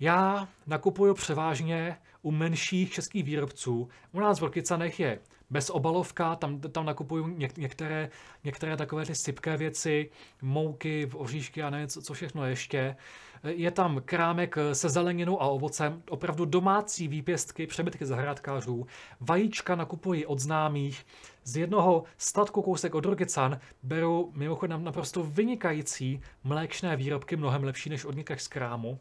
Já 0.00 0.48
nakupuju 0.66 1.14
převážně 1.14 1.98
u 2.22 2.30
menších 2.30 2.92
českých 2.92 3.24
výrobců. 3.24 3.88
U 4.12 4.20
nás 4.20 4.40
v 4.40 4.44
Rokycanech 4.44 5.00
je 5.00 5.20
bezobalovka, 5.50 6.36
tam, 6.36 6.60
tam 6.60 6.86
nakupuju 6.86 7.28
něk, 7.28 7.58
některé, 7.58 8.10
některé 8.44 8.76
takové 8.76 9.06
ty 9.06 9.14
sypké 9.14 9.56
věci, 9.56 10.10
mouky, 10.42 11.10
oříšky 11.14 11.62
a 11.62 11.70
nevím, 11.70 11.88
co, 11.88 12.02
co 12.02 12.14
všechno 12.14 12.46
ještě. 12.46 12.96
Je 13.44 13.70
tam 13.70 14.02
krámek 14.04 14.56
se 14.72 14.88
zeleninou 14.88 15.42
a 15.42 15.46
ovocem, 15.46 16.02
opravdu 16.10 16.44
domácí 16.44 17.08
výpěstky, 17.08 17.66
přebytky 17.66 18.06
zahrádkářů. 18.06 18.86
Vajíčka 19.20 19.74
nakupuji 19.74 20.26
od 20.26 20.38
známých. 20.38 21.06
Z 21.44 21.56
jednoho 21.56 22.04
statku 22.18 22.62
kousek 22.62 22.94
od 22.94 23.04
Rogican 23.04 23.60
beru 23.82 24.32
mimochodem 24.34 24.84
naprosto 24.84 25.22
vynikající 25.22 26.20
mléčné 26.44 26.96
výrobky, 26.96 27.36
mnohem 27.36 27.64
lepší 27.64 27.90
než 27.90 28.04
od 28.04 28.14
z 28.36 28.48
krámu. 28.48 28.98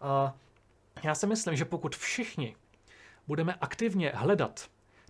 A 0.00 0.34
já 1.02 1.14
si 1.14 1.26
myslím, 1.26 1.56
že 1.56 1.64
pokud 1.64 1.96
všichni 1.96 2.56
budeme 3.26 3.54
aktivně 3.54 4.12
hledat 4.14 4.68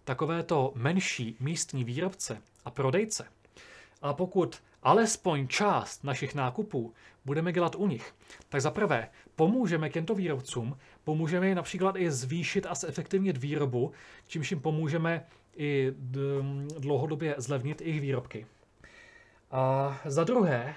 takovéto 0.09 0.73
menší 0.75 1.37
místní 1.41 1.85
výrobce 1.85 2.43
a 2.65 2.71
prodejce, 2.71 3.27
a 4.03 4.13
pokud 4.13 4.63
alespoň 4.83 5.49
část 5.49 6.05
našich 6.05 6.35
nákupů 6.35 6.95
budeme 7.25 7.53
dělat 7.53 7.75
u 7.75 7.87
nich, 7.87 8.15
tak 8.49 8.61
za 8.61 8.71
prvé 8.71 9.09
pomůžeme 9.37 9.91
těmto 9.91 10.15
výrobcům, 10.15 10.79
pomůžeme 11.05 11.47
jim 11.47 11.57
například 11.57 11.97
i 11.97 12.11
zvýšit 12.11 12.67
a 12.67 12.75
zefektivnit 12.75 13.37
výrobu, 13.37 13.93
čímž 14.27 14.51
jim 14.51 14.61
pomůžeme 14.61 15.27
i 15.57 15.93
dlouhodobě 16.79 17.35
zlevnit 17.39 17.81
jejich 17.81 18.01
výrobky. 18.01 18.47
A 19.51 19.97
za 20.05 20.25
druhé, 20.25 20.75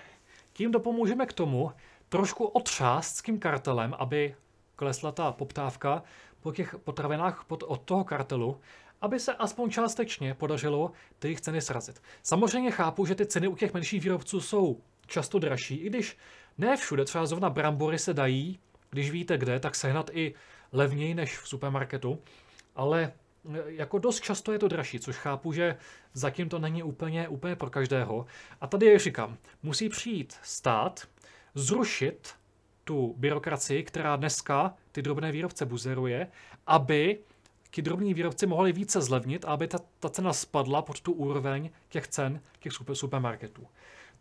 tím 0.54 0.72
dopomůžeme 0.72 1.26
k 1.26 1.34
tomu 1.34 1.72
trošku 2.10 2.46
otřást 2.46 3.16
s 3.16 3.22
tím 3.22 3.40
kartelem, 3.40 3.96
aby 3.98 4.36
klesla 4.76 5.12
ta 5.12 5.32
poptávka 5.32 6.04
po 6.42 6.52
těch 6.52 6.76
potravinách 6.84 7.44
pod, 7.48 7.64
od 7.68 7.82
toho 7.82 8.04
kartelu, 8.04 8.58
aby 9.02 9.20
se 9.20 9.34
aspoň 9.34 9.70
částečně 9.70 10.34
podařilo 10.34 10.92
ty 11.20 11.28
jejich 11.28 11.42
ceny 11.42 11.62
srazit. 11.62 12.02
Samozřejmě 12.24 12.72
chápu, 12.72 13.06
že 13.06 13.16
ty 13.16 13.26
ceny 13.26 13.48
u 13.48 13.56
těch 13.56 13.74
menších 13.74 14.04
výrobců 14.04 14.42
jsou 14.42 14.82
často 15.08 15.40
dražší, 15.40 15.76
i 15.76 15.90
když 15.90 16.18
ne 16.58 16.78
všude, 16.78 17.06
třeba 17.06 17.26
zrovna 17.26 17.50
brambory 17.50 18.00
se 18.00 18.14
dají, 18.14 18.60
když 18.90 19.12
víte 19.12 19.38
kde, 19.38 19.60
tak 19.60 19.76
sehnat 19.76 20.10
i 20.14 20.34
levněji 20.72 21.14
než 21.14 21.38
v 21.38 21.48
supermarketu, 21.48 22.20
ale 22.76 23.04
e, 23.04 23.12
jako 23.66 24.00
dost 24.00 24.20
často 24.20 24.52
je 24.52 24.60
to 24.60 24.68
dražší, 24.68 25.00
což 25.00 25.16
chápu, 25.16 25.54
že 25.54 25.78
zatím 26.14 26.50
to 26.50 26.60
není 26.60 26.84
úplně, 26.84 27.28
úplně 27.28 27.56
pro 27.56 27.70
každého. 27.70 28.26
A 28.62 28.68
tady 28.68 28.86
je 28.86 29.00
říkám, 29.00 29.38
musí 29.64 29.90
přijít 29.90 30.36
stát, 30.44 31.08
zrušit 31.56 32.36
tu 32.84 33.16
byrokracii, 33.18 33.84
která 33.84 34.16
dneska 34.16 34.74
ty 34.92 35.02
drobné 35.02 35.32
výrobce 35.32 35.66
buzeruje, 35.66 36.28
aby 36.68 37.20
ti 37.72 37.82
drobní 37.82 38.14
výrobci 38.14 38.48
mohli 38.48 38.72
více 38.72 39.02
zlevnit 39.02 39.46
aby 39.46 39.68
ta, 39.68 39.78
ta 40.00 40.10
cena 40.10 40.34
spadla 40.34 40.82
pod 40.82 41.02
tu 41.02 41.14
úroveň 41.14 41.70
těch 41.90 42.08
cen 42.08 42.42
těch 42.60 42.74
super, 42.74 42.96
supermarketů. 42.96 43.68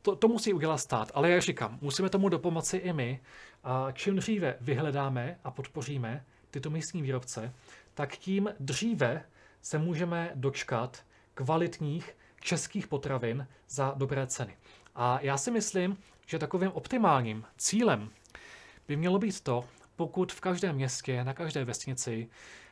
To, 0.02 0.16
to 0.16 0.28
musí 0.28 0.52
udělat 0.52 0.78
stát, 0.78 1.10
ale 1.14 1.30
jak 1.30 1.42
říkám, 1.42 1.78
musíme 1.80 2.08
tomu 2.08 2.28
dopomoci 2.28 2.76
i 2.76 2.92
my. 2.92 3.20
A 3.64 3.92
čím 3.92 4.16
dříve 4.16 4.56
vyhledáme 4.60 5.38
a 5.44 5.50
podpoříme 5.50 6.24
tyto 6.50 6.70
místní 6.70 7.02
výrobce, 7.02 7.54
tak 7.94 8.16
tím 8.16 8.48
dříve 8.60 9.24
se 9.62 9.78
můžeme 9.78 10.30
dočkat 10.34 11.04
kvalitních 11.34 12.16
českých 12.40 12.86
potravin 12.86 13.46
za 13.68 13.94
dobré 13.96 14.26
ceny. 14.26 14.56
A 14.94 15.18
já 15.22 15.36
si 15.36 15.50
myslím, 15.50 15.96
že 16.26 16.38
takovým 16.38 16.70
optimálním 16.70 17.44
cílem 17.58 18.10
by 18.88 18.96
mělo 18.96 19.18
být 19.18 19.40
to, 19.40 19.64
pokud 19.96 20.32
v 20.32 20.40
každém 20.40 20.76
městě, 20.76 21.24
na 21.24 21.34
každé 21.34 21.64
vesnici 21.64 22.28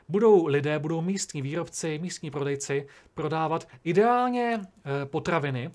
budou 0.09 0.47
lidé, 0.47 0.79
budou 0.79 1.01
místní 1.01 1.43
výrobci, 1.43 1.99
místní 2.03 2.31
prodejci 2.31 2.87
prodávat 3.15 3.69
ideálně 3.85 4.61
eh, 4.61 5.07
potraviny 5.07 5.71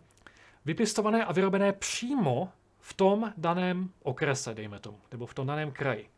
vypěstované 0.66 1.26
a 1.26 1.34
vyrobené 1.34 1.74
přímo 1.74 2.50
v 2.80 2.94
tom 2.94 3.34
daném 3.38 3.90
okrese, 4.04 4.54
dejme 4.54 4.80
tomu, 4.80 4.98
nebo 5.12 5.26
v 5.26 5.34
tom 5.34 5.48
daném 5.48 5.72
kraji. 5.72 6.10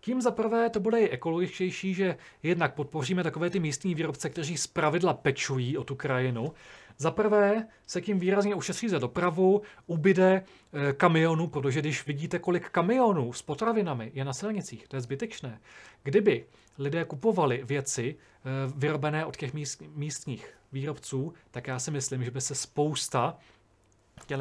Tím 0.00 0.20
za 0.22 0.30
prvé 0.30 0.70
to 0.70 0.80
bude 0.80 1.00
i 1.00 1.08
ekologičtější, 1.08 1.94
že 1.94 2.16
jednak 2.42 2.74
podpoříme 2.74 3.22
takové 3.22 3.50
ty 3.50 3.60
místní 3.60 3.94
výrobce, 3.94 4.30
kteří 4.30 4.54
pravidla 4.72 5.14
pečují 5.14 5.78
o 5.78 5.84
tu 5.84 5.94
krajinu. 5.94 6.52
Za 6.98 7.10
prvé 7.10 7.66
se 7.86 8.00
tím 8.00 8.18
výrazně 8.18 8.54
ušetří 8.54 8.88
za 8.88 8.98
dopravu, 8.98 9.62
ubyde 9.86 10.44
e, 10.72 10.92
kamionů, 10.92 11.46
protože 11.46 11.80
když 11.80 12.06
vidíte, 12.06 12.38
kolik 12.38 12.70
kamionů 12.70 13.32
s 13.32 13.42
potravinami 13.42 14.10
je 14.14 14.24
na 14.24 14.32
silnicích, 14.32 14.88
to 14.88 14.96
je 14.96 15.00
zbytečné. 15.00 15.60
Kdyby 16.02 16.44
lidé 16.78 17.04
kupovali 17.04 17.62
věci 17.64 18.16
e, 18.16 18.72
vyrobené 18.76 19.24
od 19.24 19.36
těch 19.36 19.54
míst, 19.54 19.82
místních 19.94 20.54
výrobců, 20.72 21.32
tak 21.50 21.66
já 21.66 21.78
si 21.78 21.90
myslím, 21.90 22.24
že 22.24 22.30
by 22.30 22.40
se 22.40 22.54
spousta 22.54 23.38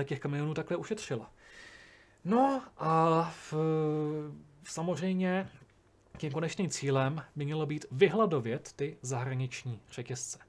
těch 0.03 0.19
kamionů 0.19 0.53
takhle 0.53 0.77
ušetřila. 0.77 1.31
No 2.25 2.63
a 2.77 3.21
v, 3.51 3.53
samozřejmě 4.63 5.49
tím 6.17 6.31
konečným 6.31 6.69
cílem 6.69 7.23
by 7.35 7.45
mělo 7.45 7.65
být 7.65 7.85
vyhladovět 7.91 8.73
ty 8.75 8.97
zahraniční 9.01 9.79
řetězce. 9.91 10.39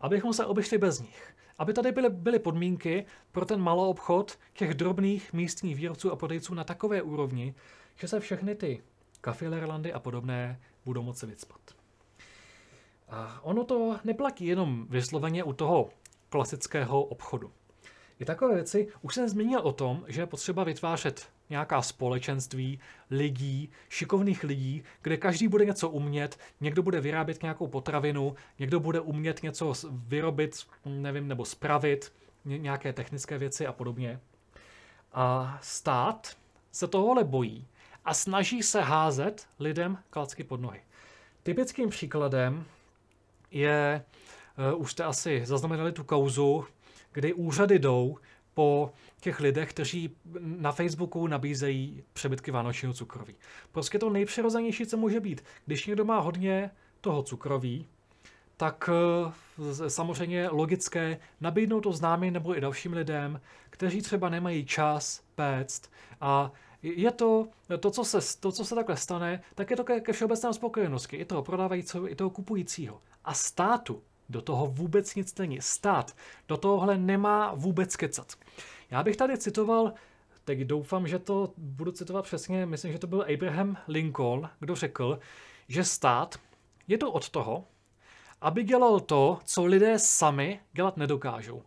Abychom 0.00 0.32
se 0.32 0.46
obešli 0.46 0.78
bez 0.78 1.00
nich. 1.00 1.34
Aby 1.58 1.72
tady 1.72 1.92
byly, 1.92 2.10
byly 2.10 2.38
podmínky 2.38 3.06
pro 3.32 3.44
ten 3.44 3.60
malou 3.60 3.90
obchod 3.90 4.38
těch 4.52 4.74
drobných 4.74 5.32
místních 5.32 5.76
výrobců 5.76 6.12
a 6.12 6.16
prodejců 6.16 6.54
na 6.54 6.64
takové 6.64 7.02
úrovni, 7.02 7.54
že 7.96 8.08
se 8.08 8.20
všechny 8.20 8.54
ty 8.54 8.82
kafilerlandy 9.20 9.92
a 9.92 9.98
podobné 9.98 10.60
budou 10.84 11.02
moci 11.02 11.26
vycpat. 11.26 11.60
A 13.08 13.40
ono 13.42 13.64
to 13.64 13.98
neplatí 14.04 14.46
jenom 14.46 14.86
vysloveně 14.88 15.44
u 15.44 15.52
toho 15.52 15.90
klasického 16.28 17.02
obchodu. 17.02 17.52
I 18.20 18.24
takové 18.24 18.54
věci, 18.54 18.88
už 19.02 19.14
jsem 19.14 19.28
zmínil 19.28 19.60
o 19.60 19.72
tom, 19.72 20.04
že 20.08 20.20
je 20.20 20.26
potřeba 20.26 20.64
vytvářet 20.64 21.28
nějaká 21.50 21.82
společenství 21.82 22.80
lidí, 23.10 23.70
šikovných 23.88 24.44
lidí, 24.44 24.82
kde 25.02 25.16
každý 25.16 25.48
bude 25.48 25.64
něco 25.64 25.88
umět, 25.88 26.38
někdo 26.60 26.82
bude 26.82 27.00
vyrábět 27.00 27.42
nějakou 27.42 27.66
potravinu, 27.66 28.34
někdo 28.58 28.80
bude 28.80 29.00
umět 29.00 29.42
něco 29.42 29.72
vyrobit, 29.90 30.66
nevím, 30.84 31.28
nebo 31.28 31.44
spravit, 31.44 32.12
nějaké 32.44 32.92
technické 32.92 33.38
věci 33.38 33.66
a 33.66 33.72
podobně. 33.72 34.20
A 35.12 35.58
stát 35.62 36.36
se 36.72 36.88
tohohle 36.88 37.24
bojí 37.24 37.66
a 38.04 38.14
snaží 38.14 38.62
se 38.62 38.80
házet 38.80 39.46
lidem 39.58 39.98
klacky 40.10 40.44
pod 40.44 40.60
nohy. 40.60 40.80
Typickým 41.42 41.88
příkladem 41.88 42.64
je, 43.50 44.04
uh, 44.72 44.80
už 44.80 44.90
jste 44.92 45.04
asi 45.04 45.42
zaznamenali 45.44 45.92
tu 45.92 46.04
kauzu, 46.04 46.64
kdy 47.12 47.34
úřady 47.34 47.78
jdou 47.78 48.18
po 48.54 48.92
těch 49.20 49.40
lidech, 49.40 49.70
kteří 49.70 50.16
na 50.40 50.72
Facebooku 50.72 51.26
nabízejí 51.26 52.02
přebytky 52.12 52.50
vánočního 52.50 52.94
cukroví. 52.94 53.34
Prostě 53.72 53.98
to 53.98 54.10
nejpřirozenější, 54.10 54.86
co 54.86 54.96
může 54.96 55.20
být. 55.20 55.44
Když 55.66 55.86
někdo 55.86 56.04
má 56.04 56.20
hodně 56.20 56.70
toho 57.00 57.22
cukroví, 57.22 57.86
tak 58.56 58.90
eh, 58.92 59.90
samozřejmě 59.90 60.48
logické 60.48 61.18
nabídnout 61.40 61.80
to 61.80 61.92
známým 61.92 62.32
nebo 62.32 62.56
i 62.56 62.60
dalším 62.60 62.92
lidem, 62.92 63.40
kteří 63.70 64.02
třeba 64.02 64.28
nemají 64.28 64.66
čas 64.66 65.22
péct 65.34 65.90
a 66.20 66.52
je 66.82 67.10
to, 67.10 67.48
to 67.80 67.90
co, 67.90 68.04
se, 68.04 68.40
to, 68.40 68.52
co 68.52 68.64
se 68.64 68.74
takhle 68.74 68.96
stane, 68.96 69.42
tak 69.54 69.70
je 69.70 69.76
to 69.76 69.84
ke, 69.84 70.00
ke 70.00 70.12
všeobecné 70.12 70.52
spokojenosti 70.52 71.16
i 71.16 71.24
toho 71.24 71.42
prodávajícího, 71.42 72.10
i 72.10 72.14
toho 72.14 72.30
kupujícího. 72.30 73.00
A 73.24 73.34
státu 73.34 74.02
do 74.28 74.42
toho 74.42 74.66
vůbec 74.66 75.14
nic 75.14 75.38
není. 75.38 75.60
Stát 75.60 76.16
do 76.48 76.56
tohohle 76.56 76.98
nemá 76.98 77.54
vůbec 77.54 77.96
kecat. 77.96 78.32
Já 78.90 79.02
bych 79.02 79.16
tady 79.16 79.38
citoval, 79.38 79.92
teď 80.44 80.60
doufám, 80.60 81.08
že 81.08 81.18
to 81.18 81.52
budu 81.56 81.92
citovat 81.92 82.24
přesně, 82.24 82.66
myslím, 82.66 82.92
že 82.92 82.98
to 82.98 83.06
byl 83.06 83.26
Abraham 83.34 83.76
Lincoln, 83.88 84.50
kdo 84.60 84.74
řekl, 84.74 85.18
že 85.68 85.84
stát 85.84 86.38
je 86.88 86.98
to 86.98 87.12
od 87.12 87.28
toho, 87.28 87.64
aby 88.40 88.64
dělal 88.64 89.00
to, 89.00 89.38
co 89.44 89.64
lidé 89.64 89.98
sami 89.98 90.60
dělat 90.72 90.96
nedokážou. 90.96 91.62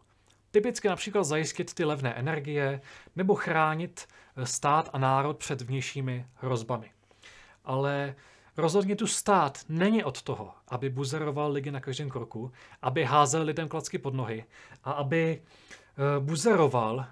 Typicky 0.53 0.87
například 0.87 1.23
zajistit 1.23 1.73
ty 1.73 1.85
levné 1.85 2.13
energie 2.13 2.81
nebo 3.15 3.35
chránit 3.35 4.07
eh, 4.35 4.45
stát 4.45 4.89
a 4.93 4.97
národ 4.97 5.37
před 5.37 5.61
vnějšími 5.61 6.25
hrozbami. 6.35 6.91
Ale 7.65 8.15
rozhodně 8.57 8.95
tu 8.95 9.07
stát 9.07 9.59
není 9.69 10.03
od 10.03 10.21
toho, 10.21 10.53
aby 10.67 10.89
buzeroval 10.89 11.51
lidi 11.51 11.71
na 11.71 11.79
každém 11.79 12.09
kroku, 12.09 12.51
aby 12.81 13.03
házel 13.03 13.43
lidem 13.43 13.67
klacky 13.67 13.97
pod 13.97 14.13
nohy 14.13 14.45
a 14.83 14.91
aby 14.91 15.41
eh, 15.41 16.19
buzeroval 16.19 17.05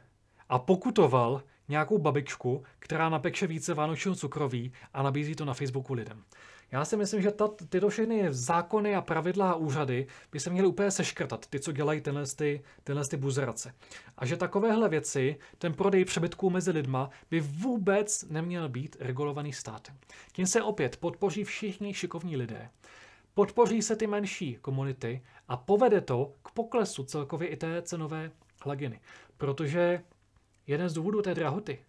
a 0.49 0.59
pokutoval 0.59 1.43
nějakou 1.67 1.97
babičku, 1.97 2.63
která 2.79 3.09
napekše 3.09 3.47
více 3.47 3.73
vánočního 3.73 4.15
cukroví 4.15 4.73
a 4.93 5.03
nabízí 5.03 5.35
to 5.35 5.45
na 5.45 5.53
Facebooku 5.53 5.93
lidem. 5.93 6.23
Já 6.71 6.85
si 6.85 6.97
myslím, 6.97 7.21
že 7.21 7.31
ta, 7.31 7.47
tyto 7.47 7.89
všechny 7.89 8.33
zákony 8.33 8.95
a 8.95 9.01
pravidla 9.01 9.51
a 9.51 9.55
úřady 9.55 10.07
by 10.31 10.39
se 10.39 10.49
měly 10.49 10.67
úplně 10.67 10.91
seškrtat, 10.91 11.47
ty, 11.47 11.59
co 11.59 11.71
dělají 11.71 12.01
tenhle, 12.01 12.25
ty, 12.35 12.63
tenhle 12.83 13.07
ty 13.07 13.17
buzerace. 13.17 13.73
A 14.17 14.25
že 14.25 14.37
takovéhle 14.37 14.89
věci, 14.89 15.35
ten 15.57 15.73
prodej 15.73 16.05
přebytků 16.05 16.49
mezi 16.49 16.71
lidma, 16.71 17.09
by 17.29 17.39
vůbec 17.39 18.23
neměl 18.29 18.69
být 18.69 18.95
regulovaný 18.99 19.53
státem. 19.53 19.97
Tím 20.31 20.47
se 20.47 20.63
opět 20.63 20.97
podpoří 20.97 21.43
všichni 21.43 21.93
šikovní 21.93 22.37
lidé. 22.37 22.69
Podpoří 23.33 23.81
se 23.81 23.95
ty 23.95 24.07
menší 24.07 24.57
komunity 24.61 25.21
a 25.47 25.57
povede 25.57 26.01
to 26.01 26.33
k 26.43 26.51
poklesu 26.51 27.03
celkově 27.03 27.47
i 27.47 27.55
té 27.55 27.81
cenové 27.81 28.31
hladiny. 28.63 28.99
Protože 29.37 30.03
jeden 30.67 30.89
z 30.89 30.93
důvodů 30.93 31.21
té 31.21 31.35
drahoty 31.35 31.79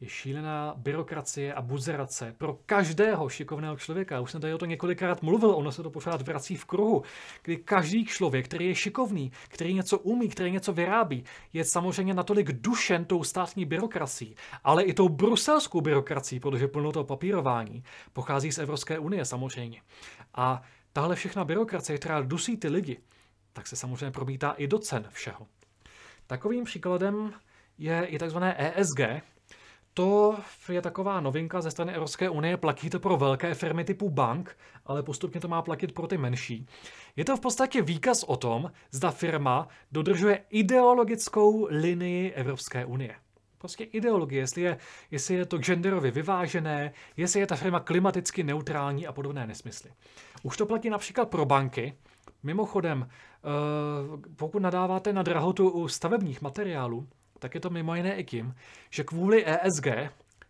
je 0.00 0.08
šílená 0.08 0.74
byrokracie 0.76 1.54
a 1.54 1.62
buzerace 1.62 2.34
pro 2.38 2.58
každého 2.66 3.28
šikovného 3.28 3.76
člověka. 3.76 4.20
Už 4.20 4.30
jsem 4.30 4.40
tady 4.40 4.54
o 4.54 4.58
to 4.58 4.66
několikrát 4.66 5.22
mluvil, 5.22 5.54
ono 5.54 5.72
se 5.72 5.82
to 5.82 5.90
pořád 5.90 6.22
vrací 6.22 6.56
v 6.56 6.64
kruhu, 6.64 7.02
kdy 7.42 7.56
každý 7.56 8.04
člověk, 8.04 8.44
který 8.44 8.66
je 8.66 8.74
šikovný, 8.74 9.32
který 9.48 9.74
něco 9.74 9.98
umí, 9.98 10.28
který 10.28 10.50
něco 10.50 10.72
vyrábí, 10.72 11.24
je 11.52 11.64
samozřejmě 11.64 12.14
natolik 12.14 12.52
dušen 12.52 13.04
tou 13.04 13.24
státní 13.24 13.64
byrokracií, 13.64 14.36
ale 14.64 14.82
i 14.82 14.94
tou 14.94 15.08
bruselskou 15.08 15.80
byrokracií, 15.80 16.40
protože 16.40 16.68
plno 16.68 16.92
toho 16.92 17.04
papírování 17.04 17.84
pochází 18.12 18.52
z 18.52 18.58
Evropské 18.58 18.98
unie 18.98 19.24
samozřejmě. 19.24 19.82
A 20.34 20.62
tahle 20.92 21.16
všechna 21.16 21.44
byrokracie, 21.44 21.98
která 21.98 22.20
dusí 22.20 22.56
ty 22.56 22.68
lidi, 22.68 23.00
tak 23.52 23.66
se 23.66 23.76
samozřejmě 23.76 24.10
promítá 24.10 24.50
i 24.50 24.66
do 24.66 24.78
cen 24.78 25.08
všeho. 25.10 25.46
Takovým 26.26 26.64
příkladem 26.64 27.32
je 27.78 28.04
i 28.04 28.18
tzv. 28.18 28.36
ESG, 28.56 29.00
to 29.94 30.38
je 30.68 30.82
taková 30.82 31.20
novinka 31.20 31.60
ze 31.60 31.70
strany 31.70 31.92
Evropské 31.92 32.30
unie, 32.30 32.56
platí 32.56 32.90
to 32.90 33.00
pro 33.00 33.16
velké 33.16 33.54
firmy 33.54 33.84
typu 33.84 34.10
bank, 34.10 34.58
ale 34.86 35.02
postupně 35.02 35.40
to 35.40 35.48
má 35.48 35.62
platit 35.62 35.92
pro 35.92 36.06
ty 36.06 36.18
menší. 36.18 36.66
Je 37.16 37.24
to 37.24 37.36
v 37.36 37.40
podstatě 37.40 37.82
výkaz 37.82 38.22
o 38.22 38.36
tom, 38.36 38.72
zda 38.90 39.10
firma 39.10 39.68
dodržuje 39.92 40.44
ideologickou 40.50 41.66
linii 41.70 42.30
Evropské 42.30 42.84
unie. 42.84 43.14
Prostě 43.58 43.84
ideologie, 43.84 44.42
jestli 44.42 44.62
je, 44.62 44.78
jestli 45.10 45.34
je 45.34 45.46
to 45.46 45.58
genderově 45.58 46.10
vyvážené, 46.10 46.92
jestli 47.16 47.40
je 47.40 47.46
ta 47.46 47.56
firma 47.56 47.80
klimaticky 47.80 48.42
neutrální 48.42 49.06
a 49.06 49.12
podobné 49.12 49.46
nesmysly. 49.46 49.90
Už 50.42 50.56
to 50.56 50.66
platí 50.66 50.90
například 50.90 51.28
pro 51.28 51.44
banky. 51.44 51.94
Mimochodem, 52.42 53.08
eh, 53.08 53.46
pokud 54.36 54.62
nadáváte 54.62 55.12
na 55.12 55.22
drahotu 55.22 55.70
u 55.70 55.88
stavebních 55.88 56.42
materiálů, 56.42 57.08
tak 57.40 57.54
je 57.54 57.60
to 57.60 57.70
mimo 57.70 57.94
jiné 57.94 58.16
i 58.16 58.24
tím, 58.24 58.54
že 58.90 59.04
kvůli 59.04 59.44
ESG 59.46 59.86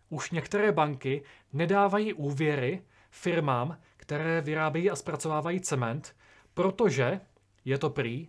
už 0.09 0.31
některé 0.31 0.71
banky 0.71 1.23
nedávají 1.53 2.13
úvěry 2.13 2.81
firmám, 3.09 3.77
které 3.97 4.41
vyrábějí 4.41 4.89
a 4.89 4.95
zpracovávají 4.95 5.61
cement, 5.61 6.15
protože 6.53 7.19
je 7.65 7.77
to 7.77 7.89
prý 7.89 8.27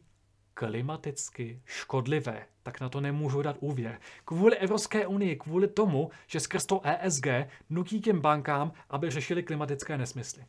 klimaticky 0.55 1.63
škodlivé, 1.65 2.47
tak 2.63 2.81
na 2.81 2.89
to 2.89 3.01
nemůžu 3.01 3.43
dát 3.43 3.57
úvěr. 3.61 4.01
Kvůli 4.25 4.57
Evropské 4.57 5.07
unii, 5.07 5.37
kvůli 5.37 5.69
tomu, 5.69 6.11
že 6.27 6.41
skrz 6.41 6.67
to 6.67 6.81
ESG 6.85 7.27
nutí 7.71 8.01
těm 8.01 8.21
bankám, 8.21 8.73
aby 8.91 9.11
řešili 9.11 9.43
klimatické 9.43 9.99
nesmysly. 9.99 10.45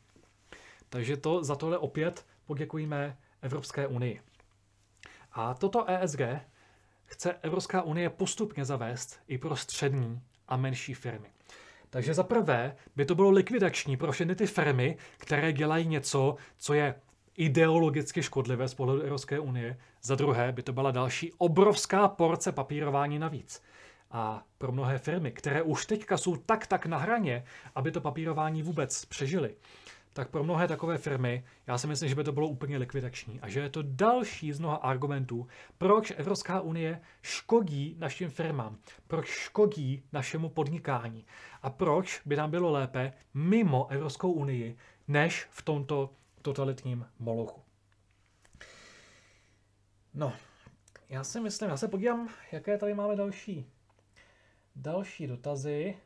Takže 0.89 1.17
to 1.17 1.43
za 1.43 1.55
tohle 1.55 1.77
opět 1.77 2.25
poděkujeme 2.45 3.17
Evropské 3.41 3.87
unii. 3.87 4.21
A 5.31 5.53
toto 5.53 5.89
ESG 5.89 6.21
chce 7.13 7.33
Evropská 7.41 7.81
unie 7.81 8.09
postupně 8.09 8.65
zavést 8.65 9.19
i 9.27 9.37
pro 9.37 9.55
střední 9.55 10.21
a 10.47 10.57
menší 10.57 10.93
firmy. 10.93 11.27
Takže 11.89 12.13
za 12.13 12.23
prvé 12.23 12.75
by 12.95 13.05
to 13.05 13.15
bylo 13.15 13.29
likvidační 13.29 13.97
pro 13.97 14.11
všechny 14.11 14.35
ty 14.35 14.47
firmy, 14.47 14.97
které 15.17 15.53
dělají 15.53 15.87
něco, 15.87 16.35
co 16.57 16.73
je 16.73 16.95
ideologicky 17.37 18.23
škodlivé 18.23 18.67
z 18.67 18.73
pohledu 18.73 19.01
Evropské 19.01 19.39
unie. 19.39 19.77
Za 20.01 20.15
druhé 20.15 20.51
by 20.51 20.63
to 20.63 20.73
byla 20.73 20.91
další 20.91 21.33
obrovská 21.37 22.07
porce 22.07 22.51
papírování 22.51 23.19
navíc. 23.19 23.63
A 24.11 24.43
pro 24.57 24.71
mnohé 24.71 24.97
firmy, 24.97 25.31
které 25.31 25.61
už 25.61 25.85
teďka 25.85 26.17
jsou 26.17 26.35
tak 26.35 26.67
tak 26.67 26.85
na 26.85 26.97
hraně, 26.97 27.43
aby 27.75 27.91
to 27.91 28.01
papírování 28.01 28.63
vůbec 28.63 29.05
přežili, 29.05 29.55
tak 30.13 30.29
pro 30.29 30.43
mnohé 30.43 30.67
takové 30.67 30.97
firmy 30.97 31.43
já 31.67 31.77
si 31.77 31.87
myslím, 31.87 32.09
že 32.09 32.15
by 32.15 32.23
to 32.23 32.31
bylo 32.31 32.47
úplně 32.47 32.77
likvidační 32.77 33.41
a 33.41 33.49
že 33.49 33.59
je 33.59 33.69
to 33.69 33.81
další 33.85 34.53
z 34.53 34.59
mnoha 34.59 34.75
argumentů, 34.75 35.47
proč 35.77 36.13
Evropská 36.17 36.61
unie 36.61 37.01
škodí 37.21 37.95
našim 37.99 38.29
firmám, 38.29 38.77
proč 39.07 39.27
škodí 39.27 40.03
našemu 40.11 40.49
podnikání 40.49 41.25
a 41.61 41.69
proč 41.69 42.21
by 42.25 42.35
nám 42.35 42.51
bylo 42.51 42.71
lépe 42.71 43.13
mimo 43.33 43.87
Evropskou 43.91 44.31
unii, 44.31 44.77
než 45.07 45.47
v 45.49 45.61
tomto 45.61 46.09
totalitním 46.41 47.05
molochu. 47.19 47.61
No, 50.13 50.33
já 51.09 51.23
si 51.23 51.39
myslím, 51.39 51.69
já 51.69 51.77
se 51.77 51.87
podívám, 51.87 52.29
jaké 52.51 52.77
tady 52.77 52.93
máme 52.93 53.15
další, 53.15 53.65
další 54.75 55.27
dotazy. 55.27 55.97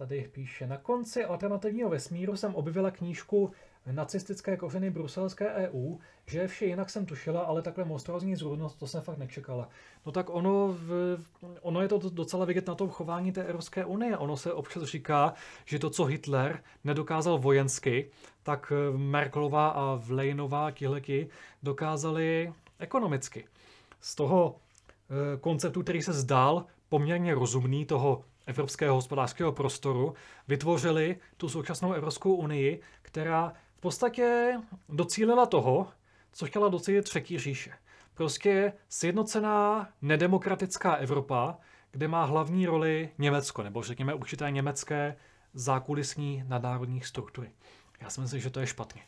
Tady 0.00 0.28
píše, 0.32 0.66
na 0.66 0.76
konci 0.76 1.24
alternativního 1.24 1.88
vesmíru 1.88 2.36
jsem 2.36 2.54
objevila 2.54 2.90
knížku 2.90 3.50
nacistické 3.90 4.56
kořeny 4.56 4.90
bruselské 4.90 5.54
EU, 5.54 5.96
že 6.26 6.46
vše 6.46 6.66
jinak 6.66 6.90
jsem 6.90 7.06
tušila, 7.06 7.40
ale 7.40 7.62
takhle 7.62 7.84
monstrózní 7.84 8.36
zrůdnost, 8.36 8.74
to 8.74 8.86
jsem 8.86 9.02
fakt 9.02 9.18
nečekala. 9.18 9.68
No 10.06 10.12
tak 10.12 10.30
ono, 10.30 10.68
v, 10.68 11.18
ono 11.62 11.82
je 11.82 11.88
to 11.88 11.98
docela 11.98 12.44
vidět 12.44 12.66
na 12.66 12.74
tom 12.74 12.88
chování 12.88 13.32
té 13.32 13.44
Evropské 13.44 13.84
unie. 13.84 14.18
Ono 14.18 14.36
se 14.36 14.52
občas 14.52 14.82
říká, 14.82 15.34
že 15.64 15.78
to, 15.78 15.90
co 15.90 16.04
Hitler 16.04 16.62
nedokázal 16.84 17.38
vojensky, 17.38 18.10
tak 18.42 18.72
Merkelová 18.96 19.68
a 19.68 19.94
Vlejnová 19.94 20.70
Kihleky 20.70 21.28
dokázali 21.62 22.52
ekonomicky. 22.78 23.44
Z 24.00 24.14
toho 24.14 24.56
eh, 24.56 25.36
konceptu, 25.40 25.82
který 25.82 26.02
se 26.02 26.12
zdál 26.12 26.66
poměrně 26.88 27.34
rozumný, 27.34 27.84
toho 27.86 28.24
evropského 28.50 28.94
hospodářského 28.94 29.52
prostoru, 29.52 30.14
vytvořili 30.48 31.16
tu 31.36 31.48
současnou 31.48 31.92
Evropskou 31.92 32.34
unii, 32.34 32.80
která 33.02 33.52
v 33.76 33.80
podstatě 33.80 34.56
docílila 34.88 35.46
toho, 35.46 35.88
co 36.32 36.46
chtěla 36.46 36.68
docílit 36.68 37.02
třetí 37.02 37.38
říše. 37.38 37.72
Prostě 38.14 38.72
sjednocená 38.88 39.88
nedemokratická 40.02 40.94
Evropa, 40.94 41.58
kde 41.90 42.08
má 42.08 42.24
hlavní 42.24 42.66
roli 42.66 43.10
Německo, 43.18 43.62
nebo 43.62 43.82
řekněme 43.82 44.14
určité 44.14 44.50
německé 44.50 45.16
zákulisní 45.54 46.44
nadnárodní 46.48 47.00
struktury. 47.00 47.50
Já 48.00 48.10
si 48.10 48.20
myslím, 48.20 48.40
že 48.40 48.50
to 48.50 48.60
je 48.60 48.66
špatně. 48.66 49.02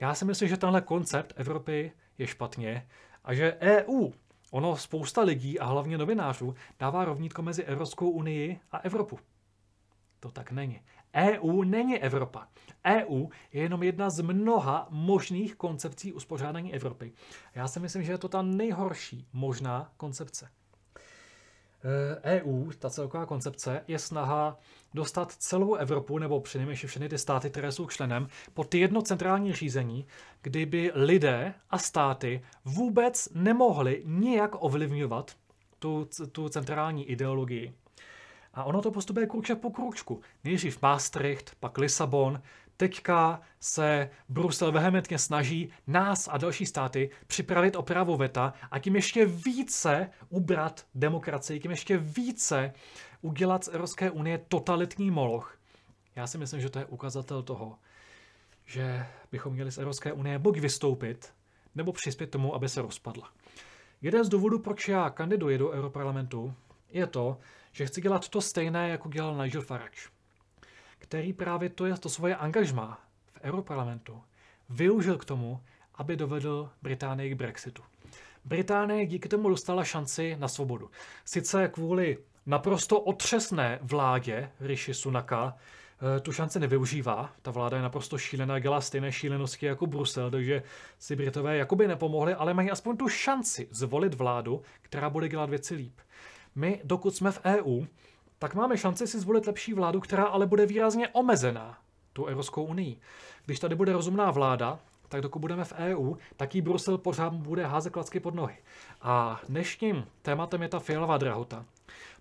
Já 0.00 0.14
si 0.14 0.24
myslím, 0.24 0.48
že 0.48 0.56
tenhle 0.56 0.80
koncept 0.80 1.32
Evropy 1.36 1.92
je 2.18 2.26
špatně 2.26 2.88
a 3.24 3.34
že 3.34 3.56
EU 3.60 4.10
Ono 4.50 4.76
spousta 4.76 5.22
lidí 5.22 5.58
a 5.58 5.64
hlavně 5.64 5.98
novinářů 5.98 6.54
dává 6.78 7.04
rovnítko 7.04 7.42
mezi 7.42 7.62
Evropskou 7.62 8.10
unii 8.10 8.60
a 8.72 8.78
Evropu. 8.78 9.18
To 10.20 10.30
tak 10.30 10.50
není. 10.52 10.80
EU 11.14 11.62
není 11.62 11.98
Evropa. 11.98 12.48
EU 12.86 13.26
je 13.52 13.62
jenom 13.62 13.82
jedna 13.82 14.10
z 14.10 14.20
mnoha 14.20 14.86
možných 14.90 15.54
koncepcí 15.56 16.12
uspořádání 16.12 16.74
Evropy. 16.74 17.12
Já 17.54 17.68
si 17.68 17.80
myslím, 17.80 18.02
že 18.02 18.12
je 18.12 18.18
to 18.18 18.28
ta 18.28 18.42
nejhorší 18.42 19.26
možná 19.32 19.92
koncepce. 19.96 20.48
EU, 22.22 22.70
ta 22.78 22.90
celková 22.90 23.26
koncepce, 23.26 23.84
je 23.88 23.98
snaha 23.98 24.58
dostat 24.94 25.32
celou 25.32 25.74
Evropu, 25.74 26.18
nebo 26.18 26.40
přinejmenším 26.40 26.88
všechny 26.88 27.08
ty 27.08 27.18
státy, 27.18 27.50
které 27.50 27.72
jsou 27.72 27.86
členem, 27.86 28.28
pod 28.54 28.74
jedno 28.74 29.02
centrální 29.02 29.52
řízení, 29.52 30.06
kdyby 30.42 30.90
lidé 30.94 31.54
a 31.70 31.78
státy 31.78 32.42
vůbec 32.64 33.28
nemohli 33.34 34.02
nijak 34.06 34.50
ovlivňovat 34.58 35.36
tu, 35.78 36.08
tu 36.32 36.48
centrální 36.48 37.04
ideologii. 37.10 37.72
A 38.54 38.64
ono 38.64 38.82
to 38.82 38.90
postupuje 38.90 39.26
kruček 39.26 39.58
po 39.58 39.70
kručku. 39.70 40.20
Nejdřív 40.44 40.82
Maastricht, 40.82 41.56
pak 41.60 41.78
Lisabon, 41.78 42.42
teďka 42.76 43.40
se 43.60 44.10
Brusel 44.28 44.72
vehementně 44.72 45.18
snaží 45.18 45.70
nás 45.86 46.28
a 46.32 46.38
další 46.38 46.66
státy 46.66 47.10
připravit 47.26 47.76
o 47.76 47.82
právo 47.82 48.16
veta 48.16 48.52
a 48.70 48.78
tím 48.78 48.96
ještě 48.96 49.26
více 49.26 50.10
ubrat 50.28 50.86
demokracii, 50.94 51.60
tím 51.60 51.70
ještě 51.70 51.98
více 51.98 52.72
udělat 53.20 53.64
z 53.64 53.68
Evropské 53.68 54.10
unie 54.10 54.38
totalitní 54.48 55.10
moloch. 55.10 55.58
Já 56.16 56.26
si 56.26 56.38
myslím, 56.38 56.60
že 56.60 56.70
to 56.70 56.78
je 56.78 56.84
ukazatel 56.84 57.42
toho, 57.42 57.78
že 58.64 59.06
bychom 59.32 59.52
měli 59.52 59.72
z 59.72 59.78
Evropské 59.78 60.12
unie 60.12 60.38
buď 60.38 60.58
vystoupit, 60.58 61.34
nebo 61.74 61.92
přispět 61.92 62.30
tomu, 62.30 62.54
aby 62.54 62.68
se 62.68 62.82
rozpadla. 62.82 63.30
Jeden 64.02 64.24
z 64.24 64.28
důvodů, 64.28 64.58
proč 64.58 64.88
já 64.88 65.10
kandiduji 65.10 65.58
do 65.58 65.70
Europarlamentu, 65.70 66.54
je 66.90 67.06
to, 67.06 67.38
že 67.72 67.86
chci 67.86 68.00
dělat 68.00 68.28
to 68.28 68.40
stejné, 68.40 68.88
jako 68.88 69.08
dělal 69.08 69.44
Nigel 69.44 69.62
Farage, 69.62 70.00
který 70.98 71.32
právě 71.32 71.68
to, 71.68 71.86
je 71.86 71.94
to 71.94 72.08
svoje 72.08 72.36
angažmá 72.36 73.00
v 73.32 73.40
Europarlamentu 73.42 74.22
využil 74.68 75.18
k 75.18 75.24
tomu, 75.24 75.60
aby 75.94 76.16
dovedl 76.16 76.70
Británii 76.82 77.30
k 77.30 77.36
Brexitu. 77.36 77.82
Británie 78.44 79.06
díky 79.06 79.28
tomu 79.28 79.48
dostala 79.48 79.84
šanci 79.84 80.36
na 80.38 80.48
svobodu. 80.48 80.90
Sice 81.24 81.68
kvůli 81.68 82.18
naprosto 82.46 83.00
otřesné 83.00 83.78
vládě 83.82 84.50
Rishi 84.60 84.94
Sunaka 84.94 85.54
eh, 86.16 86.20
tu 86.20 86.32
šanci 86.32 86.60
nevyužívá. 86.60 87.30
Ta 87.42 87.50
vláda 87.50 87.76
je 87.76 87.82
naprosto 87.82 88.18
šílená, 88.18 88.58
dělá 88.58 88.80
stejné 88.80 89.12
šílenosti 89.12 89.66
jako 89.66 89.86
Brusel, 89.86 90.30
takže 90.30 90.62
si 90.98 91.16
Britové 91.16 91.56
jakoby 91.56 91.88
nepomohli, 91.88 92.34
ale 92.34 92.54
mají 92.54 92.70
aspoň 92.70 92.96
tu 92.96 93.08
šanci 93.08 93.68
zvolit 93.70 94.14
vládu, 94.14 94.62
která 94.82 95.10
bude 95.10 95.28
dělat 95.28 95.50
věci 95.50 95.74
líp. 95.74 96.00
My, 96.54 96.80
dokud 96.84 97.16
jsme 97.16 97.32
v 97.32 97.40
EU, 97.44 97.84
tak 98.38 98.54
máme 98.54 98.76
šanci 98.76 99.06
si 99.06 99.20
zvolit 99.20 99.46
lepší 99.46 99.74
vládu, 99.74 100.00
která 100.00 100.24
ale 100.24 100.46
bude 100.46 100.66
výrazně 100.66 101.08
omezená 101.08 101.78
tu 102.12 102.26
Evropskou 102.26 102.64
unii. 102.64 103.00
Když 103.46 103.60
tady 103.60 103.74
bude 103.74 103.92
rozumná 103.92 104.30
vláda, 104.30 104.78
tak 105.08 105.20
dokud 105.20 105.38
budeme 105.38 105.64
v 105.64 105.72
EU, 105.72 106.14
tak 106.36 106.54
jí 106.54 106.60
Brusel 106.60 106.98
pořád 106.98 107.32
bude 107.32 107.66
házet 107.66 107.90
klacky 107.90 108.20
pod 108.20 108.34
nohy. 108.34 108.56
A 109.02 109.40
dnešním 109.48 110.06
tématem 110.22 110.62
je 110.62 110.68
ta 110.68 110.78
fialová 110.78 111.18
drahota. 111.18 111.64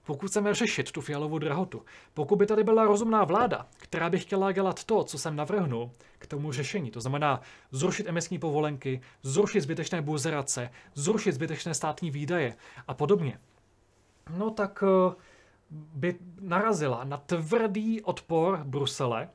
Pokud 0.05 0.27
chceme 0.29 0.53
řešit 0.53 0.91
tu 0.91 1.01
fialovou 1.01 1.39
drahotu, 1.39 1.85
pokud 2.13 2.35
by 2.35 2.45
tady 2.45 2.63
byla 2.63 2.85
rozumná 2.85 3.23
vláda, 3.23 3.67
která 3.77 4.09
by 4.09 4.19
chtěla 4.19 4.51
dělat 4.51 4.83
to, 4.83 5.03
co 5.03 5.17
jsem 5.17 5.35
navrhnul 5.35 5.91
k 6.19 6.27
tomu 6.27 6.51
řešení, 6.51 6.91
to 6.91 7.01
znamená 7.01 7.41
zrušit 7.71 8.07
emisní 8.07 8.39
povolenky, 8.39 9.01
zrušit 9.23 9.61
zbytečné 9.61 10.01
buzerace, 10.01 10.69
zrušit 10.93 11.31
zbytečné 11.31 11.73
státní 11.73 12.11
výdaje 12.11 12.55
a 12.87 12.93
podobně, 12.93 13.39
no 14.37 14.49
tak 14.49 14.83
eh, 14.87 15.15
by 15.71 16.15
narazila 16.41 17.03
na 17.03 17.17
tvrdý 17.17 18.01
odpor 18.01 18.61
Brusele, 18.63 19.29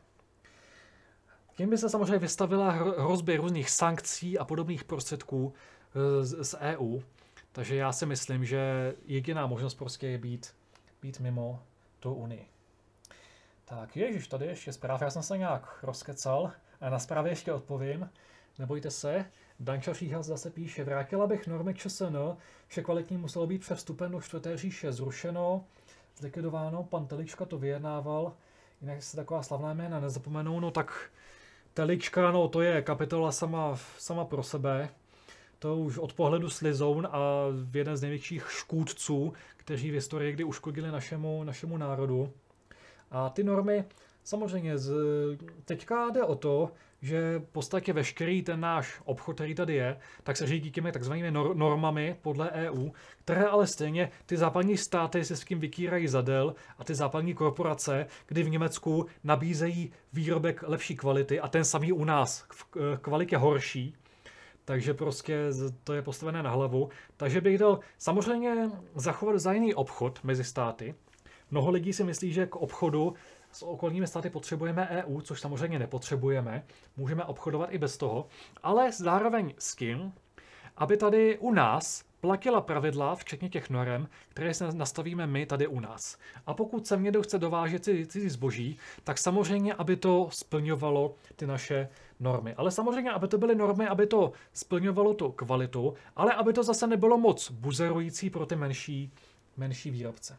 tím 1.57 1.71
by 1.71 1.79
se 1.79 1.91
samozřejmě 1.91 2.19
vystavila 2.19 2.71
hrozby 2.71 3.37
různých 3.37 3.71
sankcí 3.71 4.39
a 4.39 4.45
podobných 4.45 4.85
prostředků 4.85 5.53
eh, 5.95 6.25
z, 6.25 6.45
z 6.45 6.55
EU. 6.61 7.01
Takže 7.53 7.77
já 7.77 7.93
si 7.93 8.07
myslím, 8.07 8.45
že 8.45 8.95
jediná 9.05 9.47
možnost 9.47 9.75
prostě 9.75 10.07
je 10.07 10.19
být, 10.19 10.55
být 11.03 11.21
mimo 11.21 11.63
tu 12.01 12.15
Unii. 12.15 12.47
Tak 13.65 13.97
ježiš, 13.97 14.29
tady 14.29 14.47
ještě 14.47 14.73
zpráva, 14.73 15.05
já 15.05 15.11
jsem 15.11 15.23
se 15.23 15.39
nějak 15.39 15.79
rozkecal, 15.83 16.53
a 16.81 16.91
na 16.91 16.99
zprávě 16.99 17.33
ještě 17.33 17.53
odpovím. 17.53 18.11
Nebojte 18.59 18.91
se, 18.91 19.25
Danča 19.61 19.93
Říha 19.93 20.23
zase 20.23 20.51
píše, 20.51 20.85
vrátila 20.85 21.27
bych 21.27 21.47
normy 21.47 21.75
ČSN, 21.75 22.17
vše 22.69 22.83
kvalitní 22.83 23.17
muselo 23.17 23.47
být 23.47 23.61
před 23.61 23.75
vstupem 23.75 24.13
do 24.13 24.21
čtvrté 24.21 24.57
říše 24.57 24.93
zrušeno, 24.93 25.65
zlikvidováno, 26.17 26.83
pan 26.83 27.07
Telička 27.07 27.45
to 27.45 27.59
vyjednával, 27.59 28.33
jinak 28.81 29.03
se 29.03 29.17
taková 29.17 29.43
slavná 29.43 29.75
jména 29.75 30.01
nezapomenou, 30.01 30.61
no 30.61 30.71
tak 30.71 31.11
Telička, 31.75 32.31
no 32.31 32.49
to 32.49 32.61
je 32.61 32.83
kapitola 32.83 33.33
sama, 33.33 33.77
sama 33.99 34.25
pro 34.25 34.43
sebe, 34.43 34.89
to 35.61 35.77
už 35.77 35.99
od 35.99 36.13
pohledu 36.13 36.51
Slizoun 36.51 37.09
a 37.13 37.21
jeden 37.75 37.97
z 37.97 38.03
největších 38.03 38.47
škůdců, 38.51 39.33
kteří 39.57 39.91
v 39.91 39.95
historii 39.95 40.33
kdy 40.33 40.45
uškodili 40.45 40.91
našemu, 40.91 41.45
našemu 41.45 41.77
národu. 41.77 42.33
A 43.11 43.31
ty 43.31 43.45
normy, 43.45 43.85
samozřejmě, 44.25 44.79
z, 44.79 44.93
teďka 45.65 46.11
jde 46.11 46.23
o 46.23 46.35
to, 46.35 46.73
že 47.03 47.39
v 47.39 47.53
podstatě 47.53 47.93
veškerý 47.93 48.43
ten 48.43 48.61
náš 48.61 49.01
obchod, 49.05 49.35
který 49.35 49.55
tady 49.55 49.75
je, 49.75 49.97
tak 50.23 50.37
se 50.37 50.47
řídí 50.47 50.71
těmi 50.71 50.93
takzvanými 50.93 51.31
normami 51.55 52.17
podle 52.23 52.51
EU, 52.51 52.91
které 53.25 53.45
ale 53.45 53.67
stejně 53.67 54.11
ty 54.27 54.37
západní 54.37 54.77
státy 54.77 55.25
se 55.25 55.37
s 55.37 55.45
tím 55.45 55.61
vykýrají 55.61 56.09
zadel 56.09 56.55
a 56.79 56.85
ty 56.85 56.95
západní 56.95 57.35
korporace, 57.35 58.07
kdy 58.27 58.43
v 58.43 58.51
Německu 58.51 59.07
nabízejí 59.25 59.93
výrobek 60.13 60.63
lepší 60.67 60.97
kvality 60.97 61.41
a 61.41 61.49
ten 61.49 61.65
samý 61.65 61.93
u 61.93 62.05
nás 62.05 62.45
v 62.53 62.99
kvalitě 63.01 63.37
horší, 63.37 63.97
takže 64.65 64.95
prostě 64.95 65.39
to 65.85 65.93
je 65.93 66.03
postavené 66.03 66.43
na 66.43 66.51
hlavu. 66.51 66.89
Takže 67.17 67.41
bych 67.41 67.59
dal 67.59 67.81
samozřejmě 67.99 68.71
zachovat 68.95 69.39
zájemný 69.39 69.75
obchod 69.75 70.25
mezi 70.25 70.45
státy. 70.45 70.95
Mnoho 71.51 71.71
lidí 71.71 71.93
si 71.93 72.05
myslí, 72.05 72.33
že 72.33 72.47
k 72.47 72.57
obchodu 72.57 73.15
s 73.53 73.63
okolními 73.63 74.07
státy 74.07 74.31
potřebujeme 74.31 74.89
EU, 74.89 75.21
což 75.21 75.41
samozřejmě 75.41 75.79
nepotřebujeme. 75.79 76.65
Můžeme 76.97 77.25
obchodovat 77.25 77.73
i 77.73 77.79
bez 77.79 77.97
toho, 77.97 78.27
ale 78.63 78.93
zároveň 78.93 79.55
s 79.59 79.77
tím, 79.77 80.13
aby 80.77 80.97
tady 80.97 81.39
u 81.39 81.53
nás 81.53 82.10
platila 82.21 82.61
pravidla, 82.61 83.15
včetně 83.15 83.49
těch 83.49 83.71
norem, 83.71 84.09
které 84.29 84.55
se 84.55 84.73
nastavíme 84.73 85.27
my 85.27 85.47
tady 85.47 85.67
u 85.67 85.81
nás. 85.81 86.19
A 86.47 86.55
pokud 86.55 86.87
se 86.87 86.97
někdo 86.97 87.23
chce 87.23 87.39
dovážet 87.39 87.85
cizí 87.85 88.29
zboží, 88.29 88.79
tak 89.05 89.19
samozřejmě, 89.19 89.75
aby 89.75 89.97
to 89.97 90.29
splňovalo 90.33 91.15
ty 91.37 91.47
naše 91.47 91.89
normy. 92.21 92.55
Ale 92.55 92.71
samozřejmě, 92.71 93.11
aby 93.11 93.29
to 93.29 93.39
byly 93.39 93.55
normy, 93.55 93.87
aby 93.87 94.07
to 94.07 94.33
splňovalo 94.53 95.15
tu 95.15 95.33
kvalitu, 95.33 95.95
ale 96.17 96.33
aby 96.33 96.53
to 96.53 96.63
zase 96.63 96.87
nebylo 96.87 97.19
moc 97.19 97.51
buzerující 97.51 98.31
pro 98.31 98.47
ty 98.47 98.57
menší, 98.57 99.13
menší 99.57 99.91
výrobce. 99.91 100.39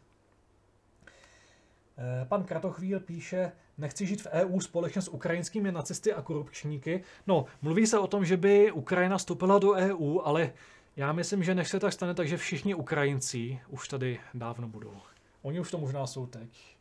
Eh, 1.98 2.26
pan 2.26 2.44
Kratochvíl 2.44 3.00
píše, 3.00 3.52
nechci 3.78 4.06
žít 4.06 4.22
v 4.22 4.28
EU 4.28 4.60
společně 4.60 5.02
s 5.02 5.08
ukrajinskými 5.08 5.72
nacisty 5.72 6.14
a 6.14 6.22
korupčníky. 6.22 7.04
No, 7.28 7.46
mluví 7.62 7.88
se 7.88 8.00
o 8.00 8.08
tom, 8.08 8.26
že 8.26 8.38
by 8.38 8.72
Ukrajina 8.72 9.18
vstoupila 9.18 9.60
do 9.60 9.72
EU, 9.72 10.20
ale 10.24 10.54
já 10.96 11.12
myslím, 11.12 11.44
že 11.44 11.56
než 11.56 11.70
se 11.70 11.80
tak 11.80 11.94
stane, 11.94 12.14
takže 12.14 12.38
všichni 12.38 12.76
Ukrajinci 12.76 13.60
už 13.70 13.88
tady 13.88 14.20
dávno 14.34 14.68
budou. 14.68 14.98
Oni 15.42 15.60
už 15.60 15.72
to 15.72 15.78
možná 15.78 16.08
jsou 16.08 16.26
teď. 16.26 16.76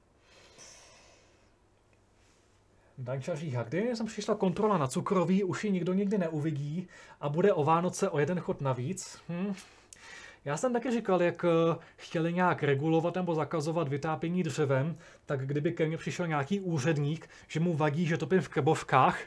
Danča 2.98 3.34
říká, 3.34 3.62
kdy 3.62 3.96
jsem 3.96 4.06
přišla 4.06 4.34
kontrola 4.34 4.78
na 4.78 4.86
cukroví, 4.86 5.44
už 5.44 5.64
ji 5.64 5.70
nikdo 5.70 5.92
nikdy 5.92 6.18
neuvidí 6.18 6.88
a 7.20 7.28
bude 7.28 7.52
o 7.52 7.64
Vánoce 7.64 8.10
o 8.10 8.18
jeden 8.18 8.40
chod 8.40 8.60
navíc. 8.60 9.18
Hm, 9.28 9.54
já 10.44 10.56
jsem 10.56 10.72
taky 10.72 10.90
říkal, 10.90 11.22
jak 11.22 11.44
eh, 11.44 11.76
chtěli 11.96 12.32
nějak 12.32 12.62
regulovat 12.62 13.14
nebo 13.14 13.34
zakazovat 13.34 13.88
vytápění 13.88 14.42
dřevem, 14.42 14.98
tak 15.26 15.46
kdyby 15.46 15.72
ke 15.72 15.86
mně 15.86 15.96
přišel 15.96 16.26
nějaký 16.26 16.60
úředník, 16.60 17.28
že 17.48 17.60
mu 17.60 17.74
vadí, 17.74 18.06
že 18.06 18.16
topím 18.16 18.40
v 18.40 18.48
krbovkách, 18.48 19.20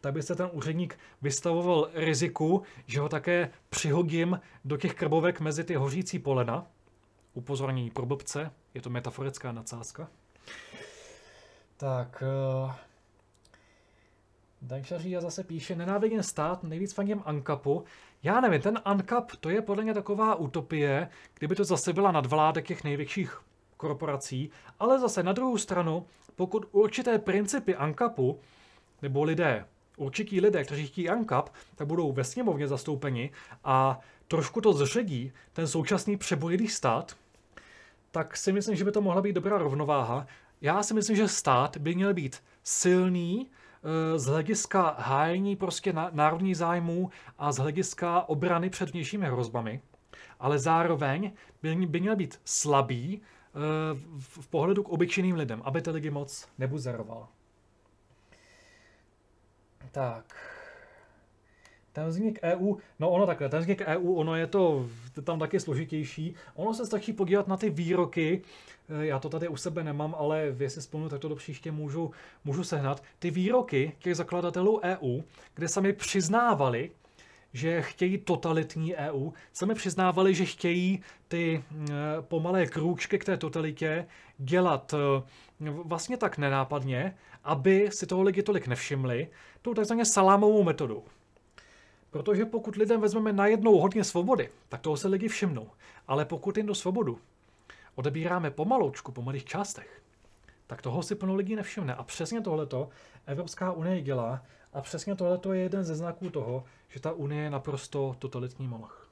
tak 0.00 0.14
by 0.14 0.22
se 0.22 0.34
ten 0.34 0.48
úředník 0.52 0.98
vystavoval 1.22 1.90
riziku, 1.94 2.62
že 2.86 3.00
ho 3.00 3.08
také 3.08 3.50
přihodím 3.68 4.40
do 4.64 4.76
těch 4.76 4.94
krbovek 4.94 5.40
mezi 5.40 5.64
ty 5.64 5.74
hořící 5.74 6.18
polena. 6.18 6.66
Upozornění 7.34 7.90
pro 7.90 8.06
blbce, 8.06 8.50
je 8.74 8.80
to 8.80 8.90
metaforická 8.90 9.52
nadsázka. 9.52 10.08
Tak, 11.76 12.22
uh... 12.62 12.72
Dančaří 14.62 15.16
a 15.16 15.20
zase 15.20 15.44
píše, 15.44 15.76
nenávidím 15.76 16.22
stát, 16.22 16.62
nejvíc 16.62 16.92
fandím 16.92 17.22
Ankapu, 17.24 17.84
já 18.22 18.40
nevím, 18.40 18.60
ten 18.60 18.80
UNCAP, 18.92 19.36
to 19.40 19.50
je 19.50 19.62
podle 19.62 19.84
mě 19.84 19.94
taková 19.94 20.34
utopie, 20.34 21.08
kdyby 21.38 21.54
to 21.54 21.64
zase 21.64 21.92
byla 21.92 22.12
nadvláda 22.12 22.60
těch 22.60 22.84
největších 22.84 23.40
korporací, 23.76 24.50
ale 24.78 24.98
zase 24.98 25.22
na 25.22 25.32
druhou 25.32 25.58
stranu, 25.58 26.06
pokud 26.36 26.68
určité 26.72 27.18
principy 27.18 27.74
ANCAPu, 27.74 28.40
nebo 29.02 29.22
lidé, 29.22 29.66
určití 29.98 30.40
lidé, 30.40 30.64
kteří 30.64 30.86
chtějí 30.86 31.08
ANCAP, 31.08 31.48
tak 31.74 31.86
budou 31.86 32.12
ve 32.12 32.24
sněmovně 32.24 32.68
zastoupeni 32.68 33.30
a 33.64 34.00
trošku 34.28 34.60
to 34.60 34.72
zředí 34.72 35.32
ten 35.52 35.68
současný 35.68 36.16
přebojilý 36.16 36.68
stát, 36.68 37.16
tak 38.10 38.36
si 38.36 38.52
myslím, 38.52 38.76
že 38.76 38.84
by 38.84 38.92
to 38.92 39.00
mohla 39.00 39.22
být 39.22 39.32
dobrá 39.32 39.58
rovnováha. 39.58 40.26
Já 40.60 40.82
si 40.82 40.94
myslím, 40.94 41.16
že 41.16 41.28
stát 41.28 41.76
by 41.76 41.94
měl 41.94 42.14
být 42.14 42.42
silný, 42.62 43.50
z 44.16 44.26
hlediska 44.26 44.94
hájení 44.98 45.56
prostě 45.56 45.92
národní 46.12 46.54
zájmů 46.54 47.10
a 47.38 47.52
z 47.52 47.56
hlediska 47.56 48.28
obrany 48.28 48.70
před 48.70 48.90
vnějšími 48.90 49.26
hrozbami. 49.26 49.80
ale 50.40 50.58
zároveň 50.58 51.32
by, 51.62 52.00
měl 52.00 52.16
být 52.16 52.40
slabý 52.44 53.20
v, 54.18 54.38
v 54.40 54.48
pohledu 54.48 54.82
k 54.82 54.88
obyčejným 54.88 55.36
lidem, 55.36 55.62
aby 55.64 55.82
ty 55.82 55.90
lidi 55.90 56.10
moc 56.10 56.48
nebuzeroval. 56.58 57.28
Tak. 59.92 60.24
Ten 61.92 62.08
vznik 62.08 62.38
EU, 62.42 62.76
no 62.98 63.10
ono 63.10 63.26
takhle, 63.26 63.48
ten 63.48 63.60
vznik 63.60 63.80
EU, 63.80 64.14
ono 64.14 64.36
je 64.36 64.46
to 64.46 64.86
tam 65.24 65.38
taky 65.38 65.60
složitější. 65.60 66.34
Ono 66.54 66.74
se 66.74 66.86
stačí 66.86 67.12
podívat 67.12 67.48
na 67.48 67.56
ty 67.56 67.70
výroky, 67.70 68.42
eh, 68.88 69.06
já 69.06 69.18
to 69.18 69.28
tady 69.28 69.48
u 69.48 69.56
sebe 69.56 69.84
nemám, 69.84 70.14
ale 70.18 70.54
jestli 70.58 70.82
spomenu, 70.82 71.08
tak 71.08 71.20
to 71.20 71.28
do 71.28 71.36
příště 71.36 71.72
můžu, 71.72 72.10
můžu 72.44 72.64
sehnat. 72.64 73.02
Ty 73.18 73.30
výroky 73.30 73.92
těch 73.98 74.16
zakladatelů 74.16 74.80
EU, 74.82 75.20
kde 75.54 75.68
sami 75.68 75.92
přiznávali, 75.92 76.90
že 77.52 77.82
chtějí 77.82 78.18
totalitní 78.18 78.94
EU, 78.96 79.30
sami 79.52 79.74
přiznávali, 79.74 80.34
že 80.34 80.44
chtějí 80.44 81.02
ty 81.28 81.64
eh, 81.72 81.86
pomalé 82.20 82.66
krůčky 82.66 83.18
k 83.18 83.24
té 83.24 83.36
totalitě 83.36 84.06
dělat 84.38 84.94
eh, 84.94 85.22
vlastně 85.70 86.16
tak 86.16 86.38
nenápadně, 86.38 87.16
aby 87.44 87.88
si 87.92 88.06
toho 88.06 88.22
lidi 88.22 88.42
tolik 88.42 88.66
nevšimli, 88.66 89.28
tou 89.62 89.74
takzvaně 89.74 90.04
salámovou 90.04 90.62
metodou. 90.62 91.04
Protože 92.10 92.44
pokud 92.44 92.76
lidem 92.76 93.00
vezmeme 93.00 93.32
najednou 93.32 93.78
hodně 93.78 94.04
svobody, 94.04 94.50
tak 94.68 94.80
toho 94.80 94.96
se 94.96 95.08
lidi 95.08 95.28
všimnou. 95.28 95.70
Ale 96.06 96.24
pokud 96.24 96.56
jim 96.56 96.66
do 96.66 96.74
svobodu 96.74 97.18
odebíráme 97.94 98.50
pomaloučku, 98.50 99.12
po 99.12 99.22
malých 99.22 99.44
částech, 99.44 100.02
tak 100.66 100.82
toho 100.82 101.02
si 101.02 101.14
plno 101.14 101.34
lidí 101.34 101.56
nevšimne. 101.56 101.94
A 101.94 102.02
přesně 102.02 102.40
tohleto 102.40 102.88
Evropská 103.26 103.72
unie 103.72 104.02
dělá 104.02 104.42
a 104.72 104.80
přesně 104.80 105.14
tohleto 105.14 105.52
je 105.52 105.62
jeden 105.62 105.84
ze 105.84 105.94
znaků 105.94 106.30
toho, 106.30 106.64
že 106.88 107.00
ta 107.00 107.12
unie 107.12 107.42
je 107.42 107.50
naprosto 107.50 108.16
totalitní 108.18 108.66
moloch. 108.66 109.10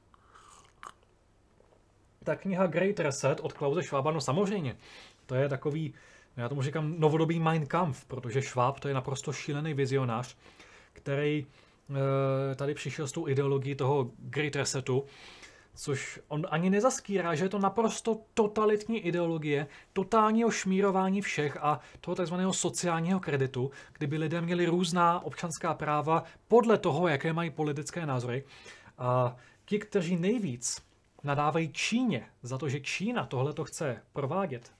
Ta 2.25 2.37
kniha 2.37 2.67
Great 2.67 3.01
Reset 3.01 3.41
od 3.41 3.53
Klause 3.53 3.83
Schwaba, 3.83 4.11
no 4.11 4.21
samozřejmě, 4.21 4.77
to 5.27 5.35
je 5.35 5.49
takový, 5.49 5.95
já 6.37 6.49
tomu 6.49 6.63
říkám 6.63 6.95
novodobý 7.01 7.39
Mein 7.39 7.67
Kampf, 7.67 8.05
protože 8.05 8.43
Schwab 8.43 8.81
to 8.81 8.89
je 8.89 8.95
naprosto 8.95 9.33
šílený 9.33 9.75
vizionář, 9.75 10.37
který 10.93 11.47
Eh, 11.91 12.55
tady 12.55 12.75
přišel 12.75 13.09
s 13.09 13.13
tou 13.13 13.29
ideologií 13.29 13.75
toho 13.75 14.11
Great 14.19 14.57
Resetu, 14.57 15.05
což 15.77 16.21
on 16.29 16.47
ani 16.51 16.71
nezaskýrá, 16.71 17.35
že 17.35 17.45
je 17.45 17.49
to 17.49 17.59
naprosto 17.59 18.21
totalitní 18.35 18.99
ideologie, 18.99 19.67
totálního 19.93 20.51
šmírování 20.51 21.21
všech 21.21 21.57
a 21.61 21.81
toho 22.01 22.15
takzvaného 22.15 22.53
sociálního 22.53 23.21
kreditu, 23.21 23.71
kdyby 23.99 24.19
lidé 24.19 24.41
měli 24.41 24.67
různá 24.67 25.25
občanská 25.25 25.75
práva 25.75 26.25
podle 26.49 26.79
toho, 26.79 27.09
jaké 27.09 27.33
mají 27.33 27.51
politické 27.51 28.07
názory. 28.07 28.45
A 28.99 29.37
ti, 29.65 29.79
kteří 29.79 30.17
nejvíc 30.17 30.83
nadávají 31.25 31.73
Číně 31.73 32.27
za 32.43 32.59
to, 32.59 32.69
že 32.69 32.81
Čína 32.81 33.27
tohle 33.27 33.53
to 33.53 33.65
chce 33.65 34.03
provádět, 34.13 34.73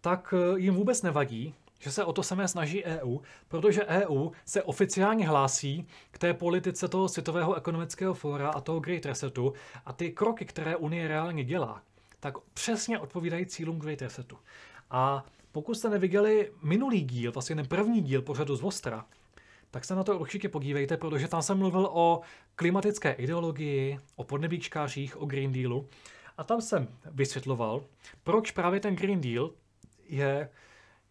tak 0.00 0.34
eh, 0.36 0.58
jim 0.58 0.74
vůbec 0.74 1.02
nevadí, 1.02 1.54
že 1.78 1.92
se 1.92 2.04
o 2.04 2.12
to 2.12 2.22
samé 2.22 2.48
snaží 2.48 2.84
EU, 2.84 3.18
protože 3.48 3.86
EU 3.86 4.30
se 4.44 4.62
oficiálně 4.62 5.28
hlásí 5.28 5.86
k 6.10 6.18
té 6.18 6.34
politice 6.34 6.88
toho 6.88 7.08
Světového 7.08 7.54
ekonomického 7.54 8.14
fóra 8.14 8.50
a 8.50 8.60
toho 8.60 8.80
Great 8.80 9.06
Resetu 9.06 9.52
a 9.86 9.92
ty 9.92 10.12
kroky, 10.12 10.44
které 10.44 10.76
Unie 10.76 11.08
reálně 11.08 11.44
dělá, 11.44 11.82
tak 12.20 12.38
přesně 12.54 12.98
odpovídají 12.98 13.46
cílům 13.46 13.78
Great 13.78 14.02
Resetu. 14.02 14.38
A 14.90 15.24
pokud 15.52 15.74
jste 15.74 15.90
neviděli 15.90 16.52
minulý 16.62 17.00
díl, 17.00 17.32
vlastně 17.32 17.56
ten 17.56 17.66
první 17.66 18.00
díl 18.00 18.22
pořadu 18.22 18.56
z 18.56 18.60
Vostra, 18.60 19.06
tak 19.70 19.84
se 19.84 19.94
na 19.94 20.04
to 20.04 20.18
určitě 20.18 20.48
podívejte, 20.48 20.96
protože 20.96 21.28
tam 21.28 21.42
jsem 21.42 21.58
mluvil 21.58 21.88
o 21.92 22.20
klimatické 22.54 23.12
ideologii, 23.12 23.98
o 24.16 24.24
podnebíčkářích, 24.24 25.22
o 25.22 25.26
Green 25.26 25.52
Dealu. 25.52 25.88
A 26.36 26.44
tam 26.44 26.60
jsem 26.60 26.88
vysvětloval, 27.10 27.84
proč 28.24 28.50
právě 28.50 28.80
ten 28.80 28.96
Green 28.96 29.20
Deal 29.20 29.50
je 30.08 30.48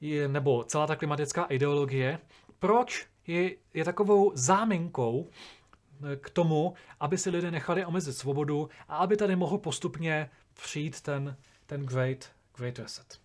je, 0.01 0.27
nebo 0.27 0.63
celá 0.63 0.87
ta 0.87 0.95
klimatická 0.95 1.43
ideologie, 1.43 2.19
proč 2.59 3.07
je, 3.27 3.51
je 3.73 3.85
takovou 3.85 4.31
záminkou 4.35 5.27
eh, 5.27 6.15
k 6.15 6.29
tomu, 6.29 6.73
aby 6.99 7.17
si 7.17 7.29
lidé 7.29 7.51
nechali 7.51 7.85
omezit 7.85 8.13
svobodu 8.13 8.69
a 8.87 8.97
aby 8.97 9.17
tady 9.17 9.35
mohl 9.35 9.57
postupně 9.57 10.29
přijít 10.53 11.01
ten, 11.01 11.37
ten 11.65 11.85
great, 11.85 12.31
great 12.57 12.79
reset. 12.79 13.19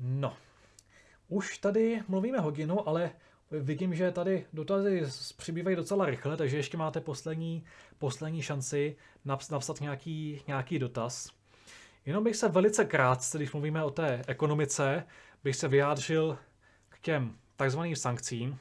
No, 0.00 0.36
už 1.28 1.58
tady 1.58 2.02
mluvíme 2.08 2.38
hodinu, 2.38 2.88
ale 2.88 3.10
vidím, 3.50 3.94
že 3.94 4.12
tady 4.12 4.46
dotazy 4.52 5.02
přibývají 5.36 5.76
docela 5.76 6.06
rychle, 6.06 6.36
takže 6.36 6.56
ještě 6.56 6.76
máte 6.76 7.00
poslední, 7.00 7.64
poslední 7.98 8.42
šanci 8.42 8.96
napsat 9.24 9.80
nějaký, 9.80 10.42
nějaký 10.46 10.78
dotaz. 10.78 11.30
Jenom 12.06 12.24
bych 12.24 12.36
se 12.36 12.48
velice 12.48 12.84
krátce, 12.84 13.38
když 13.38 13.52
mluvíme 13.52 13.84
o 13.84 13.90
té 13.90 14.22
ekonomice, 14.26 15.06
bych 15.44 15.56
se 15.56 15.68
vyjádřil 15.68 16.38
k 16.88 17.00
těm 17.00 17.38
takzvaným 17.56 17.96
sankcím, 17.96 18.58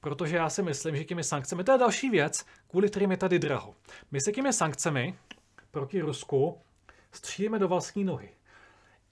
protože 0.00 0.36
já 0.36 0.50
si 0.50 0.62
myslím, 0.62 0.96
že 0.96 1.04
těmi 1.04 1.24
sankcemi, 1.24 1.64
to 1.64 1.72
je 1.72 1.78
další 1.78 2.10
věc, 2.10 2.46
kvůli 2.70 2.88
kterým 2.88 3.10
je 3.10 3.16
tady 3.16 3.38
draho. 3.38 3.74
My 4.10 4.20
se 4.20 4.32
těmi 4.32 4.52
sankcemi 4.52 5.14
proti 5.70 6.00
Rusku 6.00 6.58
střílíme 7.12 7.58
do 7.58 7.68
vlastní 7.68 8.04
nohy. 8.04 8.28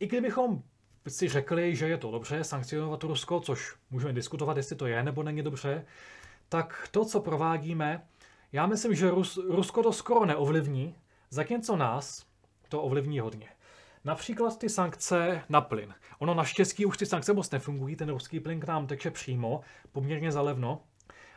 I 0.00 0.06
kdybychom 0.06 0.62
si 1.08 1.28
řekli, 1.28 1.76
že 1.76 1.88
je 1.88 1.96
to 1.96 2.10
dobře 2.10 2.44
sankcionovat 2.44 3.04
Rusko, 3.04 3.40
což 3.40 3.74
můžeme 3.90 4.12
diskutovat, 4.12 4.56
jestli 4.56 4.76
to 4.76 4.86
je 4.86 5.02
nebo 5.02 5.22
není 5.22 5.42
dobře, 5.42 5.86
tak 6.48 6.88
to, 6.90 7.04
co 7.04 7.20
provádíme, 7.20 8.06
já 8.52 8.66
myslím, 8.66 8.94
že 8.94 9.10
Rus, 9.10 9.38
Rusko 9.48 9.82
to 9.82 9.92
skoro 9.92 10.26
neovlivní, 10.26 10.96
zatímco 11.30 11.76
nás 11.76 12.26
to 12.68 12.82
ovlivní 12.82 13.20
hodně. 13.20 13.48
Například 14.04 14.58
ty 14.58 14.68
sankce 14.68 15.42
na 15.48 15.60
plyn. 15.60 15.94
Ono 16.18 16.34
naštěstí 16.34 16.86
už 16.86 16.96
ty 16.96 17.06
sankce 17.06 17.32
moc 17.32 17.50
nefungují, 17.50 17.96
ten 17.96 18.08
ruský 18.08 18.40
plyn 18.40 18.60
k 18.60 18.66
nám 18.66 18.86
teče 18.86 19.10
přímo, 19.10 19.60
poměrně 19.92 20.32
zalevno. 20.32 20.80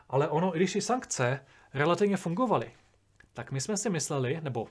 Ale 0.10 0.28
ono, 0.28 0.56
i 0.56 0.60
když 0.60 0.74
ty 0.74 0.82
sankce 0.82 1.40
relativně 1.74 2.18
fungovaly, 2.18 2.72
tak 3.34 3.52
my 3.52 3.62
jsme 3.62 3.78
si 3.78 3.90
mysleli, 3.90 4.40
nebo 4.44 4.68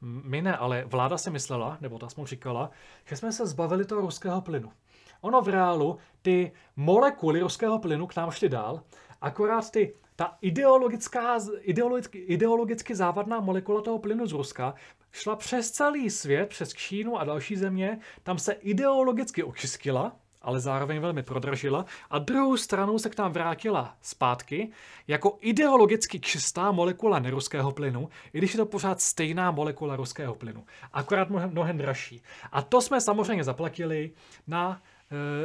my 0.00 0.42
ne, 0.42 0.56
ale 0.56 0.84
vláda 0.84 1.18
si 1.18 1.30
myslela, 1.30 1.78
nebo 1.80 1.98
ta 1.98 2.08
jsme 2.08 2.26
říkala, 2.26 2.70
že 3.04 3.16
jsme 3.16 3.32
se 3.32 3.46
zbavili 3.46 3.84
toho 3.84 4.00
ruského 4.00 4.40
plynu. 4.40 4.72
Ono 5.20 5.42
v 5.42 5.48
reálu 5.48 5.98
ty 6.22 6.52
molekuly 6.76 7.40
ruského 7.40 7.78
plynu 7.78 8.06
k 8.06 8.16
nám 8.16 8.30
šly 8.30 8.48
dál, 8.48 8.82
akorát 9.20 9.70
ty 9.70 9.94
ta 10.16 10.36
ideologická, 10.40 11.38
ideologicky, 11.60 12.18
ideologicky 12.18 12.94
závadná 12.94 13.40
molekula 13.40 13.80
toho 13.80 13.98
plynu 13.98 14.26
z 14.26 14.32
Ruska 14.32 14.74
šla 15.12 15.36
přes 15.36 15.70
celý 15.70 16.10
svět, 16.10 16.48
přes 16.48 16.74
Čínu 16.74 17.18
a 17.18 17.24
další 17.24 17.56
země, 17.56 17.98
tam 18.22 18.38
se 18.38 18.52
ideologicky 18.52 19.42
očistila, 19.42 20.16
ale 20.42 20.60
zároveň 20.60 21.00
velmi 21.00 21.22
prodražila 21.22 21.84
a 22.10 22.18
druhou 22.18 22.56
stranou 22.56 22.98
se 22.98 23.10
k 23.10 23.18
nám 23.18 23.32
vrátila 23.32 23.96
zpátky 24.02 24.70
jako 25.08 25.38
ideologicky 25.40 26.20
čistá 26.20 26.72
molekula 26.72 27.18
neruského 27.18 27.72
plynu, 27.72 28.08
i 28.32 28.38
když 28.38 28.54
je 28.54 28.56
to 28.56 28.66
pořád 28.66 29.00
stejná 29.00 29.50
molekula 29.50 29.96
ruského 29.96 30.34
plynu, 30.34 30.64
akorát 30.92 31.30
mnohem, 31.30 31.50
mnohem 31.50 31.78
dražší. 31.78 32.22
A 32.52 32.62
to 32.62 32.80
jsme 32.80 33.00
samozřejmě 33.00 33.44
zaplatili 33.44 34.10
na, 34.46 34.82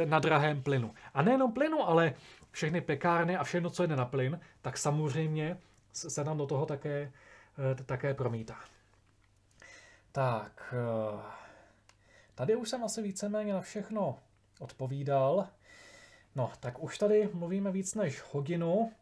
eh, 0.02 0.06
na 0.06 0.18
drahém 0.18 0.62
plynu. 0.62 0.90
A 1.14 1.22
nejenom 1.22 1.52
plynu, 1.52 1.88
ale 1.88 2.14
všechny 2.54 2.80
pekárny 2.80 3.36
a 3.36 3.44
všechno, 3.44 3.70
co 3.70 3.86
jde 3.86 3.96
na 3.96 4.04
plyn, 4.04 4.40
tak 4.62 4.78
samozřejmě 4.78 5.58
se 5.92 6.24
nám 6.24 6.38
do 6.38 6.46
toho 6.46 6.66
také, 6.66 7.12
eh, 7.72 7.84
také 7.84 8.14
promítá. 8.14 8.60
Tak, 10.12 10.74
eh, 10.74 11.22
tady 12.34 12.56
už 12.56 12.68
jsem 12.68 12.84
asi 12.84 13.02
víceméně 13.02 13.52
na 13.52 13.60
všechno 13.60 14.18
odpovídal. 14.58 15.46
No, 16.34 16.52
tak 16.60 16.82
už 16.82 16.98
tady 16.98 17.28
mluvíme 17.32 17.70
víc 17.70 17.94
než 17.94 18.22
hodinu. 18.32 18.92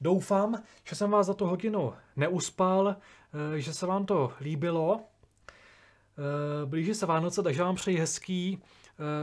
Doufám, 0.00 0.62
že 0.84 0.96
jsem 0.96 1.10
vás 1.10 1.26
za 1.26 1.34
tu 1.34 1.46
hodinu 1.46 1.94
neuspal, 2.16 2.96
eh, 2.96 3.60
že 3.60 3.74
se 3.74 3.86
vám 3.86 4.06
to 4.06 4.32
líbilo. 4.40 5.00
Blíží 6.64 6.94
se 6.94 7.06
Vánoce, 7.06 7.42
takže 7.42 7.62
vám 7.62 7.74
přeji 7.74 7.98
hezký 7.98 8.62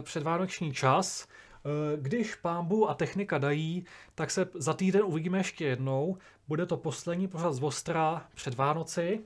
předvánoční 0.01 0.73
čas. 0.73 1.27
Eh, 1.65 1.97
když 2.01 2.35
pámbu 2.35 2.89
a 2.89 2.93
technika 2.93 3.37
dají, 3.37 3.85
tak 4.15 4.31
se 4.31 4.49
za 4.53 4.73
týden 4.73 5.01
uvidíme 5.05 5.37
ještě 5.37 5.65
jednou. 5.65 6.17
Bude 6.47 6.65
to 6.65 6.77
poslední 6.77 7.27
pořad 7.27 7.53
z 7.53 7.59
Vostra 7.59 8.25
před 8.35 8.55
Vánoci. 8.55 9.19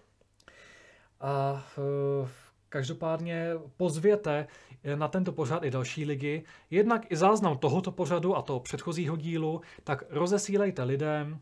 A 1.21 1.65
eh, 1.77 2.29
každopádně 2.69 3.49
pozvěte 3.77 4.47
na 4.95 5.07
tento 5.07 5.31
pořad 5.31 5.63
i 5.63 5.71
další 5.71 6.05
ligy. 6.05 6.43
Jednak 6.71 7.11
i 7.11 7.15
záznam 7.15 7.57
tohoto 7.57 7.91
pořadu 7.91 8.35
a 8.35 8.41
toho 8.41 8.59
předchozího 8.59 9.17
dílu, 9.17 9.61
tak 9.83 10.03
rozesílejte 10.09 10.83
lidem 10.83 11.39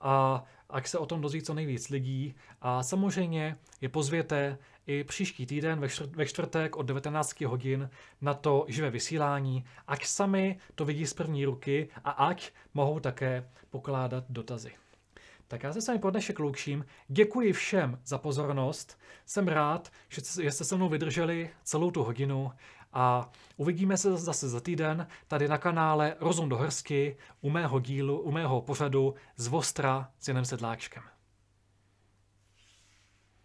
a 0.00 0.44
ať 0.70 0.86
se 0.86 0.98
o 0.98 1.06
tom 1.06 1.20
dozví 1.20 1.42
co 1.42 1.54
nejvíc 1.54 1.88
lidí. 1.88 2.34
A 2.62 2.82
samozřejmě 2.82 3.56
je 3.80 3.88
pozvěte 3.88 4.58
i 4.86 5.04
příští 5.04 5.46
týden 5.46 5.88
ve 6.16 6.26
čtvrtek 6.26 6.76
od 6.76 6.82
19 6.82 7.40
hodin 7.40 7.90
na 8.20 8.34
to 8.34 8.64
živé 8.68 8.90
vysílání, 8.90 9.64
ať 9.86 10.06
sami 10.06 10.58
to 10.74 10.84
vidí 10.84 11.06
z 11.06 11.14
první 11.14 11.44
ruky 11.44 11.88
a 12.04 12.10
ať 12.10 12.52
mohou 12.74 13.00
také 13.00 13.48
pokládat 13.70 14.24
dotazy. 14.28 14.72
Tak 15.48 15.62
já 15.62 15.72
se 15.72 15.80
s 15.80 15.88
vámi 15.88 16.00
po 16.00 16.10
dnešek 16.10 16.38
loučím. 16.38 16.86
Děkuji 17.08 17.52
všem 17.52 17.98
za 18.04 18.18
pozornost. 18.18 18.98
Jsem 19.26 19.48
rád, 19.48 19.92
že 20.08 20.20
jste 20.52 20.64
se 20.64 20.76
mnou 20.76 20.88
vydrželi 20.88 21.50
celou 21.64 21.90
tu 21.90 22.02
hodinu 22.02 22.52
a 22.92 23.30
uvidíme 23.56 23.96
se 23.96 24.16
zase 24.16 24.48
za 24.48 24.60
týden 24.60 25.06
tady 25.28 25.48
na 25.48 25.58
kanále 25.58 26.16
Rozum 26.20 26.48
do 26.48 26.56
hrsky 26.56 27.16
u 27.40 27.50
mého 27.50 27.80
dílu, 27.80 28.20
u 28.20 28.30
mého 28.30 28.60
pořadu 28.60 29.14
z 29.36 29.46
Vostra 29.46 30.10
s 30.18 30.28
Janem 30.28 30.44
Sedláčkem. 30.44 31.02